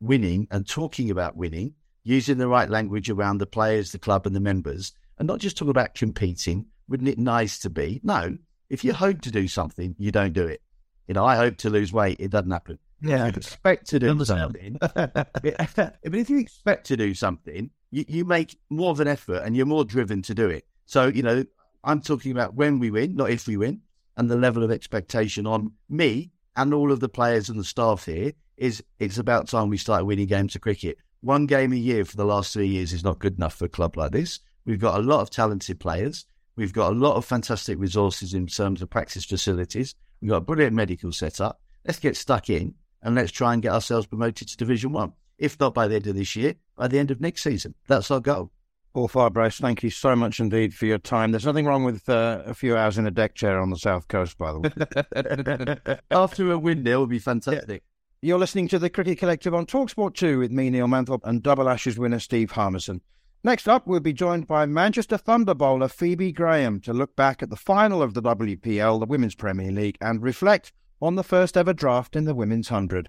winning 0.00 0.48
and 0.50 0.66
talking 0.66 1.10
about 1.10 1.36
winning 1.36 1.74
using 2.02 2.38
the 2.38 2.48
right 2.48 2.70
language 2.70 3.10
around 3.10 3.36
the 3.36 3.46
players, 3.46 3.92
the 3.92 3.98
club, 3.98 4.26
and 4.26 4.34
the 4.34 4.40
members, 4.40 4.92
and 5.18 5.26
not 5.26 5.40
just 5.40 5.58
talk 5.58 5.68
about 5.68 5.94
competing. 5.94 6.64
Wouldn't 6.88 7.08
it 7.08 7.18
nice 7.18 7.58
to 7.60 7.70
be? 7.70 8.00
No. 8.02 8.38
If 8.70 8.82
you 8.82 8.94
hope 8.94 9.20
to 9.22 9.30
do 9.30 9.46
something, 9.46 9.94
you 9.98 10.10
don't 10.10 10.32
do 10.32 10.46
it. 10.46 10.62
You 11.06 11.14
know, 11.14 11.24
I 11.24 11.36
hope 11.36 11.58
to 11.58 11.70
lose 11.70 11.92
weight. 11.92 12.16
It 12.18 12.30
doesn't 12.30 12.50
happen. 12.50 12.78
Yeah, 13.00 13.26
If 13.26 13.34
you 13.34 13.38
expect 13.38 13.86
to 13.90 13.98
do 13.98 14.24
something. 14.24 14.78
but 14.94 15.98
if 16.02 16.30
you 16.30 16.38
expect 16.38 16.86
to 16.86 16.96
do 16.96 17.14
something, 17.14 17.70
you, 17.90 18.04
you 18.08 18.24
make 18.24 18.58
more 18.70 18.90
of 18.90 19.00
an 19.00 19.08
effort 19.08 19.42
and 19.44 19.54
you're 19.54 19.66
more 19.66 19.84
driven 19.84 20.22
to 20.22 20.34
do 20.34 20.48
it. 20.48 20.66
So, 20.86 21.06
you 21.06 21.22
know, 21.22 21.44
I'm 21.84 22.00
talking 22.00 22.32
about 22.32 22.54
when 22.54 22.78
we 22.78 22.90
win, 22.90 23.14
not 23.14 23.30
if 23.30 23.46
we 23.46 23.56
win, 23.56 23.82
and 24.16 24.30
the 24.30 24.36
level 24.36 24.62
of 24.62 24.70
expectation 24.70 25.46
on 25.46 25.72
me 25.88 26.32
and 26.58 26.74
all 26.74 26.90
of 26.90 26.98
the 26.98 27.08
players 27.08 27.48
and 27.48 27.58
the 27.58 27.64
staff 27.64 28.04
here 28.04 28.32
is 28.56 28.82
it's 28.98 29.16
about 29.16 29.46
time 29.46 29.68
we 29.68 29.78
start 29.78 30.04
winning 30.04 30.26
games 30.26 30.56
of 30.56 30.60
cricket. 30.60 30.98
One 31.20 31.46
game 31.46 31.72
a 31.72 31.76
year 31.76 32.04
for 32.04 32.16
the 32.16 32.24
last 32.24 32.52
three 32.52 32.66
years 32.66 32.92
is 32.92 33.04
not 33.04 33.20
good 33.20 33.36
enough 33.36 33.54
for 33.54 33.66
a 33.66 33.68
club 33.68 33.96
like 33.96 34.10
this. 34.10 34.40
We've 34.66 34.80
got 34.80 34.98
a 34.98 35.02
lot 35.02 35.20
of 35.20 35.30
talented 35.30 35.78
players. 35.78 36.26
We've 36.56 36.72
got 36.72 36.92
a 36.92 36.96
lot 36.96 37.14
of 37.14 37.24
fantastic 37.24 37.78
resources 37.78 38.34
in 38.34 38.48
terms 38.48 38.82
of 38.82 38.90
practice 38.90 39.24
facilities. 39.24 39.94
We've 40.20 40.30
got 40.30 40.38
a 40.38 40.40
brilliant 40.40 40.74
medical 40.74 41.12
setup. 41.12 41.60
Let's 41.86 42.00
get 42.00 42.16
stuck 42.16 42.50
in 42.50 42.74
and 43.02 43.14
let's 43.14 43.30
try 43.30 43.52
and 43.52 43.62
get 43.62 43.72
ourselves 43.72 44.08
promoted 44.08 44.48
to 44.48 44.56
Division 44.56 44.90
One. 44.90 45.12
If 45.38 45.60
not 45.60 45.74
by 45.74 45.86
the 45.86 45.94
end 45.94 46.08
of 46.08 46.16
this 46.16 46.34
year, 46.34 46.56
by 46.76 46.88
the 46.88 46.98
end 46.98 47.12
of 47.12 47.20
next 47.20 47.44
season. 47.44 47.76
That's 47.86 48.10
our 48.10 48.18
goal. 48.18 48.50
Paul 48.98 49.30
Farbrace, 49.30 49.60
thank 49.60 49.84
you 49.84 49.90
so 49.90 50.16
much 50.16 50.40
indeed 50.40 50.74
for 50.74 50.84
your 50.84 50.98
time. 50.98 51.30
There's 51.30 51.46
nothing 51.46 51.66
wrong 51.66 51.84
with 51.84 52.08
uh, 52.08 52.42
a 52.44 52.52
few 52.52 52.76
hours 52.76 52.98
in 52.98 53.06
a 53.06 53.12
deck 53.12 53.36
chair 53.36 53.60
on 53.60 53.70
the 53.70 53.76
south 53.76 54.08
coast, 54.08 54.36
by 54.36 54.52
the 54.52 54.58
way. 54.58 56.00
After 56.10 56.50
a 56.50 56.58
win, 56.58 56.82
there 56.82 56.98
will 56.98 57.06
be 57.06 57.20
fantastic. 57.20 57.84
You're 58.22 58.40
listening 58.40 58.66
to 58.66 58.78
the 58.80 58.90
Cricket 58.90 59.18
Collective 59.18 59.54
on 59.54 59.66
Talksport 59.66 60.14
2 60.14 60.40
with 60.40 60.50
me, 60.50 60.68
Neil 60.68 60.88
Manthorp, 60.88 61.20
and 61.22 61.44
Double 61.44 61.68
Ashes 61.68 61.96
winner 61.96 62.18
Steve 62.18 62.50
Harmison. 62.50 63.00
Next 63.44 63.68
up, 63.68 63.86
we'll 63.86 64.00
be 64.00 64.12
joined 64.12 64.48
by 64.48 64.66
Manchester 64.66 65.16
Thunder 65.16 65.54
bowler 65.54 65.86
Phoebe 65.86 66.32
Graham 66.32 66.80
to 66.80 66.92
look 66.92 67.14
back 67.14 67.40
at 67.40 67.50
the 67.50 67.56
final 67.56 68.02
of 68.02 68.14
the 68.14 68.22
WPL, 68.22 68.98
the 68.98 69.06
Women's 69.06 69.36
Premier 69.36 69.70
League, 69.70 69.98
and 70.00 70.24
reflect 70.24 70.72
on 71.00 71.14
the 71.14 71.22
first 71.22 71.56
ever 71.56 71.72
draft 71.72 72.16
in 72.16 72.24
the 72.24 72.34
Women's 72.34 72.72
100. 72.72 73.08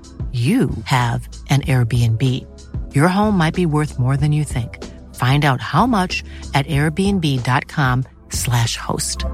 you 0.31 0.69
have 0.85 1.27
an 1.49 1.63
Airbnb. 1.63 2.95
Your 2.95 3.09
home 3.09 3.37
might 3.37 3.53
be 3.53 3.65
worth 3.65 3.99
more 3.99 4.15
than 4.15 4.31
you 4.31 4.45
think. 4.45 4.81
Find 5.15 5.43
out 5.43 5.59
how 5.59 5.85
much 5.85 6.23
at 6.53 6.65
airbnb.com/slash 6.67 8.77
host. 8.77 9.25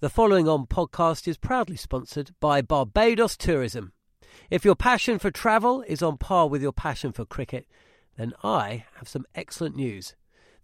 The 0.00 0.10
following 0.10 0.46
on 0.46 0.66
podcast 0.66 1.26
is 1.26 1.38
proudly 1.38 1.76
sponsored 1.76 2.32
by 2.38 2.60
Barbados 2.60 3.34
Tourism. 3.34 3.94
If 4.50 4.62
your 4.62 4.76
passion 4.76 5.18
for 5.18 5.30
travel 5.30 5.82
is 5.88 6.02
on 6.02 6.18
par 6.18 6.48
with 6.48 6.60
your 6.60 6.72
passion 6.72 7.12
for 7.12 7.24
cricket, 7.24 7.66
then 8.18 8.34
I 8.44 8.84
have 8.96 9.08
some 9.08 9.24
excellent 9.34 9.74
news. 9.74 10.14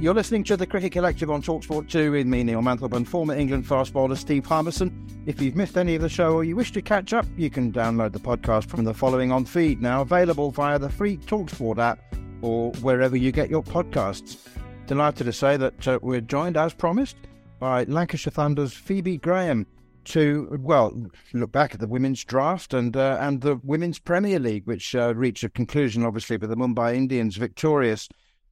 You're 0.00 0.14
listening 0.14 0.44
to 0.44 0.56
the 0.56 0.64
Cricket 0.64 0.92
Collective 0.92 1.28
on 1.28 1.42
Talksport 1.42 1.88
2 1.88 2.12
with 2.12 2.26
me, 2.28 2.44
Neil 2.44 2.62
Manthorp, 2.62 2.92
and 2.92 3.06
former 3.06 3.34
England 3.34 3.66
fast 3.66 3.92
bowler 3.92 4.14
Steve 4.14 4.46
Harmison. 4.46 4.92
If 5.26 5.40
you've 5.40 5.56
missed 5.56 5.76
any 5.76 5.96
of 5.96 6.02
the 6.02 6.08
show 6.08 6.34
or 6.34 6.44
you 6.44 6.54
wish 6.54 6.70
to 6.72 6.82
catch 6.82 7.12
up, 7.12 7.26
you 7.36 7.50
can 7.50 7.72
download 7.72 8.12
the 8.12 8.20
podcast 8.20 8.66
from 8.66 8.84
the 8.84 8.94
following 8.94 9.32
on 9.32 9.44
feed, 9.44 9.82
now 9.82 10.02
available 10.02 10.52
via 10.52 10.78
the 10.78 10.88
free 10.88 11.16
Talksport 11.16 11.78
app 11.78 11.98
or 12.42 12.70
wherever 12.74 13.16
you 13.16 13.32
get 13.32 13.50
your 13.50 13.64
podcasts. 13.64 14.46
Delighted 14.86 15.24
to 15.24 15.32
say 15.32 15.56
that 15.56 15.88
uh, 15.88 15.98
we're 16.00 16.20
joined, 16.20 16.56
as 16.56 16.72
promised, 16.72 17.16
by 17.58 17.82
Lancashire 17.82 18.30
Thunder's 18.30 18.74
Phoebe 18.74 19.16
Graham 19.16 19.66
to, 20.04 20.60
well, 20.62 20.96
look 21.32 21.50
back 21.50 21.74
at 21.74 21.80
the 21.80 21.88
women's 21.88 22.24
draft 22.24 22.72
and 22.72 22.96
uh, 22.96 23.18
and 23.20 23.40
the 23.40 23.56
Women's 23.64 23.98
Premier 23.98 24.38
League, 24.38 24.64
which 24.64 24.94
uh, 24.94 25.12
reached 25.16 25.42
a 25.42 25.48
conclusion, 25.48 26.04
obviously, 26.04 26.36
with 26.36 26.50
the 26.50 26.56
Mumbai 26.56 26.94
Indians 26.94 27.36
victorious 27.36 28.08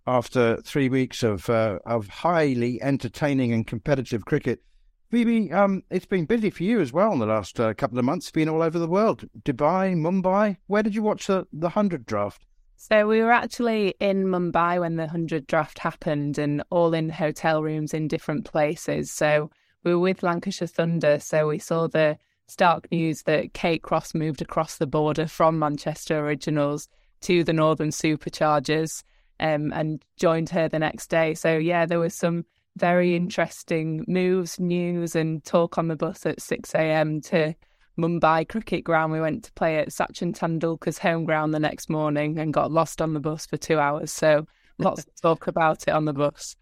after 0.06 0.60
three 0.62 0.88
weeks 0.88 1.22
of 1.22 1.48
uh, 1.50 1.78
of 1.84 2.08
highly 2.08 2.80
entertaining 2.82 3.52
and 3.52 3.66
competitive 3.66 4.24
cricket. 4.24 4.62
Phoebe, 5.10 5.52
um, 5.52 5.82
it's 5.88 6.06
been 6.06 6.24
busy 6.24 6.50
for 6.50 6.64
you 6.64 6.80
as 6.80 6.92
well 6.92 7.12
in 7.12 7.20
the 7.20 7.26
last 7.26 7.60
uh, 7.60 7.72
couple 7.74 7.98
of 7.98 8.04
months. 8.04 8.30
Been 8.30 8.48
all 8.48 8.62
over 8.62 8.78
the 8.78 8.88
world, 8.88 9.24
Dubai, 9.42 9.94
Mumbai. 9.94 10.56
Where 10.66 10.82
did 10.82 10.94
you 10.94 11.02
watch 11.02 11.26
the 11.26 11.46
the 11.52 11.70
hundred 11.70 12.06
draft? 12.06 12.44
So 12.76 13.06
we 13.06 13.22
were 13.22 13.32
actually 13.32 13.94
in 14.00 14.26
Mumbai 14.26 14.80
when 14.80 14.96
the 14.96 15.08
hundred 15.08 15.46
draft 15.46 15.78
happened, 15.78 16.38
and 16.38 16.62
all 16.70 16.92
in 16.94 17.08
hotel 17.08 17.62
rooms 17.62 17.94
in 17.94 18.08
different 18.08 18.44
places. 18.44 19.12
So 19.12 19.50
we 19.84 19.92
were 19.92 20.00
with 20.00 20.22
Lancashire 20.22 20.68
Thunder, 20.68 21.20
so 21.20 21.48
we 21.48 21.58
saw 21.58 21.86
the 21.86 22.18
stark 22.48 22.90
news 22.90 23.22
that 23.22 23.54
Kate 23.54 23.82
Cross 23.82 24.14
moved 24.14 24.42
across 24.42 24.76
the 24.76 24.86
border 24.86 25.26
from 25.26 25.58
Manchester 25.58 26.18
Originals 26.18 26.88
to 27.22 27.42
the 27.42 27.52
Northern 27.52 27.90
Superchargers 27.90 29.02
um, 29.40 29.72
and 29.72 30.04
joined 30.16 30.50
her 30.50 30.68
the 30.68 30.78
next 30.78 31.08
day. 31.08 31.34
So, 31.34 31.56
yeah, 31.56 31.86
there 31.86 31.98
was 31.98 32.14
some 32.14 32.44
very 32.76 33.16
interesting 33.16 34.04
moves, 34.06 34.60
news, 34.60 35.16
and 35.16 35.44
talk 35.44 35.78
on 35.78 35.88
the 35.88 35.96
bus 35.96 36.26
at 36.26 36.42
6 36.42 36.74
a.m. 36.74 37.20
to 37.22 37.54
Mumbai 37.98 38.48
Cricket 38.48 38.84
Ground. 38.84 39.12
We 39.12 39.20
went 39.20 39.44
to 39.44 39.52
play 39.52 39.78
at 39.78 39.88
Sachin 39.88 40.36
Tendulkar's 40.36 40.98
home 40.98 41.24
ground 41.24 41.54
the 41.54 41.60
next 41.60 41.88
morning 41.88 42.38
and 42.38 42.52
got 42.52 42.70
lost 42.70 43.00
on 43.00 43.14
the 43.14 43.20
bus 43.20 43.46
for 43.46 43.56
two 43.56 43.78
hours. 43.78 44.12
So, 44.12 44.46
lots 44.78 45.04
of 45.04 45.20
talk 45.20 45.46
about 45.46 45.84
it 45.88 45.90
on 45.90 46.04
the 46.04 46.12
bus. 46.12 46.56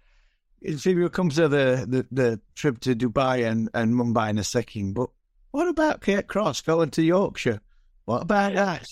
See, 0.76 0.94
we'll 0.94 1.10
come 1.10 1.28
to 1.30 1.48
the, 1.48 1.84
the, 1.86 2.06
the 2.10 2.40
trip 2.54 2.80
to 2.80 2.94
Dubai 2.94 3.46
and, 3.46 3.68
and 3.74 3.94
Mumbai 3.94 4.30
in 4.30 4.38
a 4.38 4.44
second, 4.44 4.94
but 4.94 5.10
what 5.50 5.68
about 5.68 6.00
Kate 6.00 6.26
Cross 6.26 6.62
going 6.62 6.90
to 6.90 7.02
Yorkshire? 7.02 7.60
What 8.06 8.22
about 8.22 8.54
that? 8.54 8.88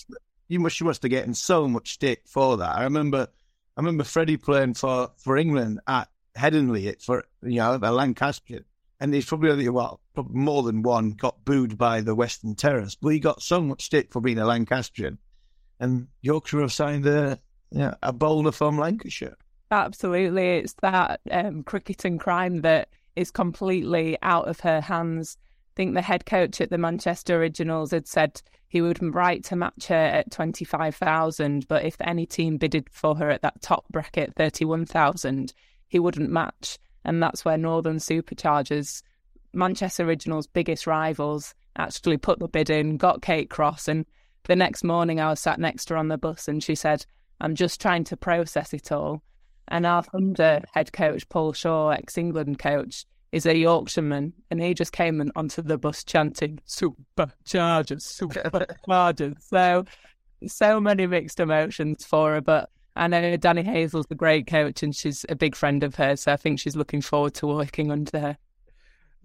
You 0.47 0.59
must, 0.59 0.79
you 0.79 0.85
must 0.85 1.01
have 1.03 1.09
getting 1.09 1.33
so 1.33 1.67
much 1.67 1.93
stick 1.93 2.21
for 2.27 2.57
that. 2.57 2.77
I 2.77 2.83
remember 2.83 3.27
I 3.75 3.81
remember 3.81 4.03
Freddie 4.03 4.37
playing 4.37 4.75
for, 4.75 5.11
for 5.17 5.35
England 5.35 5.79
at 5.87 6.07
Headingley 6.37 7.01
for 7.03 7.23
you 7.41 7.57
know 7.57 7.77
the 7.77 7.91
Lancastrian, 7.91 8.65
and 8.99 9.13
he's 9.13 9.25
probably 9.25 9.67
well 9.69 9.99
probably 10.13 10.35
more 10.35 10.63
than 10.63 10.83
one 10.83 11.11
got 11.11 11.43
booed 11.43 11.77
by 11.77 12.01
the 12.01 12.15
Western 12.15 12.55
Terrace, 12.55 12.95
but 12.95 13.09
he 13.09 13.19
got 13.19 13.41
so 13.41 13.61
much 13.61 13.83
stick 13.83 14.11
for 14.11 14.21
being 14.21 14.39
a 14.39 14.45
Lancastrian. 14.45 15.17
and 15.79 16.07
Yorkshire 16.21 16.61
have 16.61 16.73
signed 16.73 17.05
a 17.05 17.39
yeah, 17.71 17.95
a 18.03 18.13
bowler 18.13 18.51
from 18.51 18.77
Lancashire. 18.77 19.37
Absolutely, 19.71 20.57
it's 20.57 20.75
that 20.81 21.21
um, 21.31 21.63
cricket 21.63 22.05
and 22.05 22.19
crime 22.19 22.61
that 22.61 22.89
is 23.15 23.31
completely 23.31 24.17
out 24.21 24.47
of 24.47 24.59
her 24.59 24.81
hands. 24.81 25.37
Think 25.75 25.95
the 25.95 26.01
head 26.01 26.25
coach 26.25 26.61
at 26.61 26.69
the 26.69 26.77
Manchester 26.77 27.35
Originals 27.35 27.91
had 27.91 28.07
said 28.07 28.41
he 28.67 28.81
would 28.81 29.01
right 29.13 29.43
to 29.45 29.55
match 29.55 29.87
her 29.87 29.95
at 29.95 30.31
25,000, 30.31 31.67
but 31.67 31.85
if 31.85 31.95
any 32.01 32.25
team 32.25 32.57
bidded 32.57 32.89
for 32.91 33.15
her 33.17 33.29
at 33.29 33.41
that 33.41 33.61
top 33.61 33.85
bracket, 33.89 34.33
31,000, 34.35 35.53
he 35.87 35.99
wouldn't 35.99 36.29
match. 36.29 36.77
And 37.05 37.21
that's 37.21 37.43
where 37.43 37.57
Northern 37.57 37.97
Superchargers, 37.97 39.03
Manchester 39.53 40.03
Originals' 40.03 40.47
biggest 40.47 40.87
rivals, 40.87 41.53
actually 41.75 42.17
put 42.17 42.39
the 42.39 42.47
bid 42.47 42.69
in, 42.69 42.97
got 42.97 43.21
Kate 43.21 43.49
Cross. 43.49 43.87
And 43.87 44.05
the 44.45 44.55
next 44.55 44.83
morning, 44.83 45.19
I 45.19 45.29
was 45.29 45.39
sat 45.39 45.59
next 45.59 45.85
to 45.85 45.95
her 45.95 45.97
on 45.97 46.07
the 46.07 46.17
bus 46.17 46.47
and 46.47 46.63
she 46.63 46.75
said, 46.75 47.05
I'm 47.41 47.55
just 47.55 47.81
trying 47.81 48.03
to 48.05 48.17
process 48.17 48.73
it 48.73 48.91
all. 48.91 49.21
And 49.67 49.85
our 49.85 50.03
Thunder 50.03 50.61
head 50.73 50.93
coach, 50.93 51.27
Paul 51.29 51.53
Shaw, 51.53 51.89
ex 51.89 52.17
England 52.17 52.59
coach, 52.59 53.05
is 53.33 53.47
a 53.47 53.57
Yorkshireman, 53.57 54.31
and 54.51 54.61
he 54.61 54.75
just 54.75 54.91
came 54.93 55.19
in 55.19 55.31
onto 55.35 55.61
the 55.63 55.77
bus 55.77 56.03
chanting 56.03 56.59
"Superchargers, 56.67 58.03
Superchargers." 58.05 59.41
so, 59.41 59.85
so 60.47 60.79
many 60.79 61.07
mixed 61.07 61.39
emotions 61.39 62.05
for 62.05 62.33
her. 62.35 62.41
But 62.41 62.69
I 62.95 63.07
know 63.07 63.35
Danni 63.37 63.65
Hazell's 63.65 64.05
a 64.11 64.15
great 64.15 64.45
coach, 64.45 64.83
and 64.83 64.95
she's 64.95 65.25
a 65.27 65.35
big 65.35 65.55
friend 65.55 65.83
of 65.83 65.95
hers. 65.95 66.21
So 66.21 66.31
I 66.31 66.37
think 66.37 66.59
she's 66.59 66.75
looking 66.75 67.01
forward 67.01 67.33
to 67.35 67.47
working 67.47 67.91
under 67.91 68.19
her. 68.19 68.37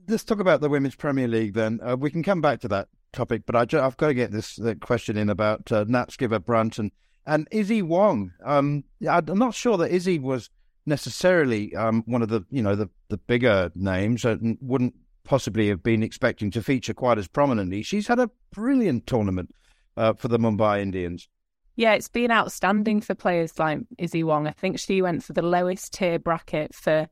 Let's 0.09 0.24
talk 0.24 0.40
about 0.40 0.62
the 0.62 0.70
Women's 0.70 0.96
Premier 0.96 1.28
League 1.28 1.52
then. 1.52 1.78
Uh, 1.82 1.94
we 1.98 2.11
can 2.11 2.22
come 2.22 2.40
back 2.40 2.61
to 2.61 2.68
that 2.68 2.88
topic, 3.12 3.42
but 3.44 3.54
I, 3.54 3.78
have 3.78 3.98
got 3.98 4.09
to 4.09 4.14
get 4.14 4.32
this 4.32 4.59
question 4.80 5.18
in 5.18 5.28
about 5.28 5.70
uh, 5.70 5.84
Nat 5.86 6.11
Sciver-Brunt 6.11 6.78
and 6.78 6.90
and 7.26 7.46
Issy 7.50 7.82
Wong. 7.82 8.32
Um, 8.42 8.84
I'm 9.06 9.38
not 9.38 9.54
sure 9.54 9.76
that 9.76 9.92
Issy 9.92 10.18
was 10.18 10.48
necessarily 10.89 11.74
um, 11.76 12.03
one 12.07 12.22
of 12.22 12.28
the 12.28 12.45
you 12.51 12.62
know 12.62 12.74
the 12.74 12.89
the 13.09 13.18
bigger 13.18 13.70
names 13.74 14.24
and 14.24 14.59
wouldn't 14.61 14.95
possibly 15.24 15.68
have 15.68 15.82
been 15.82 16.03
expecting 16.03 16.51
to 16.51 16.62
feature 16.62 16.95
quite 16.95 17.18
as 17.18 17.28
prominently. 17.28 17.82
She's 17.82 18.07
had 18.07 18.18
a 18.18 18.30
brilliant 18.51 19.07
tournament 19.07 19.55
uh, 19.97 20.14
for 20.14 20.28
the 20.28 20.39
Mumbai 20.39 20.80
Indians. 20.80 21.28
Yeah, 21.76 21.93
it's 21.93 22.09
been 22.09 22.32
outstanding 22.32 23.03
for 23.03 23.14
players 23.14 23.59
like 23.59 23.80
Issy 23.99 24.24
Wong. 24.24 24.49
I 24.49 24.53
think 24.53 24.80
she 24.80 25.01
went 25.03 25.22
for 25.22 25.34
the 25.34 25.43
lowest 25.43 25.93
tier 25.93 26.18
bracket 26.18 26.74
for 26.74 27.09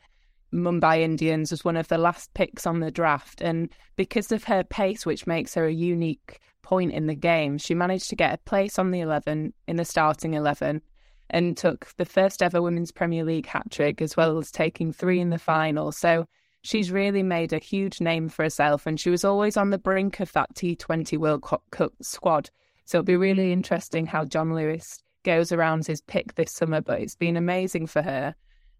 Mumbai 0.53 1.03
Indians 1.03 1.53
as 1.53 1.65
one 1.65 1.77
of 1.77 1.89
the 1.89 1.99
last 1.99 2.33
picks 2.35 2.67
on 2.67 2.81
the 2.81 2.91
draft. 2.91 3.41
And 3.41 3.69
because 3.95 4.33
of 4.33 4.45
her 4.45 4.65
pace, 4.65 5.07
which 5.07 5.27
makes 5.27 5.55
her 5.55 5.67
a 5.67 5.73
unique 5.73 6.41
point 6.63 6.93
in 6.93 7.07
the 7.07 7.15
game, 7.15 7.59
she 7.59 7.75
managed 7.75 8.09
to 8.09 8.17
get 8.17 8.35
a 8.35 8.39
place 8.39 8.79
on 8.79 8.91
the 8.91 9.01
11 9.01 9.53
in 9.69 9.77
the 9.77 9.85
starting 9.85 10.35
11 10.35 10.83
and 11.31 11.57
took 11.57 11.89
the 11.97 12.05
first 12.05 12.43
ever 12.43 12.63
Women's 12.63 12.93
Premier 12.93 13.25
League 13.25 13.47
hat 13.47 13.71
trick, 13.71 14.01
as 14.01 14.17
well 14.17 14.39
as 14.39 14.51
taking 14.51 14.93
three 14.93 15.21
in 15.21 15.31
the 15.31 15.39
final. 15.39 15.93
So 15.93 16.27
she's 16.63 16.91
really 16.91 17.23
made 17.23 17.53
a 17.53 17.59
huge 17.59 18.01
name 18.01 18.29
for 18.29 18.45
herself, 18.45 18.87
and 18.87 18.99
she 18.99 19.11
was 19.11 19.25
always 19.25 19.57
on 19.57 19.71
the 19.71 19.79
brink 19.79 20.21
of 20.21 20.33
that 20.33 20.55
T20 20.55 21.19
World 21.19 21.43
Cup 21.43 21.93
squad. 22.03 22.51
So 22.85 22.99
it'll 22.99 23.07
be 23.07 23.17
really 23.17 23.53
interesting 23.53 24.07
how 24.07 24.25
Jon 24.25 24.55
Lewis 24.55 25.03
goes 25.25 25.51
around 25.51 25.87
his 25.87 26.01
pick 26.01 26.35
this 26.35 26.53
summer, 26.53 26.81
but 26.81 27.01
it's 27.01 27.17
been 27.17 27.37
amazing 27.37 27.87
for 27.87 28.03
her. 28.03 28.35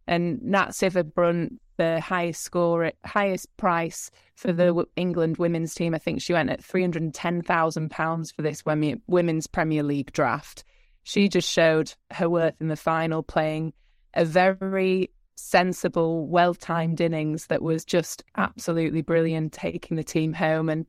And 0.07 0.41
Nat 0.43 0.69
Sciver-Brunt 0.69 1.61
the 1.77 2.01
highest 2.01 2.43
score, 2.43 2.93
highest 3.05 3.55
price 3.57 4.11
for 4.35 4.53
the 4.53 4.85
England 4.97 5.37
women's 5.37 5.75
team. 5.75 5.95
I 5.95 5.99
think 5.99 6.21
she 6.21 6.33
went 6.33 6.51
at 6.51 6.65
three 6.65 6.81
hundred 6.81 7.03
and 7.03 7.15
ten 7.15 7.43
thousand 7.43 7.91
pounds 7.91 8.31
for 8.31 8.43
this 8.43 8.65
women's 8.65 9.47
Premier 9.47 9.83
League 9.83 10.13
draft. 10.13 10.65
She 11.07 11.29
just 11.29 11.49
showed 11.49 11.95
her 12.11 12.29
worth 12.29 12.61
in 12.61 12.67
the 12.67 12.75
final, 12.75 13.23
playing 13.23 13.75
a 14.15 14.25
very 14.25 15.09
sensible, 15.37 16.27
well-timed 16.27 17.01
innings 17.01 17.47
that 17.47 17.63
was 17.63 17.85
just 17.85 18.25
absolutely 18.37 19.03
brilliant, 19.03 19.53
taking 19.53 19.97
the 19.97 20.03
team 20.03 20.33
home 20.33 20.69
and 20.69 20.85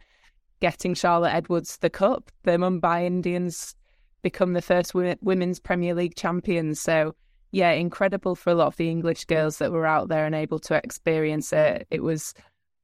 getting 0.59 0.95
Charlotte 0.95 1.35
Edwards 1.35 1.77
the 1.77 1.91
cup. 1.91 2.31
The 2.41 2.53
Mumbai 2.53 3.05
Indians 3.05 3.75
become 4.23 4.53
the 4.53 4.61
first 4.63 4.95
women's 4.95 5.59
Premier 5.59 5.93
League 5.93 6.15
champions. 6.15 6.81
So 6.81 7.13
yeah, 7.51 7.69
incredible 7.73 8.33
for 8.33 8.49
a 8.49 8.55
lot 8.55 8.67
of 8.67 8.77
the 8.77 8.89
English 8.89 9.25
girls 9.25 9.59
that 9.59 9.71
were 9.71 9.85
out 9.85 10.07
there 10.07 10.25
and 10.25 10.33
able 10.33 10.57
to 10.61 10.73
experience 10.83 11.53
it. 11.53 11.85
It 11.91 12.01
was 12.01 12.33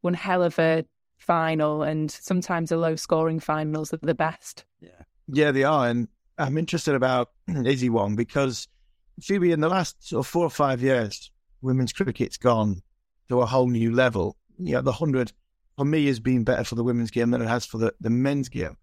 one 0.02 0.14
hell 0.14 0.44
of 0.44 0.60
a 0.60 0.86
final, 1.18 1.82
and 1.82 2.12
sometimes 2.12 2.70
the 2.70 2.78
low 2.78 2.96
scoring 2.96 3.40
finals 3.40 3.92
are 3.92 3.98
the 4.04 4.14
best. 4.14 4.66
Yeah, 4.82 5.02
yeah, 5.28 5.52
they 5.52 5.64
are. 5.64 5.88
And 5.90 6.08
I'm 6.38 6.58
interested 6.58 6.96
about 6.96 7.32
Issy 7.48 7.90
Wong 7.90 8.16
because 8.16 8.68
Phoebe, 9.22 9.52
in 9.52 9.60
the 9.60 9.70
last 9.70 10.08
sort 10.08 10.26
of 10.26 10.28
four 10.28 10.46
or 10.46 10.50
five 10.50 10.82
years, 10.82 11.32
women's 11.62 11.94
cricket's 11.94 12.38
gone 12.38 12.82
to 13.30 13.42
a 13.42 13.46
whole 13.46 13.68
new 13.68 13.92
level. 13.94 14.36
You 14.58 14.76
know, 14.76 14.82
the 14.82 14.92
hundred 14.92 15.32
for 15.78 15.86
me 15.86 16.06
has 16.08 16.20
been 16.20 16.44
better 16.44 16.64
for 16.64 16.76
the 16.76 16.84
women's 16.84 17.12
game 17.12 17.32
than 17.32 17.42
it 17.42 17.48
has 17.48 17.66
for 17.66 17.78
the, 17.78 17.94
the 18.00 18.10
men's 18.10 18.50
game. 18.50 18.78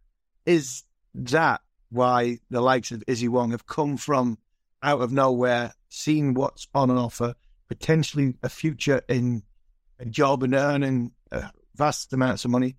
Is 0.47 0.85
that 1.15 1.61
why 1.91 2.39
the 2.51 2.61
likes 2.61 2.91
of 2.91 3.03
Issy 3.07 3.29
Wong 3.29 3.51
have 3.51 3.67
come 3.67 3.97
from 3.97 4.39
out 4.83 5.01
of 5.01 5.13
nowhere, 5.13 5.75
seen 5.89 6.35
what's 6.35 6.69
on 6.75 6.91
offer, 6.91 7.35
potentially 7.69 8.35
a 8.43 8.49
future 8.49 9.03
in 9.09 9.43
a 9.99 10.05
job 10.05 10.43
and 10.43 10.55
earning 10.55 11.13
uh, 11.31 11.49
vast 11.75 12.13
amounts 12.13 12.45
of 12.45 12.51
money 12.51 12.77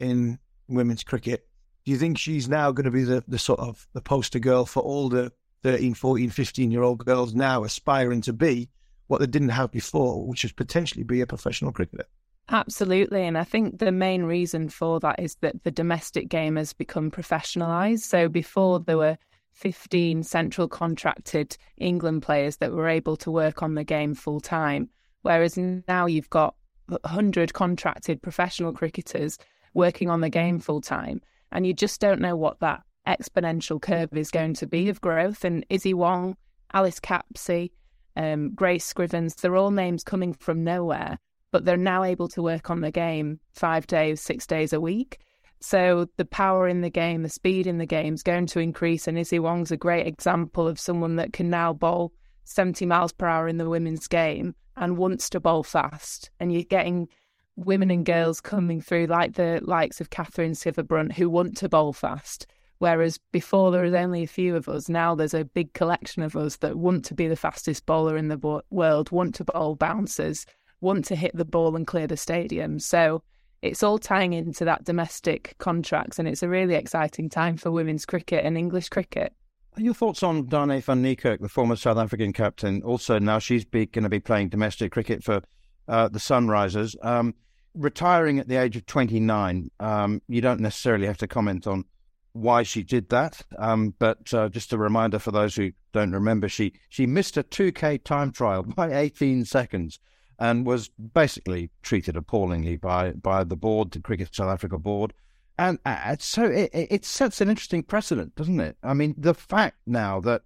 in 0.00 0.38
women's 0.68 1.04
cricket. 1.04 1.46
Do 1.84 1.92
you 1.92 1.98
think 1.98 2.18
she's 2.18 2.48
now 2.48 2.70
going 2.72 2.84
to 2.84 2.90
be 2.90 3.04
the, 3.04 3.24
the 3.26 3.38
sort 3.38 3.60
of 3.60 3.86
the 3.92 4.00
poster 4.00 4.38
girl 4.38 4.66
for 4.66 4.82
all 4.82 5.08
the 5.08 5.32
13, 5.62 5.94
14, 5.94 6.30
15 6.30 6.70
year 6.70 6.82
old 6.82 7.04
girls 7.04 7.34
now 7.34 7.64
aspiring 7.64 8.20
to 8.22 8.32
be 8.32 8.68
what 9.08 9.20
they 9.20 9.26
didn't 9.26 9.50
have 9.50 9.70
before, 9.70 10.26
which 10.26 10.44
is 10.44 10.52
potentially 10.52 11.04
be 11.04 11.20
a 11.20 11.26
professional 11.26 11.72
cricketer? 11.72 12.04
Absolutely. 12.48 13.24
And 13.24 13.38
I 13.38 13.44
think 13.44 13.78
the 13.78 13.92
main 13.92 14.24
reason 14.24 14.68
for 14.68 15.00
that 15.00 15.18
is 15.20 15.36
that 15.36 15.64
the 15.64 15.70
domestic 15.70 16.28
game 16.28 16.56
has 16.56 16.72
become 16.72 17.10
professionalised. 17.10 18.00
So 18.00 18.28
before 18.28 18.80
there 18.80 18.98
were 18.98 19.18
15 19.52 20.22
central 20.22 20.68
contracted 20.68 21.56
England 21.76 22.22
players 22.22 22.56
that 22.56 22.72
were 22.72 22.88
able 22.88 23.16
to 23.18 23.30
work 23.30 23.62
on 23.62 23.74
the 23.74 23.84
game 23.84 24.14
full 24.14 24.40
time. 24.40 24.88
Whereas 25.22 25.56
now 25.56 26.06
you've 26.06 26.30
got 26.30 26.54
100 26.86 27.52
contracted 27.52 28.22
professional 28.22 28.72
cricketers 28.72 29.38
working 29.74 30.10
on 30.10 30.20
the 30.20 30.28
game 30.28 30.58
full 30.58 30.80
time. 30.80 31.20
And 31.52 31.66
you 31.66 31.74
just 31.74 32.00
don't 32.00 32.20
know 32.20 32.36
what 32.36 32.60
that 32.60 32.82
exponential 33.06 33.80
curve 33.80 34.08
is 34.12 34.30
going 34.30 34.54
to 34.54 34.66
be 34.66 34.88
of 34.88 35.00
growth. 35.00 35.44
And 35.44 35.66
Issy 35.68 35.94
Wong, 35.94 36.36
Alice 36.72 37.00
Capsey, 37.00 37.70
um, 38.16 38.54
Grace 38.54 38.90
Scrivens, 38.92 39.36
they're 39.36 39.56
all 39.56 39.70
names 39.70 40.04
coming 40.04 40.32
from 40.32 40.64
nowhere, 40.64 41.18
but 41.50 41.64
they're 41.64 41.76
now 41.76 42.02
able 42.02 42.28
to 42.28 42.42
work 42.42 42.70
on 42.70 42.80
the 42.80 42.90
game 42.90 43.40
five 43.52 43.86
days, 43.86 44.20
six 44.20 44.46
days 44.46 44.72
a 44.72 44.80
week. 44.80 45.18
So 45.60 46.08
the 46.16 46.24
power 46.24 46.66
in 46.66 46.80
the 46.80 46.90
game, 46.90 47.22
the 47.22 47.28
speed 47.28 47.66
in 47.66 47.78
the 47.78 47.86
game 47.86 48.14
is 48.14 48.22
going 48.22 48.46
to 48.46 48.58
increase. 48.58 49.06
And 49.06 49.16
Issy 49.16 49.38
Wong's 49.38 49.70
a 49.70 49.76
great 49.76 50.06
example 50.06 50.66
of 50.66 50.80
someone 50.80 51.16
that 51.16 51.32
can 51.32 51.50
now 51.50 51.72
bowl 51.72 52.12
70 52.44 52.84
miles 52.86 53.12
per 53.12 53.26
hour 53.26 53.46
in 53.46 53.58
the 53.58 53.68
women's 53.68 54.08
game 54.08 54.54
and 54.76 54.96
wants 54.96 55.30
to 55.30 55.40
bowl 55.40 55.62
fast. 55.62 56.30
And 56.40 56.52
you're 56.52 56.64
getting 56.64 57.08
women 57.56 57.90
and 57.90 58.04
girls 58.04 58.40
coming 58.40 58.80
through 58.80 59.06
like 59.06 59.34
the 59.34 59.60
likes 59.62 60.00
of 60.00 60.10
Katherine 60.10 60.52
Sciver-Brunt 60.52 61.12
who 61.12 61.28
want 61.28 61.56
to 61.58 61.68
bowl 61.68 61.92
fast. 61.92 62.46
Whereas 62.78 63.18
before 63.30 63.70
there 63.70 63.84
was 63.84 63.94
only 63.94 64.24
a 64.24 64.26
few 64.26 64.56
of 64.56 64.68
us, 64.68 64.88
now 64.88 65.14
there's 65.14 65.34
a 65.34 65.44
big 65.44 65.72
collection 65.72 66.22
of 66.22 66.34
us 66.34 66.56
that 66.56 66.76
want 66.76 67.04
to 67.04 67.14
be 67.14 67.28
the 67.28 67.36
fastest 67.36 67.86
bowler 67.86 68.16
in 68.16 68.28
the 68.28 68.62
world, 68.70 69.10
want 69.12 69.36
to 69.36 69.44
bowl 69.44 69.76
bouncers, 69.76 70.44
want 70.80 71.04
to 71.04 71.14
hit 71.14 71.36
the 71.36 71.44
ball 71.44 71.76
and 71.76 71.86
clear 71.86 72.08
the 72.08 72.16
stadium. 72.16 72.80
So 72.80 73.22
it's 73.62 73.84
all 73.84 73.98
tying 73.98 74.32
into 74.32 74.64
that 74.64 74.82
domestic 74.82 75.54
contracts, 75.58 76.18
and 76.18 76.26
it's 76.26 76.42
a 76.42 76.48
really 76.48 76.74
exciting 76.74 77.28
time 77.28 77.56
for 77.56 77.70
women's 77.70 78.04
cricket 78.04 78.44
and 78.44 78.58
English 78.58 78.88
cricket. 78.88 79.32
Your 79.76 79.94
thoughts 79.94 80.24
on 80.24 80.46
Dane 80.46 80.80
van 80.80 81.02
Niekerk, 81.02 81.38
the 81.38 81.48
former 81.48 81.76
South 81.76 81.98
African 81.98 82.32
captain? 82.32 82.82
Also, 82.82 83.20
now 83.20 83.38
she's 83.38 83.64
going 83.64 84.02
to 84.02 84.08
be 84.08 84.18
playing 84.18 84.48
domestic 84.48 84.90
cricket 84.90 85.22
for 85.22 85.40
uh, 85.88 86.08
the 86.08 86.18
Sunrisers. 86.18 86.94
Um, 87.04 87.34
retiring 87.74 88.38
at 88.38 88.48
the 88.48 88.56
age 88.56 88.76
of 88.76 88.86
29, 88.86 89.70
um, 89.80 90.22
you 90.28 90.40
don't 90.40 90.60
necessarily 90.60 91.06
have 91.06 91.18
to 91.18 91.26
comment 91.26 91.66
on 91.66 91.84
why 92.32 92.62
she 92.62 92.82
did 92.82 93.08
that. 93.10 93.42
Um, 93.58 93.94
but 93.98 94.32
uh, 94.32 94.48
just 94.48 94.72
a 94.72 94.78
reminder 94.78 95.18
for 95.18 95.30
those 95.30 95.54
who 95.54 95.72
don't 95.92 96.12
remember, 96.12 96.48
she, 96.48 96.72
she 96.88 97.06
missed 97.06 97.36
a 97.36 97.42
2K 97.42 98.04
time 98.04 98.32
trial 98.32 98.62
by 98.76 98.92
18 98.92 99.44
seconds 99.44 99.98
and 100.38 100.66
was 100.66 100.88
basically 100.88 101.70
treated 101.82 102.16
appallingly 102.16 102.76
by, 102.76 103.12
by 103.12 103.44
the 103.44 103.56
board, 103.56 103.90
the 103.90 104.00
Cricket 104.00 104.34
South 104.34 104.52
Africa 104.52 104.78
board. 104.78 105.12
And 105.58 105.78
uh, 105.84 106.16
so 106.18 106.44
it, 106.44 106.70
it 106.72 107.04
sets 107.04 107.40
an 107.40 107.50
interesting 107.50 107.82
precedent, 107.82 108.34
doesn't 108.34 108.58
it? 108.58 108.76
I 108.82 108.94
mean, 108.94 109.14
the 109.18 109.34
fact 109.34 109.76
now 109.86 110.20
that 110.20 110.42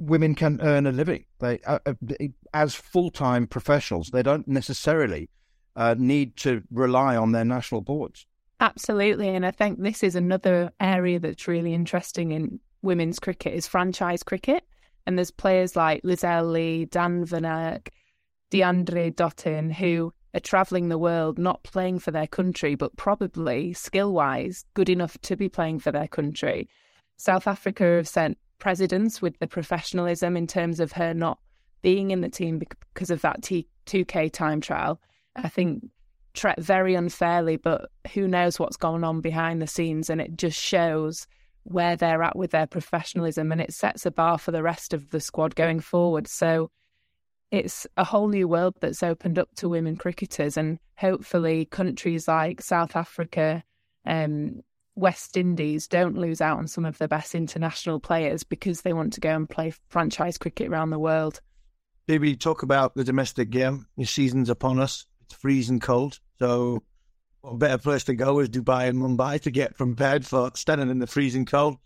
women 0.00 0.34
can 0.34 0.60
earn 0.62 0.86
a 0.86 0.92
living 0.92 1.24
they 1.40 1.60
uh, 1.66 1.78
uh 1.84 1.94
as 2.54 2.74
full-time 2.74 3.46
professionals, 3.46 4.08
they 4.08 4.22
don't 4.22 4.48
necessarily 4.48 5.28
uh, 5.76 5.94
need 5.96 6.36
to 6.36 6.62
rely 6.72 7.16
on 7.16 7.32
their 7.32 7.44
national 7.44 7.80
boards. 7.80 8.26
Absolutely, 8.58 9.28
and 9.28 9.46
I 9.46 9.52
think 9.52 9.80
this 9.80 10.02
is 10.02 10.16
another 10.16 10.72
area 10.80 11.20
that's 11.20 11.46
really 11.46 11.72
interesting 11.74 12.32
in 12.32 12.60
women's 12.82 13.18
cricket 13.18 13.54
is 13.54 13.66
franchise 13.66 14.22
cricket. 14.22 14.64
And 15.06 15.16
there's 15.16 15.30
players 15.30 15.76
like 15.76 16.02
Lizelle 16.02 16.52
Lee, 16.52 16.84
Dan 16.84 17.24
van 17.24 17.80
Deandra 18.50 19.14
Dottin, 19.14 19.72
who 19.72 20.12
are 20.34 20.40
travelling 20.40 20.88
the 20.88 20.98
world 20.98 21.38
not 21.38 21.62
playing 21.62 21.98
for 21.98 22.10
their 22.10 22.26
country, 22.26 22.74
but 22.74 22.96
probably 22.96 23.72
skill 23.72 24.12
wise 24.12 24.64
good 24.74 24.88
enough 24.88 25.18
to 25.22 25.36
be 25.36 25.48
playing 25.48 25.78
for 25.78 25.90
their 25.90 26.08
country. 26.08 26.68
South 27.16 27.46
Africa 27.46 27.84
have 27.84 28.08
sent 28.08 28.38
presidents 28.60 29.20
with 29.20 29.38
the 29.38 29.46
professionalism 29.46 30.36
in 30.36 30.46
terms 30.46 30.78
of 30.78 30.92
her 30.92 31.12
not 31.12 31.38
being 31.82 32.10
in 32.10 32.20
the 32.20 32.28
team 32.28 32.58
because 32.58 33.10
of 33.10 33.22
that 33.22 33.42
T- 33.42 33.66
2K 33.86 34.30
time 34.30 34.60
trial. 34.60 35.00
I 35.36 35.48
think 35.48 35.84
very 36.58 36.94
unfairly, 36.94 37.56
but 37.56 37.90
who 38.14 38.28
knows 38.28 38.58
what's 38.58 38.76
going 38.76 39.02
on 39.02 39.20
behind 39.20 39.60
the 39.60 39.66
scenes. 39.66 40.10
And 40.10 40.20
it 40.20 40.36
just 40.36 40.60
shows 40.60 41.26
where 41.64 41.96
they're 41.96 42.22
at 42.22 42.36
with 42.36 42.52
their 42.52 42.66
professionalism 42.66 43.50
and 43.50 43.60
it 43.60 43.72
sets 43.72 44.06
a 44.06 44.10
bar 44.10 44.38
for 44.38 44.52
the 44.52 44.62
rest 44.62 44.94
of 44.94 45.10
the 45.10 45.20
squad 45.20 45.54
going 45.54 45.80
forward. 45.80 46.28
So 46.28 46.70
it's 47.50 47.86
a 47.96 48.04
whole 48.04 48.28
new 48.28 48.46
world 48.46 48.76
that's 48.80 49.02
opened 49.02 49.38
up 49.38 49.48
to 49.56 49.68
women 49.68 49.96
cricketers, 49.96 50.56
and 50.56 50.78
hopefully, 50.96 51.64
countries 51.64 52.28
like 52.28 52.62
South 52.62 52.94
Africa, 52.94 53.64
um, 54.06 54.60
West 54.96 55.36
Indies 55.36 55.86
don't 55.86 56.18
lose 56.18 56.40
out 56.40 56.58
on 56.58 56.66
some 56.66 56.84
of 56.84 56.98
the 56.98 57.08
best 57.08 57.34
international 57.34 58.00
players 58.00 58.44
because 58.44 58.82
they 58.82 58.92
want 58.92 59.12
to 59.14 59.20
go 59.20 59.34
and 59.34 59.48
play 59.48 59.72
franchise 59.88 60.38
cricket 60.38 60.68
around 60.68 60.90
the 60.90 60.98
world. 60.98 61.40
Maybe 62.08 62.36
talk 62.36 62.62
about 62.62 62.94
the 62.94 63.04
domestic 63.04 63.50
game. 63.50 63.86
Your 63.96 64.06
season's 64.06 64.50
upon 64.50 64.80
us. 64.80 65.06
It's 65.22 65.34
freezing 65.34 65.80
cold. 65.80 66.18
So, 66.38 66.82
what 67.40 67.58
better 67.58 67.78
place 67.78 68.04
to 68.04 68.14
go 68.14 68.40
is 68.40 68.48
Dubai 68.48 68.88
and 68.88 68.98
Mumbai 68.98 69.40
to 69.42 69.50
get 69.50 69.76
prepared 69.76 70.26
for 70.26 70.50
standing 70.54 70.90
in 70.90 70.98
the 70.98 71.06
freezing 71.06 71.46
cold. 71.46 71.76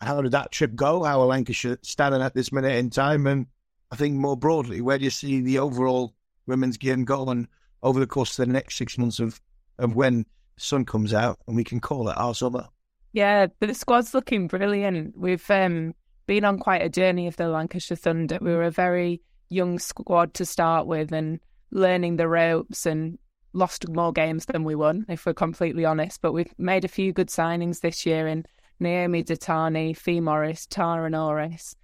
How 0.00 0.20
did 0.22 0.32
that 0.32 0.50
trip 0.50 0.74
go? 0.74 1.04
How 1.04 1.20
are 1.20 1.26
Lancashire 1.26 1.78
standing 1.82 2.22
at 2.22 2.34
this 2.34 2.52
minute 2.52 2.76
in 2.76 2.90
time? 2.90 3.26
And 3.26 3.46
I 3.90 3.96
think 3.96 4.14
more 4.14 4.36
broadly, 4.36 4.80
where 4.80 4.98
do 4.98 5.04
you 5.04 5.10
see 5.10 5.40
the 5.40 5.58
overall 5.58 6.14
women's 6.46 6.76
game 6.76 7.04
going 7.04 7.48
over 7.82 8.00
the 8.00 8.06
course 8.06 8.38
of 8.38 8.46
the 8.46 8.52
next 8.52 8.76
six 8.76 8.98
months 8.98 9.20
of, 9.20 9.40
of 9.78 9.94
when 9.94 10.20
the 10.20 10.26
sun 10.58 10.84
comes 10.84 11.14
out 11.14 11.38
and 11.46 11.56
we 11.56 11.64
can 11.64 11.80
call 11.80 12.08
it 12.08 12.16
our 12.16 12.34
summer? 12.34 12.68
Yeah, 13.12 13.46
but 13.60 13.68
the 13.68 13.74
squad's 13.74 14.14
looking 14.14 14.46
brilliant. 14.46 15.16
We've 15.16 15.50
um, 15.50 15.94
been 16.26 16.44
on 16.44 16.58
quite 16.58 16.82
a 16.82 16.88
journey 16.88 17.26
of 17.26 17.36
the 17.36 17.48
Lancashire 17.48 17.96
Thunder. 17.96 18.38
We 18.40 18.52
were 18.52 18.64
a 18.64 18.70
very 18.70 19.22
young 19.48 19.78
squad 19.78 20.34
to 20.34 20.44
start 20.44 20.86
with 20.86 21.12
and 21.12 21.40
learning 21.70 22.16
the 22.16 22.28
ropes 22.28 22.84
and 22.84 23.18
lost 23.52 23.88
more 23.88 24.12
games 24.12 24.46
than 24.46 24.64
we 24.64 24.74
won, 24.74 25.06
if 25.08 25.24
we're 25.24 25.34
completely 25.34 25.84
honest. 25.84 26.20
But 26.20 26.32
we've 26.32 26.52
made 26.58 26.84
a 26.84 26.88
few 26.88 27.12
good 27.12 27.28
signings 27.28 27.80
this 27.80 28.04
year 28.04 28.26
in 28.26 28.44
Naomi 28.80 29.24
Dattani, 29.24 29.96
Fi 29.96 30.20
Morris, 30.20 30.66
Tara 30.66 31.08
Norris 31.08 31.74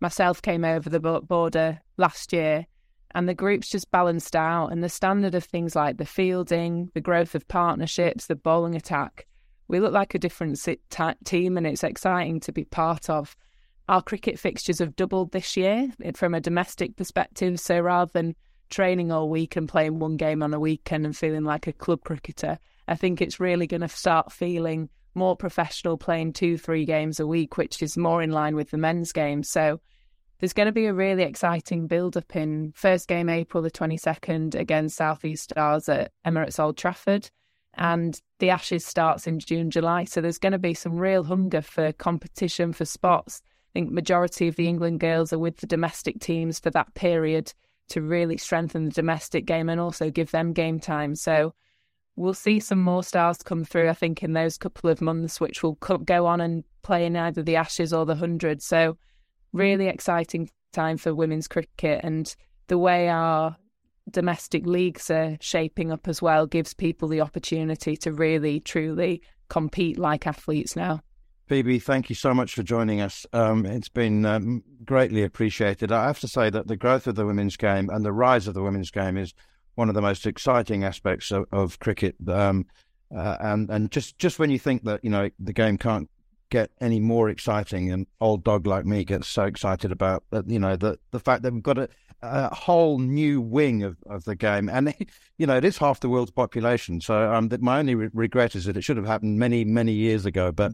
myself 0.00 0.40
came 0.42 0.64
over 0.64 0.88
the 0.88 1.00
border 1.00 1.80
last 1.96 2.32
year 2.32 2.66
and 3.14 3.28
the 3.28 3.34
group's 3.34 3.68
just 3.68 3.90
balanced 3.90 4.36
out 4.36 4.68
and 4.68 4.84
the 4.84 4.88
standard 4.88 5.34
of 5.34 5.44
things 5.44 5.74
like 5.74 5.96
the 5.96 6.04
fielding, 6.04 6.90
the 6.94 7.00
growth 7.00 7.34
of 7.34 7.48
partnerships, 7.48 8.26
the 8.26 8.36
bowling 8.36 8.74
attack. 8.74 9.26
We 9.66 9.80
look 9.80 9.92
like 9.92 10.14
a 10.14 10.18
different 10.18 10.58
team 11.24 11.56
and 11.56 11.66
it's 11.66 11.84
exciting 11.84 12.40
to 12.40 12.52
be 12.52 12.64
part 12.64 13.10
of. 13.10 13.36
Our 13.88 14.02
cricket 14.02 14.38
fixtures 14.38 14.80
have 14.80 14.96
doubled 14.96 15.32
this 15.32 15.56
year 15.56 15.90
from 16.14 16.34
a 16.34 16.40
domestic 16.40 16.96
perspective. 16.96 17.58
So 17.58 17.80
rather 17.80 18.10
than 18.12 18.36
training 18.68 19.10
all 19.10 19.30
week 19.30 19.56
and 19.56 19.68
playing 19.68 19.98
one 19.98 20.16
game 20.16 20.42
on 20.42 20.52
a 20.52 20.60
weekend 20.60 21.06
and 21.06 21.16
feeling 21.16 21.44
like 21.44 21.66
a 21.66 21.72
club 21.72 22.04
cricketer, 22.04 22.58
I 22.86 22.96
think 22.96 23.20
it's 23.20 23.40
really 23.40 23.66
going 23.66 23.80
to 23.80 23.88
start 23.88 24.32
feeling 24.32 24.90
more 25.14 25.36
professional 25.36 25.96
playing 25.96 26.34
two, 26.34 26.58
three 26.58 26.84
games 26.84 27.18
a 27.18 27.26
week, 27.26 27.56
which 27.56 27.82
is 27.82 27.96
more 27.96 28.22
in 28.22 28.30
line 28.30 28.54
with 28.54 28.70
the 28.70 28.78
men's 28.78 29.12
game. 29.12 29.42
So 29.42 29.80
there's 30.38 30.52
going 30.52 30.66
to 30.66 30.72
be 30.72 30.86
a 30.86 30.94
really 30.94 31.22
exciting 31.22 31.86
build 31.86 32.16
up 32.16 32.36
in 32.36 32.72
first 32.76 33.08
game 33.08 33.28
April 33.28 33.62
the 33.62 33.70
22nd 33.70 34.54
against 34.54 34.96
Southeast 34.96 35.44
Stars 35.44 35.88
at 35.88 36.12
Emirates 36.26 36.60
Old 36.60 36.76
Trafford. 36.76 37.30
And 37.74 38.20
the 38.38 38.50
Ashes 38.50 38.84
starts 38.84 39.26
in 39.26 39.38
June, 39.38 39.70
July. 39.70 40.04
So 40.04 40.20
there's 40.20 40.38
going 40.38 40.52
to 40.52 40.58
be 40.58 40.74
some 40.74 40.96
real 40.96 41.24
hunger 41.24 41.62
for 41.62 41.92
competition 41.92 42.72
for 42.72 42.84
spots. 42.84 43.42
I 43.44 43.80
think 43.80 43.90
majority 43.90 44.48
of 44.48 44.56
the 44.56 44.66
England 44.66 45.00
girls 45.00 45.32
are 45.32 45.38
with 45.38 45.58
the 45.58 45.66
domestic 45.66 46.20
teams 46.20 46.58
for 46.58 46.70
that 46.70 46.94
period 46.94 47.52
to 47.90 48.02
really 48.02 48.36
strengthen 48.36 48.86
the 48.86 48.90
domestic 48.90 49.46
game 49.46 49.68
and 49.68 49.80
also 49.80 50.10
give 50.10 50.30
them 50.30 50.52
game 50.52 50.80
time. 50.80 51.14
So 51.14 51.54
we'll 52.16 52.34
see 52.34 52.60
some 52.60 52.80
more 52.80 53.02
stars 53.02 53.38
come 53.38 53.64
through, 53.64 53.88
I 53.88 53.94
think, 53.94 54.22
in 54.22 54.32
those 54.32 54.58
couple 54.58 54.90
of 54.90 55.00
months, 55.00 55.40
which 55.40 55.62
will 55.62 55.74
go 55.74 56.26
on 56.26 56.40
and 56.40 56.64
play 56.82 57.06
in 57.06 57.16
either 57.16 57.42
the 57.42 57.56
Ashes 57.56 57.92
or 57.92 58.04
the 58.04 58.14
100. 58.14 58.62
So, 58.62 58.98
really 59.52 59.88
exciting 59.88 60.50
time 60.72 60.96
for 60.98 61.14
women's 61.14 61.48
cricket. 61.48 62.00
And 62.02 62.34
the 62.68 62.78
way 62.78 63.08
our 63.08 63.56
domestic 64.10 64.66
leagues 64.66 65.10
are 65.10 65.36
shaping 65.40 65.92
up 65.92 66.08
as 66.08 66.22
well 66.22 66.46
gives 66.46 66.74
people 66.74 67.08
the 67.08 67.20
opportunity 67.20 67.96
to 67.98 68.12
really, 68.12 68.60
truly 68.60 69.22
compete 69.48 69.98
like 69.98 70.26
athletes 70.26 70.76
now. 70.76 71.00
Phoebe, 71.46 71.78
thank 71.78 72.10
you 72.10 72.14
so 72.14 72.34
much 72.34 72.54
for 72.54 72.62
joining 72.62 73.00
us. 73.00 73.24
Um, 73.32 73.64
it's 73.64 73.88
been 73.88 74.26
um, 74.26 74.62
greatly 74.84 75.22
appreciated. 75.22 75.90
I 75.90 76.06
have 76.06 76.20
to 76.20 76.28
say 76.28 76.50
that 76.50 76.66
the 76.66 76.76
growth 76.76 77.06
of 77.06 77.14
the 77.14 77.24
women's 77.24 77.56
game 77.56 77.88
and 77.88 78.04
the 78.04 78.12
rise 78.12 78.46
of 78.46 78.52
the 78.52 78.62
women's 78.62 78.90
game 78.90 79.16
is 79.16 79.32
one 79.74 79.88
of 79.88 79.94
the 79.94 80.02
most 80.02 80.26
exciting 80.26 80.84
aspects 80.84 81.30
of, 81.30 81.46
of 81.50 81.78
cricket. 81.78 82.16
Um, 82.28 82.66
uh, 83.16 83.36
and 83.40 83.70
and 83.70 83.90
just 83.90 84.18
just 84.18 84.38
when 84.38 84.50
you 84.50 84.58
think 84.58 84.84
that 84.84 85.02
you 85.02 85.08
know 85.08 85.30
the 85.38 85.54
game 85.54 85.78
can't 85.78 86.10
get 86.50 86.70
any 86.80 87.00
more 87.00 87.28
exciting, 87.28 87.90
and 87.90 88.06
old 88.20 88.44
dog 88.44 88.66
like 88.66 88.84
me 88.84 89.04
gets 89.04 89.28
so 89.28 89.44
excited 89.44 89.92
about 89.92 90.24
you 90.46 90.58
know 90.58 90.76
the 90.76 90.98
the 91.10 91.20
fact 91.20 91.42
that 91.42 91.52
we've 91.52 91.62
got 91.62 91.78
a, 91.78 91.88
a 92.22 92.54
whole 92.54 92.98
new 92.98 93.40
wing 93.40 93.82
of, 93.82 93.96
of 94.06 94.24
the 94.24 94.34
game, 94.34 94.68
and 94.68 94.94
you 95.38 95.46
know 95.46 95.56
it 95.56 95.64
is 95.64 95.78
half 95.78 96.00
the 96.00 96.08
world's 96.08 96.30
population. 96.30 97.00
So 97.00 97.32
um, 97.32 97.48
that 97.48 97.62
my 97.62 97.78
only 97.78 97.94
re- 97.94 98.10
regret 98.12 98.54
is 98.54 98.64
that 98.66 98.76
it 98.76 98.82
should 98.82 98.96
have 98.96 99.06
happened 99.06 99.38
many 99.38 99.64
many 99.64 99.92
years 99.92 100.26
ago. 100.26 100.52
But 100.52 100.72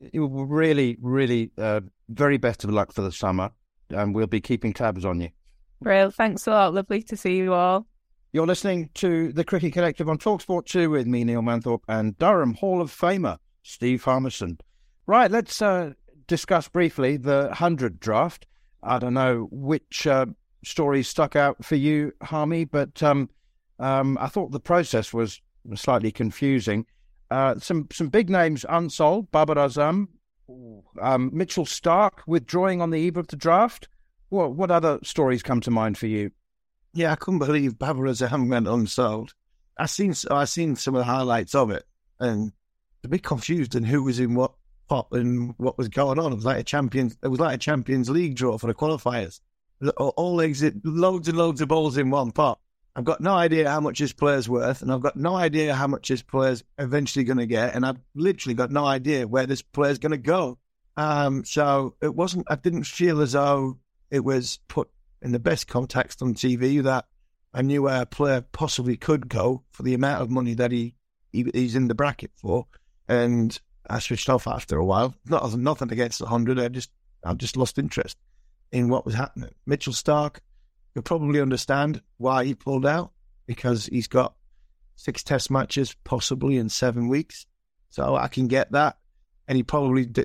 it 0.00 0.18
really 0.20 0.98
really 1.00 1.50
uh, 1.58 1.80
very 2.08 2.36
best 2.36 2.64
of 2.64 2.70
luck 2.70 2.92
for 2.92 3.02
the 3.02 3.12
summer, 3.12 3.50
and 3.90 4.14
we'll 4.14 4.26
be 4.26 4.40
keeping 4.40 4.72
tabs 4.72 5.04
on 5.04 5.20
you. 5.20 5.30
Real, 5.80 6.10
thanks 6.10 6.46
a 6.46 6.50
lot. 6.50 6.74
Lovely 6.74 7.02
to 7.02 7.16
see 7.16 7.36
you 7.36 7.54
all. 7.54 7.86
You're 8.32 8.46
listening 8.46 8.88
to 8.94 9.30
the 9.32 9.44
Cricket 9.44 9.74
Collective 9.74 10.08
on 10.08 10.16
Talksport 10.16 10.64
2 10.64 10.88
with 10.88 11.06
me, 11.06 11.22
Neil 11.22 11.42
Manthorp, 11.42 11.80
and 11.86 12.16
Durham 12.16 12.54
Hall 12.54 12.80
of 12.80 12.90
Famer, 12.90 13.36
Steve 13.62 14.02
Harmison. 14.04 14.58
Right, 15.06 15.30
let's 15.30 15.60
uh, 15.60 15.92
discuss 16.26 16.68
briefly 16.68 17.16
the 17.16 17.46
100 17.48 17.98
draft. 17.98 18.46
I 18.82 18.98
don't 18.98 19.14
know 19.14 19.48
which 19.50 20.06
uh, 20.06 20.26
stories 20.64 21.08
stuck 21.08 21.36
out 21.36 21.64
for 21.64 21.76
you, 21.76 22.12
Harmy, 22.22 22.64
but 22.64 23.02
um, 23.02 23.28
um, 23.78 24.16
I 24.20 24.28
thought 24.28 24.52
the 24.52 24.60
process 24.60 25.12
was 25.12 25.40
slightly 25.74 26.10
confusing. 26.10 26.86
Uh, 27.30 27.58
some 27.58 27.88
some 27.92 28.08
big 28.08 28.28
names 28.28 28.66
unsold: 28.68 29.30
Babar 29.30 29.56
Azam, 29.56 30.08
um, 31.00 31.30
Mitchell 31.32 31.64
Starc 31.64 32.18
withdrawing 32.26 32.82
on 32.82 32.90
the 32.90 32.98
eve 32.98 33.16
of 33.16 33.28
the 33.28 33.36
draft. 33.36 33.88
What 34.28 34.54
what 34.54 34.70
other 34.70 34.98
stories 35.02 35.42
come 35.42 35.60
to 35.62 35.70
mind 35.70 35.98
for 35.98 36.06
you? 36.06 36.30
Yeah, 36.92 37.12
I 37.12 37.16
couldn't 37.16 37.38
believe 37.38 37.78
Babar 37.78 38.04
Azam 38.04 38.50
went 38.50 38.68
unsold. 38.68 39.32
I 39.78 39.86
seen 39.86 40.14
I 40.30 40.44
seen 40.44 40.76
some 40.76 40.94
of 40.94 41.00
the 41.00 41.04
highlights 41.04 41.54
of 41.54 41.70
it, 41.70 41.84
and 42.20 42.52
a 43.04 43.08
bit 43.08 43.22
confused 43.22 43.74
in 43.74 43.84
who 43.84 44.02
was 44.02 44.20
in 44.20 44.34
what 44.34 44.52
pot 44.88 45.08
and 45.12 45.54
what 45.56 45.78
was 45.78 45.88
going 45.88 46.18
on. 46.18 46.32
It 46.32 46.36
was 46.36 46.44
like 46.44 46.58
a 46.58 46.64
champions. 46.64 47.16
It 47.22 47.28
was 47.28 47.40
like 47.40 47.54
a 47.54 47.58
Champions 47.58 48.10
League 48.10 48.36
draw 48.36 48.58
for 48.58 48.66
the 48.66 48.74
qualifiers. 48.74 49.40
All 49.96 50.40
exit, 50.40 50.74
loads 50.84 51.28
and 51.28 51.36
loads 51.36 51.60
of 51.60 51.68
balls 51.68 51.96
in 51.96 52.10
one 52.10 52.30
pot. 52.30 52.58
I've 52.94 53.04
got 53.04 53.20
no 53.20 53.32
idea 53.32 53.70
how 53.70 53.80
much 53.80 53.98
this 53.98 54.12
player's 54.12 54.48
worth, 54.48 54.82
and 54.82 54.92
I've 54.92 55.00
got 55.00 55.16
no 55.16 55.34
idea 55.34 55.74
how 55.74 55.86
much 55.86 56.08
this 56.08 56.22
player's 56.22 56.62
eventually 56.78 57.24
going 57.24 57.38
to 57.38 57.46
get, 57.46 57.74
and 57.74 57.86
I've 57.86 57.98
literally 58.14 58.54
got 58.54 58.70
no 58.70 58.84
idea 58.84 59.26
where 59.26 59.46
this 59.46 59.62
player's 59.62 59.98
going 59.98 60.12
to 60.12 60.18
go. 60.18 60.58
Um, 60.96 61.44
so 61.44 61.94
it 62.02 62.14
wasn't. 62.14 62.46
I 62.50 62.56
didn't 62.56 62.84
feel 62.84 63.22
as 63.22 63.32
though 63.32 63.78
it 64.10 64.20
was 64.20 64.58
put 64.68 64.90
in 65.22 65.32
the 65.32 65.38
best 65.38 65.68
context 65.68 66.20
on 66.20 66.34
TV 66.34 66.82
that 66.82 67.06
I 67.54 67.62
knew 67.62 67.82
where 67.82 68.02
a 68.02 68.06
player 68.06 68.42
possibly 68.52 68.96
could 68.96 69.28
go 69.28 69.62
for 69.70 69.82
the 69.84 69.94
amount 69.94 70.22
of 70.22 70.30
money 70.30 70.54
that 70.54 70.70
he, 70.70 70.94
he 71.32 71.46
he's 71.54 71.74
in 71.74 71.88
the 71.88 71.94
bracket 71.94 72.32
for. 72.36 72.66
And 73.08 73.58
I 73.88 73.98
switched 73.98 74.28
off 74.28 74.46
after 74.46 74.76
a 74.76 74.84
while. 74.84 75.14
Not 75.26 75.52
nothing 75.54 75.92
against 75.92 76.18
the 76.18 76.26
hundred. 76.26 76.58
I 76.58 76.68
just 76.68 76.90
I 77.24 77.34
just 77.34 77.56
lost 77.56 77.78
interest 77.78 78.16
in 78.70 78.88
what 78.88 79.04
was 79.04 79.14
happening. 79.14 79.50
Mitchell 79.66 79.92
Starc, 79.92 80.38
you'll 80.94 81.02
probably 81.02 81.40
understand 81.40 82.00
why 82.16 82.44
he 82.44 82.54
pulled 82.54 82.86
out 82.86 83.12
because 83.46 83.86
he's 83.86 84.08
got 84.08 84.34
six 84.96 85.22
test 85.22 85.50
matches 85.50 85.94
possibly 86.04 86.56
in 86.56 86.68
seven 86.68 87.08
weeks. 87.08 87.46
So 87.90 88.16
I 88.16 88.28
can 88.28 88.48
get 88.48 88.72
that. 88.72 88.98
And 89.48 89.56
he 89.56 89.62
probably 89.62 90.06
di- 90.06 90.24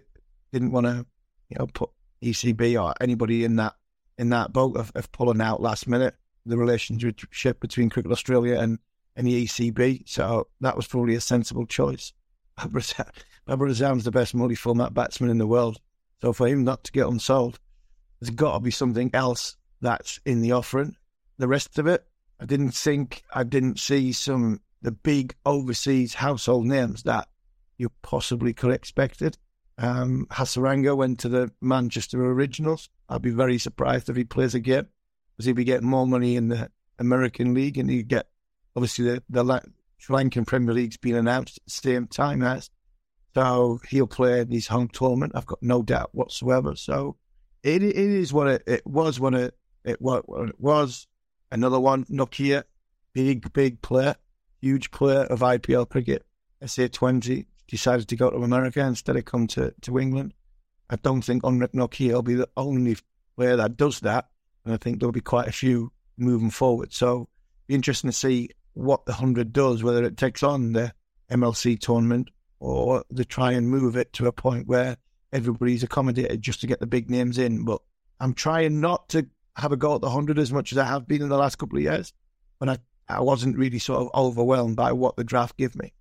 didn't 0.54 0.72
want 0.72 0.86
to, 0.86 1.06
you 1.50 1.58
know, 1.60 1.68
put 1.68 1.90
ECB 2.22 2.82
or 2.82 2.94
anybody 3.02 3.44
in 3.44 3.58
that 3.58 3.76
in 4.18 4.30
that 4.30 4.52
boat 4.52 4.78
of, 4.78 4.92
of 4.96 5.12
pulling 5.12 5.42
out 5.42 5.62
last 5.62 5.88
minute 5.88 6.16
the 6.46 6.58
relationship 6.58 7.60
between 7.60 7.90
Cricket 7.90 8.12
Australia 8.12 8.58
and, 8.58 8.80
and 9.16 9.28
the 9.28 9.46
ECB. 9.46 10.08
So 10.08 10.48
that 10.62 10.76
was 10.76 10.88
probably 10.88 11.16
a 11.16 11.22
sensible 11.22 11.66
choice. 11.66 12.14
Babar 13.48 13.70
Azam's 13.70 14.04
the 14.04 14.12
best 14.12 14.36
multi-format 14.36 14.94
batsman 14.94 15.30
in 15.30 15.38
the 15.38 15.48
world. 15.48 15.80
So 16.22 16.34
for 16.34 16.48
him 16.48 16.66
not 16.66 16.84
to 16.84 16.92
get 16.92 17.08
unsold, 17.08 17.60
there's 18.20 18.30
got 18.30 18.56
to 18.56 18.60
be 18.60 18.72
something 18.72 19.10
else 19.14 19.56
that's 19.80 20.20
in 20.26 20.42
the 20.42 20.52
offering. 20.52 20.98
The 21.38 21.48
rest 21.48 21.80
of 21.80 21.88
it, 21.88 22.06
I 22.42 22.46
didn't 22.46 22.72
think, 22.72 23.24
I 23.34 23.44
didn't 23.44 23.80
see 23.80 24.12
some 24.12 24.60
the 24.82 24.92
big 24.92 25.34
overseas 25.46 26.14
household 26.14 26.66
names 26.66 27.04
that 27.04 27.28
you 27.78 27.90
possibly 28.02 28.54
could 28.54 28.72
expect 28.72 29.22
it. 29.22 29.38
Um, 29.78 30.28
Hasaranga 30.30 30.96
went 30.98 31.20
to 31.20 31.30
the 31.30 31.52
Manchester 31.62 32.24
Originals. 32.26 32.90
I'd 33.08 33.22
be 33.22 33.30
very 33.30 33.60
surprised 33.60 34.10
if 34.10 34.16
he 34.16 34.24
plays 34.24 34.56
again, 34.56 34.88
because 35.32 35.46
he'd 35.46 35.54
be 35.54 35.64
getting 35.64 35.88
more 35.88 36.06
money 36.06 36.36
in 36.36 36.50
the 36.50 36.70
American 37.00 37.54
League, 37.54 37.78
and 37.78 37.90
he'd 37.90 38.08
get 38.08 38.28
obviously 38.76 39.06
the 39.06 39.24
the 39.30 39.62
Sri 40.00 40.16
Lankan 40.16 40.46
Premier 40.46 40.74
League's 40.74 40.98
been 40.98 41.16
announced 41.16 41.58
at 41.58 41.66
the 41.66 41.72
same 41.72 42.08
time 42.08 42.44
as, 42.44 42.70
so 43.38 43.80
he'll 43.88 44.08
play 44.08 44.40
in 44.42 44.50
his 44.50 44.66
home 44.66 44.88
tournament. 44.88 45.34
I've 45.36 45.46
got 45.46 45.62
no 45.62 45.84
doubt 45.84 46.10
whatsoever. 46.12 46.76
So 46.76 47.18
it 47.62 47.84
it 47.84 47.96
is 47.96 48.34
what 48.34 48.48
it, 48.48 48.64
it 48.66 48.88
was 48.88 49.20
when 49.20 49.36
it 49.36 49.56
it 49.86 50.02
what, 50.02 50.28
what 50.28 50.50
it 50.50 50.60
was. 50.60 51.06
Another 51.52 51.80
one, 51.80 52.06
Nortje, 52.06 52.64
big 53.14 53.54
big 53.54 53.80
player, 53.84 54.16
huge 54.60 54.90
player 54.90 55.22
of 55.26 55.42
IPL 55.42 55.88
cricket. 55.88 56.26
SA 56.66 56.88
twenty 56.92 57.46
decided 57.68 58.08
to 58.08 58.16
go 58.16 58.32
to 58.32 58.38
America 58.38 58.80
instead 58.80 59.16
of 59.16 59.26
come 59.26 59.46
to, 59.46 59.72
to 59.82 60.00
England. 60.00 60.34
I 60.90 60.96
don't 60.96 61.22
think 61.22 61.44
Anrich 61.44 61.74
Nortje 61.74 62.12
will 62.12 62.24
be 62.24 62.34
the 62.34 62.50
only 62.58 62.98
player 63.36 63.56
that 63.58 63.78
does 63.78 64.00
that. 64.00 64.30
And 64.66 64.74
I 64.74 64.78
think 64.78 65.00
there'll 65.00 65.12
be 65.12 65.22
quite 65.22 65.48
a 65.48 65.52
few 65.52 65.92
moving 66.18 66.50
forward. 66.50 66.92
So 66.92 67.28
be 67.68 67.76
interesting 67.76 68.10
to 68.10 68.16
see 68.16 68.50
what 68.74 69.06
the 69.06 69.12
100 69.12 69.54
does, 69.54 69.84
whether 69.84 70.04
it 70.06 70.18
takes 70.18 70.42
on 70.44 70.72
the 70.72 70.94
MLC 71.30 71.78
tournament 71.78 72.30
or 72.60 73.04
they 73.12 73.24
try 73.24 73.52
and 73.52 73.70
move 73.70 73.96
it 73.96 74.14
to 74.14 74.28
a 74.28 74.32
point 74.32 74.68
where 74.68 74.98
everybody's 75.32 75.84
accommodated 75.84 76.42
just 76.42 76.62
to 76.62 76.68
get 76.68 76.80
the 76.80 76.88
big 76.88 77.10
names 77.10 77.38
in. 77.38 77.66
But 77.66 77.82
I'm 78.20 78.34
trying 78.34 78.80
not 78.80 79.10
to 79.10 79.28
have 79.56 79.72
a 79.72 79.78
go 79.78 79.96
at 79.96 80.02
the 80.02 80.08
100 80.08 80.40
as 80.40 80.52
much 80.52 80.72
as 80.72 80.78
I 80.78 80.86
have 80.86 81.08
been 81.08 81.22
in 81.22 81.30
the 81.30 81.38
last 81.38 81.58
couple 81.58 81.78
of 81.78 81.84
years. 81.84 82.14
But 82.60 82.70
I, 82.70 82.78
I 83.10 83.22
wasn't 83.22 83.58
really 83.58 83.80
sort 83.80 84.02
of 84.02 84.10
overwhelmed 84.16 84.76
by 84.76 84.92
what 84.92 85.16
the 85.16 85.24
draft 85.24 85.58
gave 85.58 85.76
me. 85.76 85.94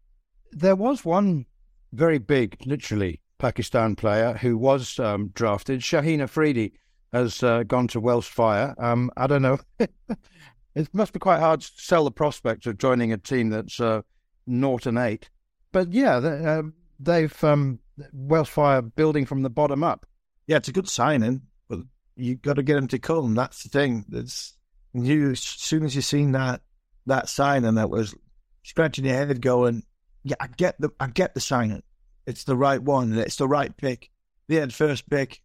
There 0.52 0.76
was 0.76 1.04
one 1.04 1.46
very 1.92 2.18
big, 2.18 2.56
literally, 2.64 3.20
Pakistan 3.38 3.96
player 3.96 4.34
who 4.34 4.56
was 4.56 4.98
um, 4.98 5.28
drafted. 5.34 5.80
Shaheen 5.80 6.20
Afridi 6.20 6.72
has 7.12 7.42
uh, 7.42 7.62
gone 7.64 7.88
to 7.88 8.00
Welsh 8.00 8.28
Fire. 8.28 8.74
Um, 8.78 9.10
I 9.16 9.26
don't 9.26 9.42
know. 9.42 9.58
it 9.78 10.88
must 10.92 11.12
be 11.12 11.18
quite 11.18 11.40
hard 11.40 11.60
to 11.60 11.70
sell 11.76 12.04
the 12.04 12.10
prospect 12.10 12.66
of 12.66 12.78
joining 12.78 13.12
a 13.12 13.18
team 13.18 13.50
that's 13.50 13.80
uh, 13.80 14.02
naught 14.46 14.86
and 14.86 14.98
eight. 14.98 15.30
But 15.76 15.92
yeah, 15.92 16.16
uh, 16.16 16.62
they've 16.98 17.44
um, 17.44 17.80
Welsh 18.14 18.48
Fire 18.48 18.80
building 18.80 19.26
from 19.26 19.42
the 19.42 19.50
bottom 19.50 19.84
up. 19.84 20.06
Yeah, 20.46 20.56
it's 20.56 20.68
a 20.68 20.72
good 20.72 20.88
signing, 20.88 21.42
but 21.68 21.80
you've 22.16 22.40
got 22.40 22.54
to 22.54 22.62
get 22.62 22.76
them 22.76 22.88
to 22.88 22.98
come. 22.98 23.34
That's 23.34 23.62
the 23.62 23.68
thing. 23.68 24.06
That's 24.08 24.56
you. 24.94 25.32
As 25.32 25.40
soon 25.40 25.84
as 25.84 25.94
you 25.94 26.00
seen 26.00 26.32
that 26.32 26.62
that 27.04 27.28
signing, 27.28 27.74
that 27.74 27.90
was 27.90 28.14
scratching 28.62 29.04
your 29.04 29.16
head, 29.16 29.42
going, 29.42 29.82
"Yeah, 30.24 30.36
I 30.40 30.46
get 30.46 30.80
the 30.80 30.88
I 30.98 31.08
get 31.08 31.34
the 31.34 31.40
signing 31.40 31.82
it's 32.26 32.44
the 32.44 32.56
right 32.56 32.82
one 32.82 33.12
it's 33.12 33.36
the 33.36 33.46
right 33.46 33.76
pick. 33.76 34.08
They 34.48 34.54
had 34.54 34.72
first 34.72 35.10
pick 35.10 35.42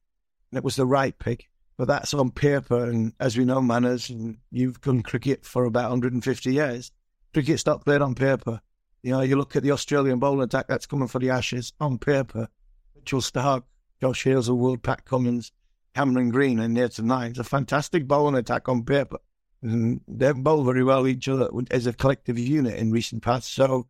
and 0.50 0.58
it 0.58 0.64
was 0.64 0.78
the 0.78 0.86
right 0.86 1.20
pick. 1.20 1.50
But 1.78 1.90
that's 1.90 2.14
on 2.14 2.32
paper. 2.32 2.86
And 2.90 3.12
as 3.20 3.38
we 3.38 3.44
know, 3.44 3.62
Manners, 3.62 4.10
and 4.10 4.38
you've 4.50 4.80
done 4.80 5.02
cricket 5.02 5.46
for 5.46 5.66
about 5.66 5.90
150 5.90 6.54
years, 6.54 6.92
cricket's 7.34 7.66
not 7.66 7.84
played 7.84 8.02
on 8.02 8.16
paper. 8.16 8.62
You 9.04 9.12
know, 9.12 9.22
you 9.22 9.36
look 9.36 9.56
at 9.56 9.64
the 9.64 9.72
Australian 9.72 10.20
bowling 10.20 10.44
attack 10.44 10.68
that's 10.68 10.86
coming 10.86 11.08
for 11.08 11.20
the 11.20 11.32
Ashes 11.32 11.74
on 11.80 11.98
paper. 11.98 12.48
Mitchell 12.96 13.22
Starc, 13.22 13.64
Josh 14.00 14.24
Hazlewood, 14.24 14.84
Pat 14.84 15.06
Cummins, 15.06 15.52
Cameron 15.96 16.30
Green, 16.30 16.60
and 16.60 16.74
Nathan 16.74 17.08
Lyons. 17.08 17.40
A 17.40 17.44
fantastic 17.44 18.08
bowling 18.08 18.36
attack 18.36 18.70
on 18.70 18.84
paper. 18.84 19.18
And 19.64 20.02
they 20.08 20.32
bowl 20.32 20.64
very 20.64 20.84
well 20.84 21.08
each 21.08 21.28
other 21.28 21.50
as 21.70 21.88
a 21.88 21.94
collective 21.94 22.38
unit 22.38 22.76
in 22.76 22.92
recent 22.92 23.24
past. 23.24 23.52
So 23.54 23.88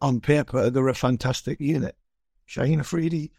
on 0.00 0.20
paper, 0.20 0.70
they're 0.70 0.88
a 0.88 0.94
fantastic 0.94 1.60
unit. 1.60 1.96
Shaheen 2.48 2.80
Afridi, 2.80 3.30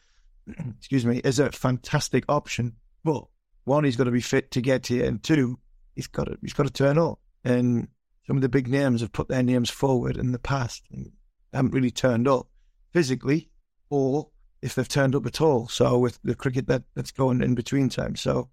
excuse 0.77 1.05
me, 1.05 1.17
is 1.17 1.39
a 1.39 1.51
fantastic 1.51 2.25
option. 2.29 2.75
But 3.03 3.25
one, 3.63 3.83
he's 3.83 3.95
got 3.95 4.05
to 4.05 4.11
be 4.11 4.21
fit 4.21 4.51
to 4.51 4.61
get 4.61 4.87
here, 4.87 5.05
and 5.05 5.21
two, 5.21 5.59
he's 5.95 6.07
got 6.07 6.25
to 6.25 6.37
he's 6.41 6.53
got 6.53 6.63
to 6.63 6.73
turn 6.73 6.97
up. 6.97 7.19
And 7.43 7.87
some 8.31 8.37
of 8.37 8.41
the 8.43 8.47
big 8.47 8.69
names 8.69 9.01
have 9.01 9.11
put 9.11 9.27
their 9.27 9.43
names 9.43 9.69
forward 9.69 10.15
in 10.15 10.31
the 10.31 10.39
past 10.39 10.85
and 10.89 11.11
haven't 11.51 11.73
really 11.73 11.91
turned 11.91 12.29
up 12.29 12.47
physically, 12.93 13.49
or 13.89 14.29
if 14.61 14.73
they've 14.73 14.87
turned 14.87 15.15
up 15.15 15.25
at 15.25 15.41
all. 15.41 15.67
So 15.67 15.99
with 15.99 16.17
the 16.23 16.33
cricket 16.33 16.65
that, 16.67 16.83
that's 16.95 17.11
going 17.11 17.43
in 17.43 17.55
between 17.55 17.89
times, 17.89 18.21
so 18.21 18.49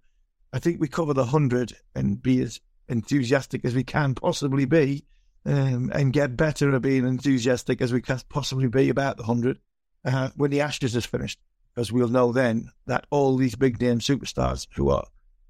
I 0.51 0.59
think 0.59 0.81
we 0.81 0.89
cover 0.89 1.13
the 1.13 1.23
hundred 1.23 1.77
and 1.95 2.21
be 2.21 2.41
as 2.41 2.59
enthusiastic 2.89 3.63
as 3.63 3.73
we 3.73 3.85
can 3.85 4.15
possibly 4.15 4.65
be, 4.65 5.05
um, 5.45 5.89
and 5.93 6.11
get 6.11 6.35
better 6.35 6.75
at 6.75 6.81
being 6.81 7.07
enthusiastic 7.07 7.81
as 7.81 7.93
we 7.93 8.01
can 8.01 8.19
possibly 8.27 8.67
be 8.67 8.89
about 8.89 9.15
the 9.15 9.23
hundred 9.23 9.59
uh, 10.03 10.27
when 10.35 10.51
the 10.51 10.59
Ashes 10.59 10.93
is 10.93 11.05
finished, 11.05 11.39
because 11.73 11.89
we'll 11.89 12.09
know 12.09 12.33
then 12.33 12.69
that 12.85 13.07
all 13.11 13.37
these 13.37 13.55
big 13.55 13.79
name 13.79 13.99
superstars 13.99 14.67
who 14.75 14.89
are 14.89 15.07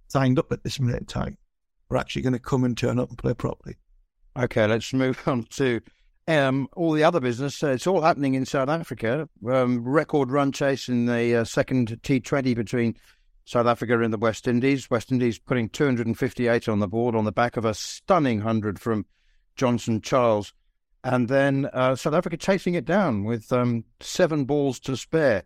signed 0.08 0.38
up 0.38 0.52
at 0.52 0.64
this 0.64 0.80
minute 0.80 1.00
in 1.00 1.06
time 1.08 1.36
are 1.90 1.98
actually 1.98 2.22
going 2.22 2.34
to 2.34 2.38
come 2.38 2.64
and 2.64 2.78
turn 2.78 3.00
up 3.00 3.10
and 3.10 3.18
play 3.18 3.34
properly. 3.34 3.78
Okay, 4.40 4.66
let's 4.68 4.94
move 4.94 5.22
on 5.28 5.44
to 5.44 5.82
um, 6.28 6.70
all 6.76 6.94
the 6.94 7.04
other 7.04 7.20
business. 7.20 7.62
Uh, 7.62 7.72
it's 7.72 7.88
all 7.88 8.02
happening 8.02 8.36
in 8.36 8.46
South 8.46 8.70
Africa. 8.70 9.28
Um, 9.48 9.84
record 9.84 10.32
run 10.32 10.54
chase 10.54 10.88
in 10.88 11.06
the 11.06 11.36
uh, 11.36 11.44
second 11.44 12.00
T20 12.04 12.56
between 12.56 12.96
South 13.44 13.68
Africa 13.68 14.02
and 14.02 14.14
the 14.14 14.18
West 14.18 14.48
Indies. 14.48 14.90
West 14.90 15.12
Indies 15.12 15.40
putting 15.40 15.68
258 15.70 16.70
on 16.70 16.80
the 16.80 16.88
board 16.88 17.16
on 17.16 17.26
the 17.26 17.32
back 17.32 17.58
of 17.58 17.66
a 17.66 17.74
stunning 17.74 18.38
100 18.38 18.80
from 18.80 19.06
Johnson 19.56 20.00
Charles 20.00 20.54
and 21.04 21.28
then 21.28 21.70
uh, 21.74 21.96
South 21.96 22.14
Africa 22.14 22.38
chasing 22.38 22.76
it 22.76 22.86
down 22.86 23.24
with 23.24 23.52
um, 23.52 23.84
seven 24.00 24.46
balls 24.46 24.80
to 24.82 24.96
spare. 24.96 25.44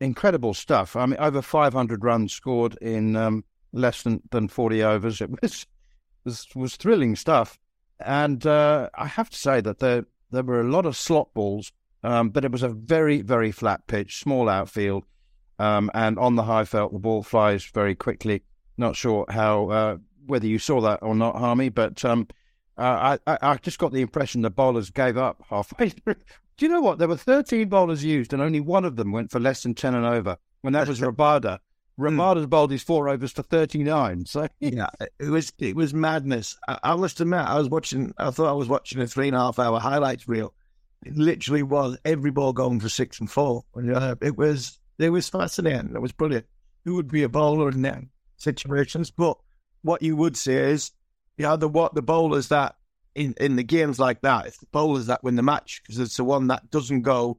Incredible 0.00 0.54
stuff. 0.54 0.96
I 0.96 1.04
mean, 1.04 1.18
over 1.18 1.42
500 1.42 2.04
runs 2.04 2.32
scored 2.32 2.76
in 2.80 3.16
um, 3.16 3.44
less 3.72 4.02
than, 4.02 4.22
than 4.30 4.48
40 4.48 4.82
overs. 4.82 5.20
It 5.20 5.30
was 5.42 5.66
was, 6.24 6.46
was 6.54 6.76
thrilling 6.76 7.16
stuff. 7.16 7.58
And 8.04 8.44
uh, 8.46 8.88
I 8.94 9.06
have 9.06 9.30
to 9.30 9.38
say 9.38 9.60
that 9.60 9.78
there 9.78 10.06
there 10.30 10.42
were 10.42 10.60
a 10.60 10.70
lot 10.70 10.86
of 10.86 10.96
slot 10.96 11.34
balls, 11.34 11.72
um, 12.02 12.30
but 12.30 12.44
it 12.44 12.52
was 12.52 12.62
a 12.62 12.68
very 12.68 13.20
very 13.22 13.52
flat 13.52 13.86
pitch, 13.86 14.20
small 14.20 14.48
outfield, 14.48 15.04
um, 15.58 15.90
and 15.94 16.18
on 16.18 16.36
the 16.36 16.44
Highveld 16.44 16.92
the 16.92 16.98
ball 16.98 17.22
flies 17.22 17.64
very 17.64 17.94
quickly. 17.94 18.42
Not 18.76 18.96
sure 18.96 19.26
how 19.28 19.70
uh, 19.70 19.96
whether 20.26 20.46
you 20.46 20.58
saw 20.58 20.80
that 20.80 21.00
or 21.02 21.14
not, 21.14 21.36
Harmy, 21.36 21.68
but 21.68 22.04
um, 22.04 22.28
uh, 22.78 23.18
I, 23.26 23.38
I 23.42 23.56
just 23.56 23.78
got 23.78 23.92
the 23.92 24.00
impression 24.00 24.42
the 24.42 24.50
bowlers 24.50 24.90
gave 24.90 25.18
up 25.18 25.44
halfway 25.48 25.90
through. 25.90 26.14
Do 26.56 26.66
you 26.66 26.72
know 26.72 26.80
what? 26.80 26.98
There 26.98 27.08
were 27.08 27.16
13 27.16 27.68
bowlers 27.68 28.04
used, 28.04 28.32
and 28.32 28.42
only 28.42 28.60
one 28.60 28.84
of 28.84 28.96
them 28.96 29.12
went 29.12 29.30
for 29.30 29.40
less 29.40 29.62
than 29.62 29.74
10 29.74 29.94
and 29.94 30.04
over, 30.04 30.36
and 30.62 30.74
that 30.74 30.88
was 30.88 31.00
Rabada. 31.00 31.58
Hmm. 32.00 32.18
Rabada's 32.18 32.46
bowled 32.46 32.70
his 32.70 32.82
four 32.82 33.08
overs 33.08 33.32
for 33.32 33.42
39. 33.42 34.26
So 34.26 34.48
yeah, 34.60 34.88
it 35.18 35.28
was 35.28 35.52
it 35.58 35.76
was 35.76 35.92
madness. 35.92 36.58
I, 36.66 36.78
I 36.82 36.96
must 36.96 37.20
admit, 37.20 37.40
I 37.40 37.58
was 37.58 37.68
watching. 37.68 38.14
I 38.18 38.30
thought 38.30 38.50
I 38.50 38.54
was 38.54 38.68
watching 38.68 39.00
a 39.00 39.06
three 39.06 39.28
and 39.28 39.36
a 39.36 39.40
half 39.40 39.58
hour 39.58 39.78
highlights 39.78 40.28
reel. 40.28 40.54
It 41.04 41.16
literally 41.16 41.62
was 41.62 41.98
every 42.04 42.30
ball 42.30 42.52
going 42.52 42.80
for 42.80 42.88
six 42.88 43.20
and 43.20 43.30
four. 43.30 43.64
Uh, 43.76 44.16
it 44.20 44.36
was 44.36 44.78
it 44.98 45.10
was 45.10 45.28
fascinating. 45.28 45.94
It 45.94 46.02
was 46.02 46.12
brilliant. 46.12 46.46
Who 46.84 46.94
would 46.96 47.10
be 47.10 47.22
a 47.22 47.28
bowler 47.28 47.70
in 47.70 47.82
that 47.82 48.02
situations? 48.36 49.10
But 49.10 49.36
what 49.82 50.02
you 50.02 50.16
would 50.16 50.36
say 50.36 50.72
is 50.72 50.92
yeah, 51.38 51.56
the 51.56 51.68
what 51.68 51.94
the 51.94 52.02
bowlers 52.02 52.48
that 52.48 52.76
in, 53.14 53.34
in 53.40 53.56
the 53.56 53.62
games 53.62 53.98
like 53.98 54.20
that, 54.22 54.46
it's 54.46 54.58
the 54.58 54.66
bowlers 54.72 55.06
that 55.06 55.24
win 55.24 55.36
the 55.36 55.42
match 55.42 55.82
because 55.82 55.98
it's 55.98 56.16
the 56.16 56.24
one 56.24 56.48
that 56.48 56.70
doesn't 56.70 57.02
go 57.02 57.38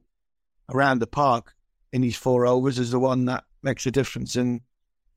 around 0.72 0.98
the 0.98 1.06
park 1.06 1.54
in 1.92 2.02
these 2.02 2.16
four 2.16 2.46
overs 2.46 2.78
is 2.78 2.90
the 2.90 2.98
one 2.98 3.26
that 3.26 3.44
makes 3.62 3.86
a 3.86 3.90
difference 3.90 4.36
in 4.36 4.60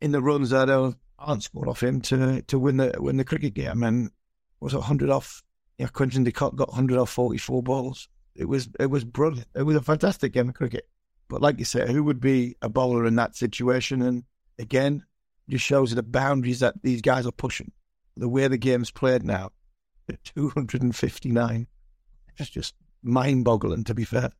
in 0.02 0.12
the 0.12 0.22
runs 0.22 0.50
that 0.50 0.70
aren't 1.18 1.44
scored 1.44 1.68
off 1.68 1.84
him 1.84 2.02
to 2.02 2.42
to 2.44 2.60
win 2.60 2.78
the 2.78 2.94
win 2.98 3.18
the 3.18 3.24
cricket 3.24 3.54
game. 3.54 3.84
And 3.84 4.12
was 4.60 4.74
it 4.74 4.82
hundred 4.82 5.10
off? 5.10 5.44
Yeah, 5.78 5.88
Quinton 5.88 6.24
de 6.24 6.32
Kock 6.32 6.56
got 6.56 6.74
hundred 6.74 6.98
off 6.98 7.10
forty 7.10 7.38
four 7.38 7.62
balls. 7.64 8.08
It 8.36 8.46
was 8.46 8.70
it 8.80 8.88
was 8.88 9.04
brilliant. 9.04 9.48
It 9.56 9.64
was 9.64 9.76
a 9.76 9.82
fantastic 9.82 10.34
game 10.34 10.50
of 10.50 10.56
cricket. 10.56 10.88
But 11.28 11.42
like 11.42 11.58
you 11.60 11.66
said, 11.66 11.90
who 11.90 12.04
would 12.04 12.20
be 12.20 12.56
a 12.62 12.70
bowler 12.70 13.06
in 13.06 13.16
that 13.16 13.36
situation? 13.36 14.02
And 14.02 14.24
again, 14.60 15.04
just 15.50 15.66
shows 15.66 15.94
the 15.94 16.04
boundaries 16.04 16.60
that 16.60 16.76
these 16.84 17.02
guys 17.02 17.26
are 17.26 17.32
pushing 17.32 17.72
the 18.18 18.30
way 18.30 18.48
the 18.48 18.58
game's 18.58 18.92
played 18.92 19.24
now, 19.24 19.50
259. 20.08 21.68
It's 22.38 22.50
just 22.50 22.76
mind 23.04 23.46
boggling, 23.46 23.84
to 23.86 23.94
be 23.94 24.04
fair. 24.04 24.32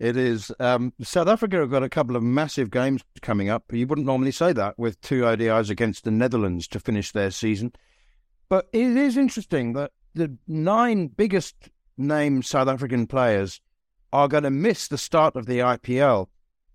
It 0.00 0.16
is. 0.16 0.50
Um, 0.58 0.94
South 1.02 1.28
Africa 1.28 1.58
have 1.58 1.70
got 1.70 1.82
a 1.82 1.88
couple 1.90 2.16
of 2.16 2.22
massive 2.22 2.70
games 2.70 3.04
coming 3.20 3.50
up. 3.50 3.70
You 3.70 3.86
wouldn't 3.86 4.06
normally 4.06 4.32
say 4.32 4.54
that 4.54 4.78
with 4.78 4.98
two 5.02 5.20
ODIs 5.22 5.68
against 5.68 6.04
the 6.04 6.10
Netherlands 6.10 6.66
to 6.68 6.80
finish 6.80 7.12
their 7.12 7.30
season. 7.30 7.72
But 8.48 8.68
it 8.72 8.96
is 8.96 9.18
interesting 9.18 9.74
that 9.74 9.92
the 10.14 10.38
nine 10.48 11.08
biggest 11.08 11.68
name 11.98 12.42
South 12.42 12.66
African 12.66 13.06
players 13.06 13.60
are 14.10 14.26
going 14.26 14.44
to 14.44 14.50
miss 14.50 14.88
the 14.88 14.96
start 14.96 15.36
of 15.36 15.44
the 15.44 15.58
IPL 15.58 16.28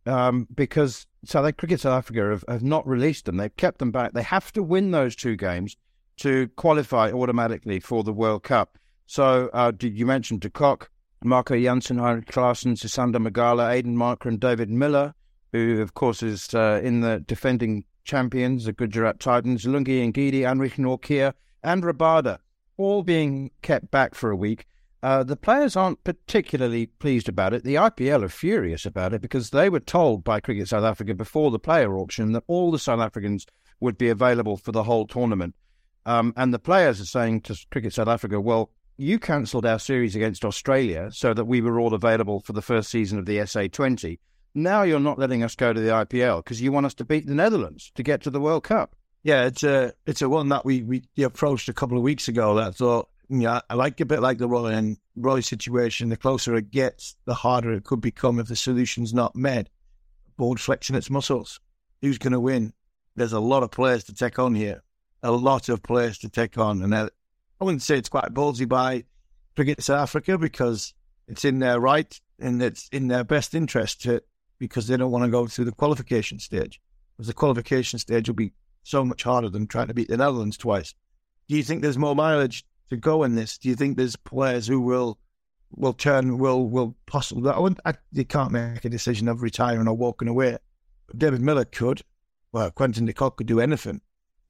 um, 0.05 0.47
because 0.53 1.07
South 1.25 1.57
Cricket 1.57 1.81
South 1.81 1.97
Africa 1.97 2.29
have, 2.29 2.45
have 2.47 2.63
not 2.63 2.87
released 2.87 3.25
them. 3.25 3.37
They've 3.37 3.57
kept 3.57 3.79
them 3.79 3.91
back. 3.91 4.13
They 4.13 4.21
have 4.21 4.51
to 4.53 4.61
win 4.61 4.91
those 4.91 5.15
two 5.15 5.35
games 5.35 5.75
to 6.17 6.47
qualify 6.57 7.11
automatically 7.11 7.79
for 7.79 8.03
the 8.03 8.13
World 8.13 8.43
Cup. 8.43 8.77
So, 9.07 9.49
uh, 9.51 9.71
you 9.81 10.05
mention 10.05 10.37
de 10.37 10.49
Kock, 10.49 10.91
Marco 11.25 11.59
Jansen, 11.59 11.97
Heinrich 11.97 12.27
Klaasen, 12.27 12.77
Sisanda 12.77 13.19
Magala, 13.19 13.69
Aiden 13.69 13.95
Markram, 13.95 14.27
and 14.31 14.39
David 14.39 14.69
Miller, 14.69 15.13
who, 15.51 15.81
of 15.81 15.93
course, 15.93 16.23
is 16.23 16.53
uh, 16.53 16.79
in 16.83 17.01
the 17.01 17.19
defending 17.27 17.85
champions, 18.03 18.65
the 18.65 18.73
Gujarat 18.73 19.19
Titans, 19.19 19.65
Lungi 19.65 20.11
Ngidi, 20.11 20.41
Anrich 20.41 20.75
Nortje, 20.75 21.33
and 21.63 21.83
Rabada, 21.83 22.39
all 22.77 23.03
being 23.03 23.51
kept 23.61 23.91
back 23.91 24.15
for 24.15 24.29
a 24.31 24.35
week. 24.35 24.65
Uh, 25.03 25.23
the 25.23 25.35
players 25.35 25.75
aren't 25.75 26.03
particularly 26.03 26.87
pleased 26.87 27.29
about 27.29 27.53
it. 27.53 27.63
The 27.63 27.75
IPL 27.75 28.23
are 28.23 28.29
furious 28.29 28.85
about 28.85 29.13
it 29.13 29.21
because 29.21 29.51
they 29.51 29.69
were 29.69 29.79
told 29.79 30.23
by 30.23 30.39
Cricket 30.39 30.67
South 30.67 30.83
Africa 30.83 31.13
before 31.13 31.51
the 31.51 31.59
player 31.59 31.95
auction 31.97 32.31
that 32.31 32.43
all 32.47 32.71
the 32.71 32.79
South 32.79 32.99
Africans 32.99 33.45
would 33.79 33.97
be 33.97 34.09
available 34.09 34.57
for 34.57 34.71
the 34.71 34.83
whole 34.83 35.05
tournament. 35.05 35.53
Um, 36.05 36.33
and 36.37 36.53
the 36.53 36.59
players 36.59 37.01
are 37.01 37.05
saying 37.05 37.41
to 37.41 37.65
Cricket 37.71 37.93
South 37.93 38.07
Africa, 38.07 38.39
well, 38.39 38.71
you 38.97 39.19
cancelled 39.19 39.65
our 39.65 39.79
series 39.79 40.15
against 40.15 40.45
Australia 40.45 41.09
so 41.11 41.33
that 41.33 41.45
we 41.45 41.61
were 41.61 41.79
all 41.79 41.93
available 41.93 42.39
for 42.39 42.53
the 42.53 42.61
first 42.61 42.89
season 42.89 43.19
of 43.19 43.25
the 43.25 43.37
SA20. 43.37 44.19
Now 44.53 44.83
you're 44.83 44.99
not 44.99 45.19
letting 45.19 45.43
us 45.43 45.55
go 45.55 45.73
to 45.73 45.79
the 45.79 45.89
IPL 45.89 46.37
because 46.37 46.61
you 46.61 46.71
want 46.71 46.85
us 46.85 46.93
to 46.95 47.05
beat 47.05 47.27
the 47.27 47.35
Netherlands 47.35 47.91
to 47.95 48.03
get 48.03 48.21
to 48.21 48.29
the 48.29 48.39
World 48.39 48.63
Cup. 48.63 48.95
Yeah, 49.23 49.45
it's 49.45 49.63
a 49.63 49.91
it's 50.05 50.21
a 50.21 50.29
one 50.29 50.49
that 50.49 50.63
we 50.65 50.83
we 50.83 51.03
approached 51.17 51.67
a 51.67 51.73
couple 51.73 51.97
of 51.97 52.03
weeks 52.03 52.27
ago. 52.27 52.55
That 52.55 52.67
I 52.67 52.71
thought, 52.71 53.09
yeah, 53.27 53.59
I 53.69 53.73
like 53.73 53.99
a 53.99 54.05
bit 54.05 54.21
like 54.21 54.37
the 54.37 54.47
Roy 54.47 54.67
and 54.67 54.97
Roy 55.15 55.41
situation. 55.41 56.09
The 56.09 56.15
closer 56.15 56.55
it 56.55 56.71
gets, 56.71 57.17
the 57.25 57.33
harder 57.33 57.73
it 57.73 57.83
could 57.83 58.01
become 58.01 58.39
if 58.39 58.47
the 58.47 58.55
solution's 58.55 59.13
not 59.13 59.35
met. 59.35 59.67
Board 60.37 60.59
flexing 60.59 60.95
its 60.95 61.09
muscles. 61.09 61.59
Who's 62.01 62.17
going 62.17 62.33
to 62.33 62.39
win? 62.39 62.71
There's 63.15 63.33
a 63.33 63.39
lot 63.39 63.63
of 63.63 63.71
players 63.71 64.03
to 64.05 64.13
take 64.13 64.37
on 64.37 64.53
here. 64.53 64.83
A 65.23 65.31
lot 65.31 65.69
of 65.69 65.81
players 65.81 66.19
to 66.19 66.29
take 66.29 66.57
on, 66.57 66.81
and 66.83 67.09
I 67.59 67.63
wouldn't 67.63 67.81
say 67.81 67.97
it's 67.97 68.09
quite 68.09 68.33
ballsy 68.33 68.67
by 68.67 69.05
Cricket 69.55 69.81
South 69.81 70.01
Africa 70.01 70.37
because 70.37 70.93
it's 71.27 71.45
in 71.45 71.59
their 71.59 71.79
right 71.79 72.19
and 72.39 72.61
it's 72.61 72.89
in 72.89 73.07
their 73.07 73.23
best 73.23 73.55
interest 73.55 74.01
to 74.03 74.21
because 74.59 74.87
they 74.87 74.97
don't 74.97 75.11
want 75.11 75.23
to 75.25 75.31
go 75.31 75.47
through 75.47 75.65
the 75.65 75.71
qualification 75.71 76.39
stage. 76.39 76.81
Because 77.15 77.27
the 77.27 77.33
qualification 77.33 77.99
stage 77.99 78.27
will 78.27 78.35
be 78.35 78.51
so 78.83 79.03
much 79.05 79.23
harder 79.23 79.49
than 79.49 79.67
trying 79.67 79.87
to 79.87 79.93
beat 79.93 80.09
the 80.09 80.17
Netherlands 80.17 80.57
twice. 80.57 80.93
Do 81.47 81.55
you 81.55 81.63
think 81.63 81.81
there's 81.81 81.97
more 81.97 82.15
mileage 82.15 82.65
to 82.89 82.97
go 82.97 83.23
in 83.23 83.35
this? 83.35 83.57
Do 83.57 83.69
you 83.69 83.75
think 83.75 83.97
there's 83.97 84.15
players 84.15 84.67
who 84.67 84.81
will 84.81 85.17
will 85.71 85.93
turn 85.93 86.37
will 86.37 86.67
will 86.67 86.95
possibly? 87.05 87.49
I, 87.49 87.89
I, 87.89 87.93
they 88.11 88.23
can't 88.23 88.51
make 88.51 88.85
a 88.85 88.89
decision 88.89 89.27
of 89.27 89.41
retiring 89.41 89.87
or 89.87 89.95
walking 89.95 90.27
away. 90.27 90.57
David 91.15 91.41
Miller 91.41 91.65
could. 91.65 92.01
Well, 92.51 92.71
Quinton 92.71 93.05
de 93.05 93.13
Kock 93.13 93.37
could 93.37 93.47
do 93.47 93.59
anything. 93.59 94.01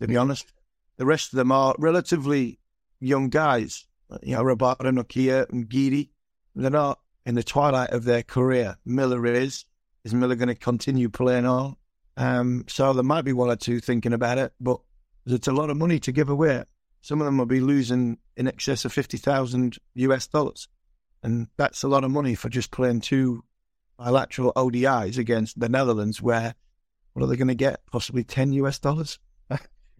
To 0.02 0.08
be 0.08 0.18
honest, 0.18 0.54
the 0.98 1.06
rest 1.06 1.34
of 1.34 1.38
them 1.38 1.52
are 1.52 1.76
relatively 1.78 2.60
young 3.00 3.30
guys. 3.30 3.86
You 4.22 4.36
know, 4.36 4.44
Rabada, 4.44 4.82
Nortje, 4.82 5.50
and 5.50 5.70
Ngidi. 5.70 6.10
They're 6.56 6.70
not 6.70 7.00
in 7.26 7.36
the 7.36 7.44
twilight 7.44 7.90
of 7.90 8.04
their 8.04 8.24
career. 8.24 8.78
Miller 8.86 9.26
is. 9.26 9.66
Is 10.04 10.14
Miller 10.14 10.36
going 10.36 10.50
to 10.50 10.56
continue 10.56 11.10
playing 11.10 11.46
on? 11.46 11.76
Um, 12.18 12.66
so 12.68 12.94
there 12.94 13.04
might 13.04 13.26
be 13.26 13.34
one 13.34 13.50
or 13.50 13.56
two 13.56 13.80
thinking 13.80 14.14
about 14.14 14.38
it, 14.38 14.54
but 14.60 14.80
it's 15.26 15.48
a 15.48 15.52
lot 15.52 15.70
of 15.70 15.78
money 15.78 16.00
to 16.00 16.12
give 16.12 16.30
away. 16.30 16.64
Some 17.02 17.22
of 17.22 17.26
them 17.26 17.38
will 17.38 17.46
be 17.46 17.60
losing 17.60 18.20
in 18.38 18.48
excess 18.48 18.86
of 18.86 18.94
50,000 18.94 19.78
US 19.96 20.28
dollars. 20.28 20.68
And 21.24 21.48
that's 21.58 21.84
a 21.84 21.88
lot 21.88 22.04
of 22.04 22.12
money 22.12 22.36
for 22.36 22.50
just 22.50 22.72
playing 22.72 23.02
two 23.02 23.44
bilateral 23.98 24.54
ODIs 24.56 25.18
against 25.18 25.60
the 25.60 25.70
Netherlands, 25.70 26.22
where 26.22 26.56
what 27.14 27.24
are 27.24 27.28
they 27.28 27.38
going 27.38 27.48
to 27.48 27.56
get? 27.56 27.86
Possibly 27.92 28.24
10 28.24 28.54
US 28.54 28.78
dollars? 28.80 29.20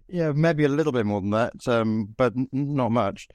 Yeah, 0.08 0.32
maybe 0.34 0.64
a 0.64 0.70
little 0.70 0.92
bit 0.92 1.06
more 1.06 1.22
than 1.22 1.32
that, 1.32 1.68
um, 1.68 2.14
but 2.18 2.34
not 2.52 2.92
much. 2.92 3.28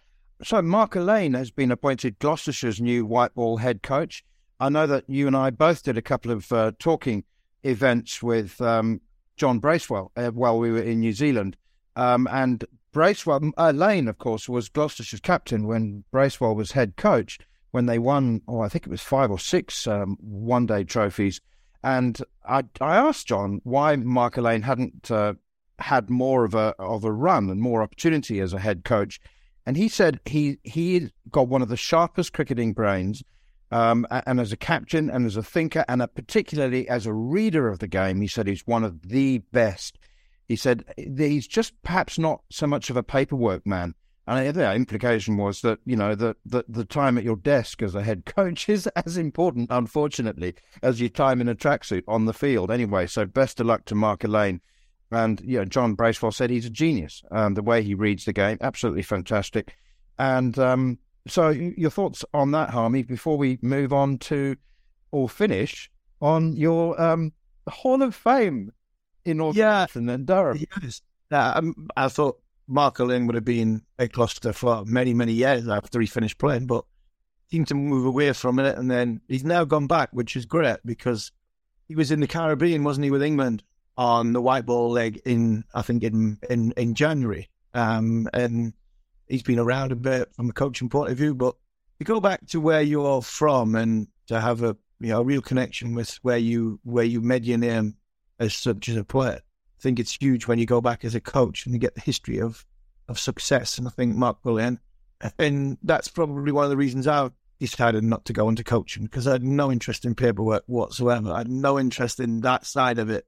So, 0.42 0.62
Mark 0.62 0.96
Alleyne 0.96 1.34
has 1.34 1.50
been 1.50 1.70
appointed 1.70 2.18
Gloucestershire's 2.18 2.80
new 2.80 3.04
white 3.04 3.34
ball 3.34 3.58
head 3.58 3.82
coach. 3.82 4.24
I 4.58 4.68
know 4.68 4.86
that 4.86 5.04
you 5.08 5.26
and 5.26 5.36
I 5.36 5.50
both 5.50 5.82
did 5.82 5.98
a 5.98 6.02
couple 6.02 6.30
of 6.30 6.50
uh, 6.52 6.72
talking 6.78 7.24
events 7.62 8.22
with 8.22 8.60
um, 8.60 9.00
John 9.36 9.58
Bracewell 9.58 10.12
uh, 10.16 10.30
while 10.30 10.58
we 10.58 10.70
were 10.70 10.82
in 10.82 11.00
New 11.00 11.12
Zealand. 11.12 11.56
Um, 11.96 12.28
and 12.30 12.64
Bracewell, 12.92 13.52
uh, 13.56 13.72
Lane, 13.74 14.08
of 14.08 14.18
course, 14.18 14.48
was 14.48 14.68
Gloucestershire's 14.68 15.20
captain 15.20 15.66
when 15.66 16.04
Bracewell 16.10 16.54
was 16.54 16.72
head 16.72 16.96
coach 16.96 17.38
when 17.70 17.86
they 17.86 17.98
won, 17.98 18.42
oh, 18.48 18.60
I 18.60 18.68
think 18.68 18.86
it 18.86 18.90
was 18.90 19.02
five 19.02 19.30
or 19.30 19.38
six 19.38 19.86
um, 19.86 20.16
one 20.20 20.66
day 20.66 20.84
trophies. 20.84 21.40
And 21.82 22.20
I, 22.46 22.64
I 22.80 22.96
asked 22.96 23.28
John 23.28 23.60
why 23.64 23.96
Mark 23.96 24.36
Alleyne 24.36 24.62
hadn't 24.62 25.10
uh, 25.10 25.34
had 25.80 26.10
more 26.10 26.44
of 26.44 26.54
a 26.54 26.74
of 26.78 27.04
a 27.04 27.12
run 27.12 27.50
and 27.50 27.60
more 27.60 27.82
opportunity 27.82 28.40
as 28.40 28.52
a 28.52 28.60
head 28.60 28.84
coach. 28.84 29.20
And 29.66 29.76
he 29.76 29.88
said 29.88 30.20
he 30.24 30.58
he 30.64 31.10
got 31.30 31.48
one 31.48 31.62
of 31.62 31.68
the 31.68 31.76
sharpest 31.76 32.32
cricketing 32.32 32.72
brains 32.72 33.22
um, 33.72 34.06
and 34.10 34.40
as 34.40 34.52
a 34.52 34.56
captain 34.56 35.08
and 35.10 35.26
as 35.26 35.36
a 35.36 35.42
thinker 35.42 35.84
and 35.88 36.02
a, 36.02 36.08
particularly 36.08 36.88
as 36.88 37.06
a 37.06 37.12
reader 37.12 37.68
of 37.68 37.78
the 37.78 37.86
game, 37.86 38.20
he 38.20 38.26
said 38.26 38.46
he's 38.46 38.66
one 38.66 38.82
of 38.82 39.08
the 39.08 39.38
best. 39.52 39.98
He 40.48 40.56
said 40.56 40.84
he's 40.96 41.46
just 41.46 41.80
perhaps 41.82 42.18
not 42.18 42.42
so 42.50 42.66
much 42.66 42.90
of 42.90 42.96
a 42.96 43.04
paperwork 43.04 43.64
man. 43.66 43.94
And 44.26 44.54
the 44.54 44.74
implication 44.74 45.36
was 45.36 45.60
that, 45.62 45.78
you 45.84 45.96
know, 45.96 46.14
that 46.14 46.36
the, 46.44 46.64
the 46.68 46.84
time 46.84 47.18
at 47.18 47.24
your 47.24 47.36
desk 47.36 47.82
as 47.82 47.94
a 47.94 48.02
head 48.02 48.26
coach 48.26 48.68
is 48.68 48.86
as 48.88 49.16
important, 49.16 49.68
unfortunately, 49.70 50.54
as 50.82 51.00
your 51.00 51.08
time 51.08 51.40
in 51.40 51.48
a 51.48 51.54
tracksuit 51.54 52.02
on 52.08 52.24
the 52.24 52.32
field. 52.32 52.70
Anyway, 52.70 53.06
so 53.06 53.24
best 53.24 53.60
of 53.60 53.66
luck 53.66 53.84
to 53.86 53.94
Mark 53.94 54.24
Alleyne. 54.24 54.60
And, 55.12 55.40
you 55.40 55.58
know, 55.58 55.64
John 55.64 55.94
Bracewell 55.94 56.32
said 56.32 56.50
he's 56.50 56.66
a 56.66 56.70
genius. 56.70 57.22
Um, 57.30 57.54
the 57.54 57.62
way 57.62 57.82
he 57.82 57.94
reads 57.94 58.24
the 58.24 58.32
game, 58.32 58.58
absolutely 58.60 59.02
fantastic. 59.02 59.76
And 60.18 60.56
um, 60.58 60.98
so, 61.26 61.48
your 61.48 61.90
thoughts 61.90 62.24
on 62.32 62.52
that, 62.52 62.70
Harmy, 62.70 63.02
before 63.02 63.36
we 63.36 63.58
move 63.62 63.92
on 63.92 64.18
to 64.18 64.56
or 65.10 65.28
finish 65.28 65.90
on 66.20 66.54
your 66.54 67.00
um, 67.00 67.32
Hall 67.68 68.02
of 68.02 68.14
Fame 68.14 68.72
in 69.24 69.38
Northampton 69.38 70.06
yeah. 70.06 70.14
and 70.14 70.26
Durham? 70.26 70.66
Yes. 70.82 71.02
Uh, 71.30 71.62
I 71.96 72.08
thought 72.08 72.40
Mark 72.68 73.00
Alleyne 73.00 73.26
would 73.26 73.34
have 73.34 73.44
been 73.44 73.82
at 73.98 74.12
Gloucester 74.12 74.52
for 74.52 74.84
many, 74.84 75.12
many 75.12 75.32
years 75.32 75.68
after 75.68 76.00
he 76.00 76.06
finished 76.06 76.38
playing, 76.38 76.66
but 76.66 76.84
seemed 77.50 77.68
to 77.68 77.74
move 77.74 78.06
away 78.06 78.32
from 78.32 78.60
it. 78.60 78.78
And 78.78 78.90
then 78.90 79.20
he's 79.26 79.44
now 79.44 79.64
gone 79.64 79.88
back, 79.88 80.10
which 80.12 80.36
is 80.36 80.46
great 80.46 80.78
because 80.84 81.32
he 81.88 81.96
was 81.96 82.12
in 82.12 82.20
the 82.20 82.28
Caribbean, 82.28 82.84
wasn't 82.84 83.04
he, 83.04 83.10
with 83.10 83.22
England 83.22 83.64
on 84.00 84.32
the 84.32 84.40
white 84.40 84.64
ball 84.64 84.90
leg 84.90 85.20
in, 85.26 85.62
I 85.74 85.82
think, 85.82 86.02
in 86.02 86.38
in, 86.48 86.72
in 86.72 86.94
January. 86.94 87.50
Um, 87.74 88.30
and 88.32 88.72
he's 89.28 89.42
been 89.42 89.58
around 89.58 89.92
a 89.92 89.96
bit 89.96 90.34
from 90.34 90.48
a 90.48 90.54
coaching 90.54 90.88
point 90.88 91.12
of 91.12 91.18
view, 91.18 91.34
but 91.34 91.54
you 91.98 92.06
go 92.06 92.18
back 92.18 92.46
to 92.46 92.62
where 92.62 92.80
you're 92.80 93.20
from 93.20 93.74
and 93.74 94.08
to 94.28 94.40
have 94.40 94.62
a 94.62 94.74
you 95.00 95.08
know 95.08 95.20
a 95.20 95.24
real 95.24 95.42
connection 95.42 95.94
with 95.94 96.18
where 96.22 96.38
you 96.38 96.80
where 96.82 97.04
you 97.04 97.20
made 97.20 97.44
your 97.44 97.58
name 97.58 97.94
as 98.38 98.54
such 98.54 98.88
as 98.88 98.96
a 98.96 99.04
player. 99.04 99.40
I 99.42 99.82
think 99.82 100.00
it's 100.00 100.16
huge 100.16 100.46
when 100.46 100.58
you 100.58 100.64
go 100.64 100.80
back 100.80 101.04
as 101.04 101.14
a 101.14 101.20
coach 101.20 101.66
and 101.66 101.74
you 101.74 101.78
get 101.78 101.94
the 101.94 102.00
history 102.00 102.40
of 102.40 102.64
of 103.06 103.18
success. 103.18 103.76
And 103.76 103.86
I 103.86 103.90
think 103.90 104.16
Mark 104.16 104.38
Willian, 104.44 104.80
and 105.38 105.76
that's 105.82 106.08
probably 106.08 106.52
one 106.52 106.64
of 106.64 106.70
the 106.70 106.76
reasons 106.78 107.06
I 107.06 107.28
decided 107.58 108.02
not 108.02 108.24
to 108.24 108.32
go 108.32 108.48
into 108.48 108.64
coaching 108.64 109.02
because 109.02 109.26
I 109.26 109.32
had 109.32 109.44
no 109.44 109.70
interest 109.70 110.06
in 110.06 110.14
paperwork 110.14 110.62
whatsoever. 110.64 111.30
I 111.30 111.38
had 111.38 111.50
no 111.50 111.78
interest 111.78 112.18
in 112.18 112.40
that 112.40 112.64
side 112.64 112.98
of 112.98 113.10
it 113.10 113.26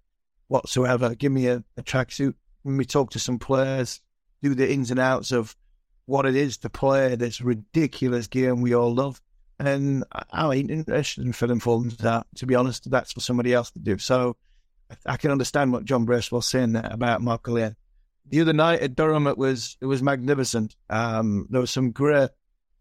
whatsoever. 0.53 1.14
Give 1.14 1.32
me 1.32 1.46
a, 1.46 1.64
a 1.76 1.82
tracksuit, 1.82 2.34
let 2.64 2.72
me 2.72 2.84
talk 2.84 3.11
to 3.12 3.18
some 3.18 3.38
players, 3.38 4.00
do 4.42 4.55
the 4.55 4.70
ins 4.70 4.90
and 4.90 5.00
outs 5.00 5.32
of 5.32 5.57
what 6.05 6.26
it 6.26 6.36
is 6.36 6.59
to 6.59 6.68
play 6.70 7.14
this 7.14 7.40
ridiculous 7.40 8.26
game 8.26 8.61
we 8.61 8.74
all 8.74 8.94
love. 8.94 9.20
And 9.59 10.05
I 10.30 10.55
ain't 10.55 10.70
interested 10.70 11.24
in 11.24 11.32
filling 11.32 11.61
forms 11.61 12.05
out, 12.05 12.26
to 12.36 12.46
be 12.46 12.55
honest. 12.55 12.90
That's 12.90 13.12
for 13.12 13.20
somebody 13.20 13.55
else 13.55 13.70
to 13.70 13.78
do. 13.78 13.96
So 13.98 14.36
I 15.07 15.16
can 15.16 15.30
understand 15.30 15.72
what 15.72 15.84
John 15.84 16.05
was 16.05 16.46
saying 16.46 16.72
there 16.72 16.88
about 16.90 17.22
Mark 17.22 17.48
Alleyne. 17.48 17.76
The 18.28 18.40
other 18.40 18.53
night 18.53 18.80
at 18.80 18.94
Durham, 18.94 19.26
it 19.26 19.38
was 19.38 19.76
it 19.80 19.86
was 19.86 20.03
magnificent. 20.03 20.76
Um, 20.90 21.46
there 21.50 21.61
were 21.61 21.66
some 21.66 21.92
great 21.92 22.30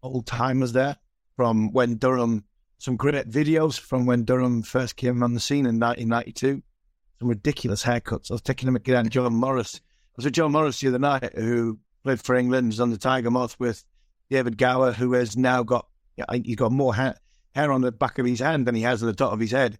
old 0.02 0.26
timers 0.26 0.72
there 0.72 0.96
from 1.36 1.72
when 1.72 1.96
Durham, 1.96 2.44
some 2.78 2.96
great 2.96 3.28
videos 3.28 3.78
from 3.78 4.04
when 4.06 4.24
Durham 4.24 4.62
first 4.62 4.96
came 4.96 5.22
on 5.22 5.34
the 5.34 5.40
scene 5.40 5.66
in 5.66 5.80
1992. 5.80 6.62
Some 7.22 7.28
ridiculous 7.28 7.84
haircuts. 7.84 8.32
I 8.32 8.34
was 8.34 8.42
taking 8.42 8.68
a 8.68 8.72
look 8.72 8.88
at 8.88 9.08
John 9.10 9.32
Morris. 9.32 9.76
I 9.76 10.12
was 10.16 10.24
with 10.24 10.34
John 10.34 10.50
Morris 10.50 10.80
the 10.80 10.88
other 10.88 10.98
night, 10.98 11.32
who 11.36 11.78
played 12.02 12.20
for 12.20 12.34
England, 12.34 12.72
he's 12.72 12.80
on 12.80 12.90
the 12.90 12.98
Tiger 12.98 13.30
Moth 13.30 13.54
with 13.60 13.84
David 14.28 14.58
Gower, 14.58 14.90
who 14.90 15.12
has 15.12 15.36
now 15.36 15.62
got, 15.62 15.86
he's 16.32 16.56
got 16.56 16.72
more 16.72 16.96
hair, 16.96 17.14
hair 17.54 17.70
on 17.70 17.80
the 17.80 17.92
back 17.92 18.18
of 18.18 18.26
his 18.26 18.40
hand 18.40 18.66
than 18.66 18.74
he 18.74 18.82
has 18.82 19.04
on 19.04 19.06
the 19.06 19.14
top 19.14 19.32
of 19.32 19.38
his 19.38 19.52
head. 19.52 19.78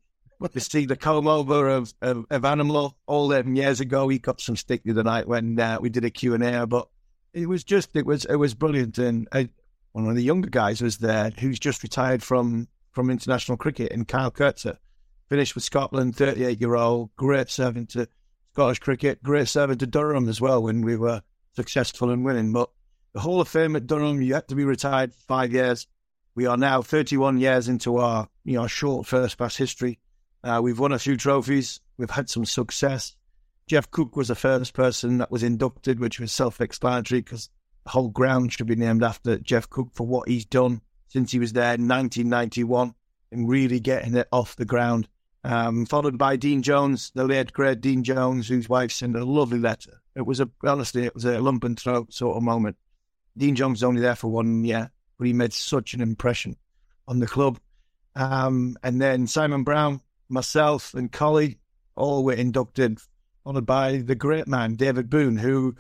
To 0.53 0.61
see 0.61 0.86
the 0.86 0.95
comb 0.95 1.26
over 1.26 1.68
of, 1.68 1.93
of, 2.01 2.26
of 2.30 2.45
Animal 2.45 2.97
all 3.09 3.26
them 3.26 3.57
years 3.57 3.80
ago, 3.80 4.09
he 4.09 4.20
got 4.20 4.40
some 4.40 4.55
stick 4.55 4.84
the 4.84 4.93
other 4.93 5.03
night 5.03 5.26
when 5.26 5.59
uh, 5.59 5.78
we 5.80 5.88
did 5.88 6.05
a 6.05 6.11
Q&A, 6.11 6.64
but 6.68 6.86
it 7.34 7.49
was 7.49 7.64
just, 7.64 7.97
it 7.97 8.07
was, 8.07 8.24
it 8.26 8.36
was 8.36 8.55
brilliant. 8.55 8.99
And 8.99 9.26
uh, 9.32 9.47
one 9.90 10.09
of 10.09 10.14
the 10.14 10.22
younger 10.22 10.49
guys 10.49 10.80
was 10.80 10.99
there 10.99 11.32
who's 11.40 11.59
just 11.59 11.82
retired 11.82 12.22
from, 12.22 12.68
from 12.93 13.11
international 13.11 13.59
cricket 13.59 13.90
and 13.90 14.07
Kyle 14.07 14.30
Coetzer 14.30 14.78
finished 15.33 15.55
with 15.55 15.64
Scotland, 15.64 16.14
38 16.14 16.61
year 16.61 16.74
old, 16.74 17.09
great 17.16 17.49
servant 17.49 17.89
to 17.89 18.07
Scottish 18.53 18.80
cricket, 18.80 19.22
great 19.22 19.49
servant 19.49 19.80
to 19.80 19.87
Durham 19.87 20.28
as 20.28 20.43
well 20.43 20.62
when 20.62 20.83
we 20.83 20.95
were 20.95 21.22
successful 21.57 22.11
in 22.11 22.22
winning. 22.22 22.53
But 22.53 22.68
the 23.14 23.20
Hall 23.20 23.41
of 23.41 23.49
Fame 23.49 23.74
at 23.74 23.87
Durham, 23.87 24.20
you 24.20 24.35
had 24.35 24.47
to 24.49 24.55
be 24.55 24.66
retired 24.66 25.14
five 25.14 25.51
years. 25.51 25.87
We 26.35 26.45
are 26.45 26.59
now 26.59 26.83
31 26.83 27.39
years 27.39 27.66
into 27.66 27.97
our 27.97 28.28
you 28.45 28.59
know 28.59 28.66
short 28.66 29.07
first 29.07 29.39
pass 29.39 29.57
history. 29.57 29.99
Uh, 30.45 30.61
we've 30.62 30.78
won 30.78 30.93
a 30.93 30.99
few 30.99 31.16
trophies. 31.16 31.80
We've 31.97 32.11
had 32.11 32.28
some 32.28 32.45
success. 32.45 33.16
Geoff 33.66 33.91
Cook 33.91 34.16
was 34.16 34.28
the 34.28 34.35
first 34.35 34.74
person 34.74 35.16
that 35.16 35.30
was 35.30 35.43
inducted, 35.43 35.99
which 35.99 36.20
was 36.20 36.30
self-explanatory 36.30 37.22
because 37.22 37.49
the 37.85 37.91
whole 37.91 38.11
ground 38.11 38.53
should 38.53 38.66
be 38.66 38.76
named 38.76 39.03
after 39.03 39.39
Geoff 39.39 39.70
Cook 39.70 39.95
for 39.95 40.07
what 40.07 40.28
he's 40.28 40.45
done 40.45 40.83
since 41.09 41.33
he 41.33 41.39
was 41.39 41.55
there 41.55 41.72
in 41.72 41.89
1991 41.89 42.95
and 43.30 43.49
really 43.49 43.80
getting 43.80 44.14
it 44.14 44.28
off 44.30 44.57
the 44.57 44.66
ground. 44.66 45.09
Um, 45.45 45.86
followed 45.86 46.18
by 46.18 46.36
Dean 46.36 46.62
Jones, 46.62 47.11
the 47.14 47.24
late 47.24 47.53
great 47.53 47.80
Dean 47.80 48.05
Jones, 48.05 48.49
whose 48.49 48.68
wife 48.68 48.93
sent 48.93 49.16
a 49.16 49.24
lovely 49.24 49.59
letter. 49.59 50.01
It 50.14 50.26
was 50.26 50.40
a 50.40 50.49
honestly, 50.62 51.05
it 51.05 51.14
was 51.14 51.24
a 51.24 51.40
lump 51.40 51.64
and 51.64 51.78
throat 51.78 52.12
sort 52.12 52.36
of 52.36 52.43
moment. 52.43 52.76
Dean 53.36 53.57
Jones 53.57 53.76
was 53.76 53.84
only 53.84 54.01
there 54.01 54.14
for 54.14 54.30
one 54.30 54.64
year, 54.64 54.90
but 55.18 55.26
he 55.26 55.32
made 55.32 55.53
such 55.53 55.95
an 55.95 56.01
impression 56.01 56.57
on 57.09 57.18
the 57.18 57.26
club. 57.26 57.59
Um, 58.14 58.76
and 58.82 59.01
then 59.01 59.26
Simon 59.26 59.64
Brown, 59.64 60.01
myself, 60.28 60.95
and 60.95 61.11
Collie 61.11 61.59
all 61.97 62.24
were 62.24 62.34
inducted, 62.34 62.99
followed 63.43 63.66
by 63.66 63.99
the 63.99 64.14
great 64.14 64.47
man 64.47 64.76
David 64.76 65.11
Boon, 65.11 65.36
who 65.36 65.74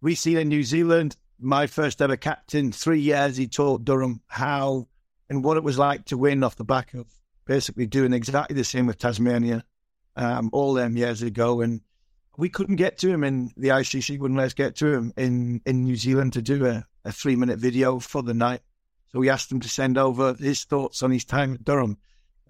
we 0.00 0.14
see 0.14 0.36
in 0.36 0.48
New 0.48 0.62
Zealand. 0.62 1.16
My 1.38 1.66
first 1.66 2.00
ever 2.00 2.16
captain, 2.16 2.72
three 2.72 3.00
years 3.00 3.36
he 3.36 3.48
taught 3.48 3.84
Durham 3.84 4.22
how 4.28 4.86
and 5.28 5.44
what 5.44 5.56
it 5.56 5.64
was 5.64 5.78
like 5.78 6.06
to 6.06 6.16
win 6.16 6.44
off 6.44 6.56
the 6.56 6.64
back 6.64 6.94
of 6.94 7.06
basically 7.44 7.86
doing 7.86 8.12
exactly 8.12 8.56
the 8.56 8.64
same 8.64 8.86
with 8.86 8.98
Tasmania 8.98 9.64
um, 10.16 10.50
all 10.52 10.74
them 10.74 10.96
years 10.96 11.22
ago. 11.22 11.60
And 11.60 11.80
we 12.36 12.48
couldn't 12.48 12.76
get 12.76 12.98
to 12.98 13.08
him, 13.08 13.22
and 13.22 13.52
the 13.56 13.68
ICC 13.68 14.18
wouldn't 14.18 14.38
let 14.38 14.46
us 14.46 14.54
get 14.54 14.76
to 14.76 14.92
him 14.92 15.12
in, 15.16 15.60
in 15.66 15.84
New 15.84 15.96
Zealand 15.96 16.32
to 16.34 16.42
do 16.42 16.66
a, 16.66 16.84
a 17.04 17.12
three 17.12 17.36
minute 17.36 17.58
video 17.58 17.98
for 17.98 18.22
the 18.22 18.34
night. 18.34 18.60
So 19.12 19.20
we 19.20 19.30
asked 19.30 19.52
him 19.52 19.60
to 19.60 19.68
send 19.68 19.96
over 19.96 20.34
his 20.34 20.64
thoughts 20.64 21.02
on 21.02 21.10
his 21.10 21.24
time 21.24 21.54
at 21.54 21.64
Durham. 21.64 21.98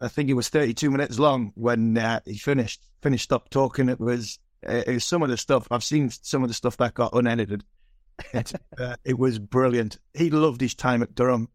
I 0.00 0.08
think 0.08 0.30
it 0.30 0.34
was 0.34 0.48
32 0.48 0.90
minutes 0.90 1.18
long 1.18 1.52
when 1.54 1.96
uh, 1.98 2.20
he 2.24 2.36
finished 2.36 2.82
finished 3.02 3.32
up 3.32 3.50
talking. 3.50 3.88
It 3.88 4.00
was, 4.00 4.38
it 4.62 4.88
was 4.88 5.04
some 5.04 5.22
of 5.22 5.28
the 5.28 5.36
stuff 5.36 5.68
I've 5.70 5.84
seen. 5.84 6.10
Some 6.10 6.42
of 6.42 6.48
the 6.48 6.54
stuff 6.54 6.78
that 6.78 6.94
got 6.94 7.12
unedited. 7.12 7.64
uh, 8.34 8.96
it 9.04 9.18
was 9.18 9.38
brilliant. 9.38 9.98
He 10.14 10.30
loved 10.30 10.60
his 10.60 10.74
time 10.74 11.02
at 11.02 11.14
Durham. 11.14 11.48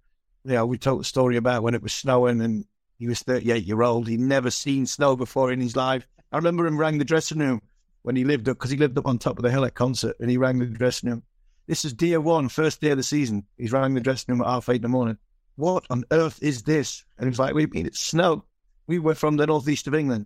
You 0.43 0.53
know, 0.53 0.65
we 0.65 0.77
told 0.77 0.99
the 0.99 1.05
story 1.05 1.37
about 1.37 1.63
when 1.63 1.73
it 1.73 1.81
was 1.81 1.93
snowing 1.93 2.41
and 2.41 2.65
he 2.99 3.07
was 3.07 3.21
38 3.21 3.63
year 3.63 3.81
old. 3.81 4.07
He'd 4.07 4.19
never 4.19 4.51
seen 4.51 4.85
snow 4.85 5.15
before 5.15 5.51
in 5.51 5.61
his 5.61 5.75
life. 5.75 6.05
I 6.31 6.37
remember 6.37 6.67
him 6.67 6.77
rang 6.77 6.97
the 6.99 7.05
dressing 7.05 7.39
room 7.39 7.61
when 8.03 8.15
he 8.15 8.25
lived 8.25 8.47
up 8.49 8.57
because 8.57 8.71
he 8.71 8.77
lived 8.77 8.97
up 8.97 9.07
on 9.07 9.17
top 9.17 9.39
of 9.39 9.43
the 9.43 9.49
hill 9.49 9.65
at 9.65 9.73
Consett, 9.73 10.19
and 10.19 10.29
he 10.29 10.37
rang 10.37 10.59
the 10.59 10.65
dressing 10.65 11.09
room. 11.09 11.23
This 11.65 11.85
is 11.85 11.93
day 11.93 12.17
one, 12.17 12.49
first 12.49 12.81
day 12.81 12.91
of 12.91 12.97
the 12.97 13.03
season. 13.03 13.45
He's 13.57 13.71
rang 13.71 13.93
the 13.93 14.01
dressing 14.01 14.33
room 14.33 14.41
at 14.41 14.47
half 14.47 14.69
eight 14.69 14.77
in 14.77 14.81
the 14.83 14.89
morning. 14.89 15.17
What 15.55 15.85
on 15.89 16.03
earth 16.11 16.39
is 16.41 16.63
this? 16.63 17.05
And 17.17 17.25
he 17.25 17.29
was 17.29 17.39
like, 17.39 17.55
"We 17.55 17.67
mean 17.67 17.85
it's 17.85 17.99
snow. 17.99 18.45
We 18.85 18.99
were 18.99 19.15
from 19.15 19.37
the 19.37 19.47
northeast 19.47 19.87
of 19.87 19.95
England." 19.95 20.25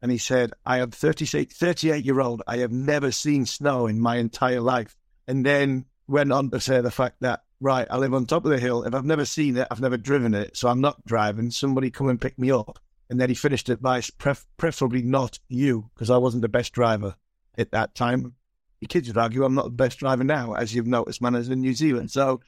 And 0.00 0.10
he 0.10 0.18
said, 0.18 0.52
"I 0.66 0.80
am 0.80 0.90
38, 0.90 1.52
38 1.52 2.04
year 2.04 2.20
old. 2.20 2.42
I 2.48 2.58
have 2.58 2.72
never 2.72 3.12
seen 3.12 3.46
snow 3.46 3.86
in 3.86 4.00
my 4.00 4.16
entire 4.16 4.60
life." 4.60 4.96
And 5.28 5.46
then 5.46 5.84
went 6.08 6.32
on 6.32 6.50
to 6.50 6.60
say 6.60 6.80
the 6.80 6.90
fact 6.90 7.16
that 7.20 7.44
right, 7.62 7.86
I 7.88 7.96
live 7.96 8.12
on 8.12 8.26
top 8.26 8.44
of 8.44 8.50
the 8.50 8.58
hill. 8.58 8.82
If 8.82 8.94
I've 8.94 9.04
never 9.04 9.24
seen 9.24 9.56
it, 9.56 9.68
I've 9.70 9.80
never 9.80 9.96
driven 9.96 10.34
it, 10.34 10.56
so 10.56 10.68
I'm 10.68 10.80
not 10.80 11.04
driving. 11.06 11.50
Somebody 11.50 11.90
come 11.90 12.08
and 12.08 12.20
pick 12.20 12.38
me 12.38 12.50
up. 12.50 12.78
And 13.08 13.20
then 13.20 13.28
he 13.28 13.34
finished 13.34 13.68
it 13.68 13.80
by 13.80 14.02
pref- 14.18 14.46
preferably 14.56 15.02
not 15.02 15.38
you, 15.48 15.90
because 15.94 16.10
I 16.10 16.16
wasn't 16.16 16.42
the 16.42 16.48
best 16.48 16.72
driver 16.72 17.14
at 17.56 17.70
that 17.70 17.94
time. 17.94 18.34
Your 18.80 18.88
kids 18.88 19.06
would 19.08 19.18
argue 19.18 19.44
I'm 19.44 19.54
not 19.54 19.66
the 19.66 19.70
best 19.70 19.98
driver 19.98 20.24
now, 20.24 20.54
as 20.54 20.74
you've 20.74 20.86
noticed, 20.86 21.22
man, 21.22 21.36
as 21.36 21.48
in 21.48 21.60
New 21.60 21.74
Zealand. 21.74 22.10
So 22.10 22.40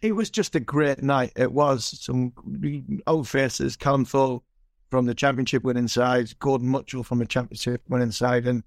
it 0.00 0.12
was 0.12 0.30
just 0.30 0.54
a 0.54 0.60
great 0.60 1.02
night. 1.02 1.32
It 1.34 1.52
was 1.52 1.98
some 2.00 2.32
old 3.06 3.28
faces, 3.28 3.76
Callum 3.76 4.04
Full 4.04 4.44
from 4.90 5.06
the 5.06 5.14
championship 5.14 5.64
winning 5.64 5.88
side, 5.88 6.38
Gordon 6.38 6.68
Muchall 6.68 7.04
from 7.04 7.18
the 7.18 7.26
championship 7.26 7.82
winning 7.88 8.10
side, 8.10 8.46
and 8.46 8.62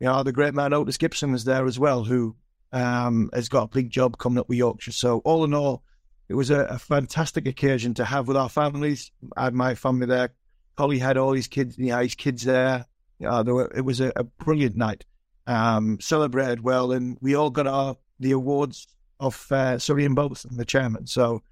you 0.00 0.06
know 0.06 0.22
the 0.22 0.32
great 0.32 0.52
man 0.52 0.72
Otis 0.72 0.98
Gibson 0.98 1.30
was 1.32 1.44
there 1.44 1.64
as 1.66 1.78
well, 1.78 2.02
who 2.04 2.34
um, 2.72 3.30
has 3.32 3.48
got 3.48 3.64
a 3.64 3.68
big 3.68 3.90
job 3.90 4.18
coming 4.18 4.38
up 4.38 4.48
with 4.48 4.58
Yorkshire. 4.58 4.92
So 4.92 5.18
all 5.18 5.44
in 5.44 5.54
all, 5.54 5.82
it 6.28 6.34
was 6.34 6.50
a, 6.50 6.60
a 6.66 6.78
fantastic 6.78 7.46
occasion 7.46 7.94
to 7.94 8.04
have 8.04 8.28
with 8.28 8.36
our 8.36 8.48
families. 8.48 9.10
I 9.36 9.44
had 9.44 9.54
my 9.54 9.74
family 9.74 10.06
there. 10.06 10.30
Collie 10.76 10.98
had 10.98 11.16
all 11.16 11.32
his 11.32 11.48
kids, 11.48 11.76
know, 11.78 11.98
his 11.98 12.14
kids 12.14 12.44
there. 12.44 12.86
Uh, 13.24 13.42
there 13.42 13.54
were, 13.54 13.72
it 13.74 13.82
was 13.82 14.00
a, 14.00 14.12
a 14.16 14.24
brilliant 14.24 14.76
night. 14.76 15.04
Um, 15.46 15.98
celebrated 16.00 16.62
well, 16.62 16.92
and 16.92 17.18
we 17.20 17.34
all 17.34 17.50
got 17.50 17.66
our 17.66 17.96
the 18.20 18.30
awards 18.30 18.86
of 19.18 19.50
uh, 19.50 19.78
Surrey 19.78 20.04
and 20.04 20.16
and 20.18 20.58
the 20.58 20.64
chairman. 20.64 21.06
So 21.06 21.42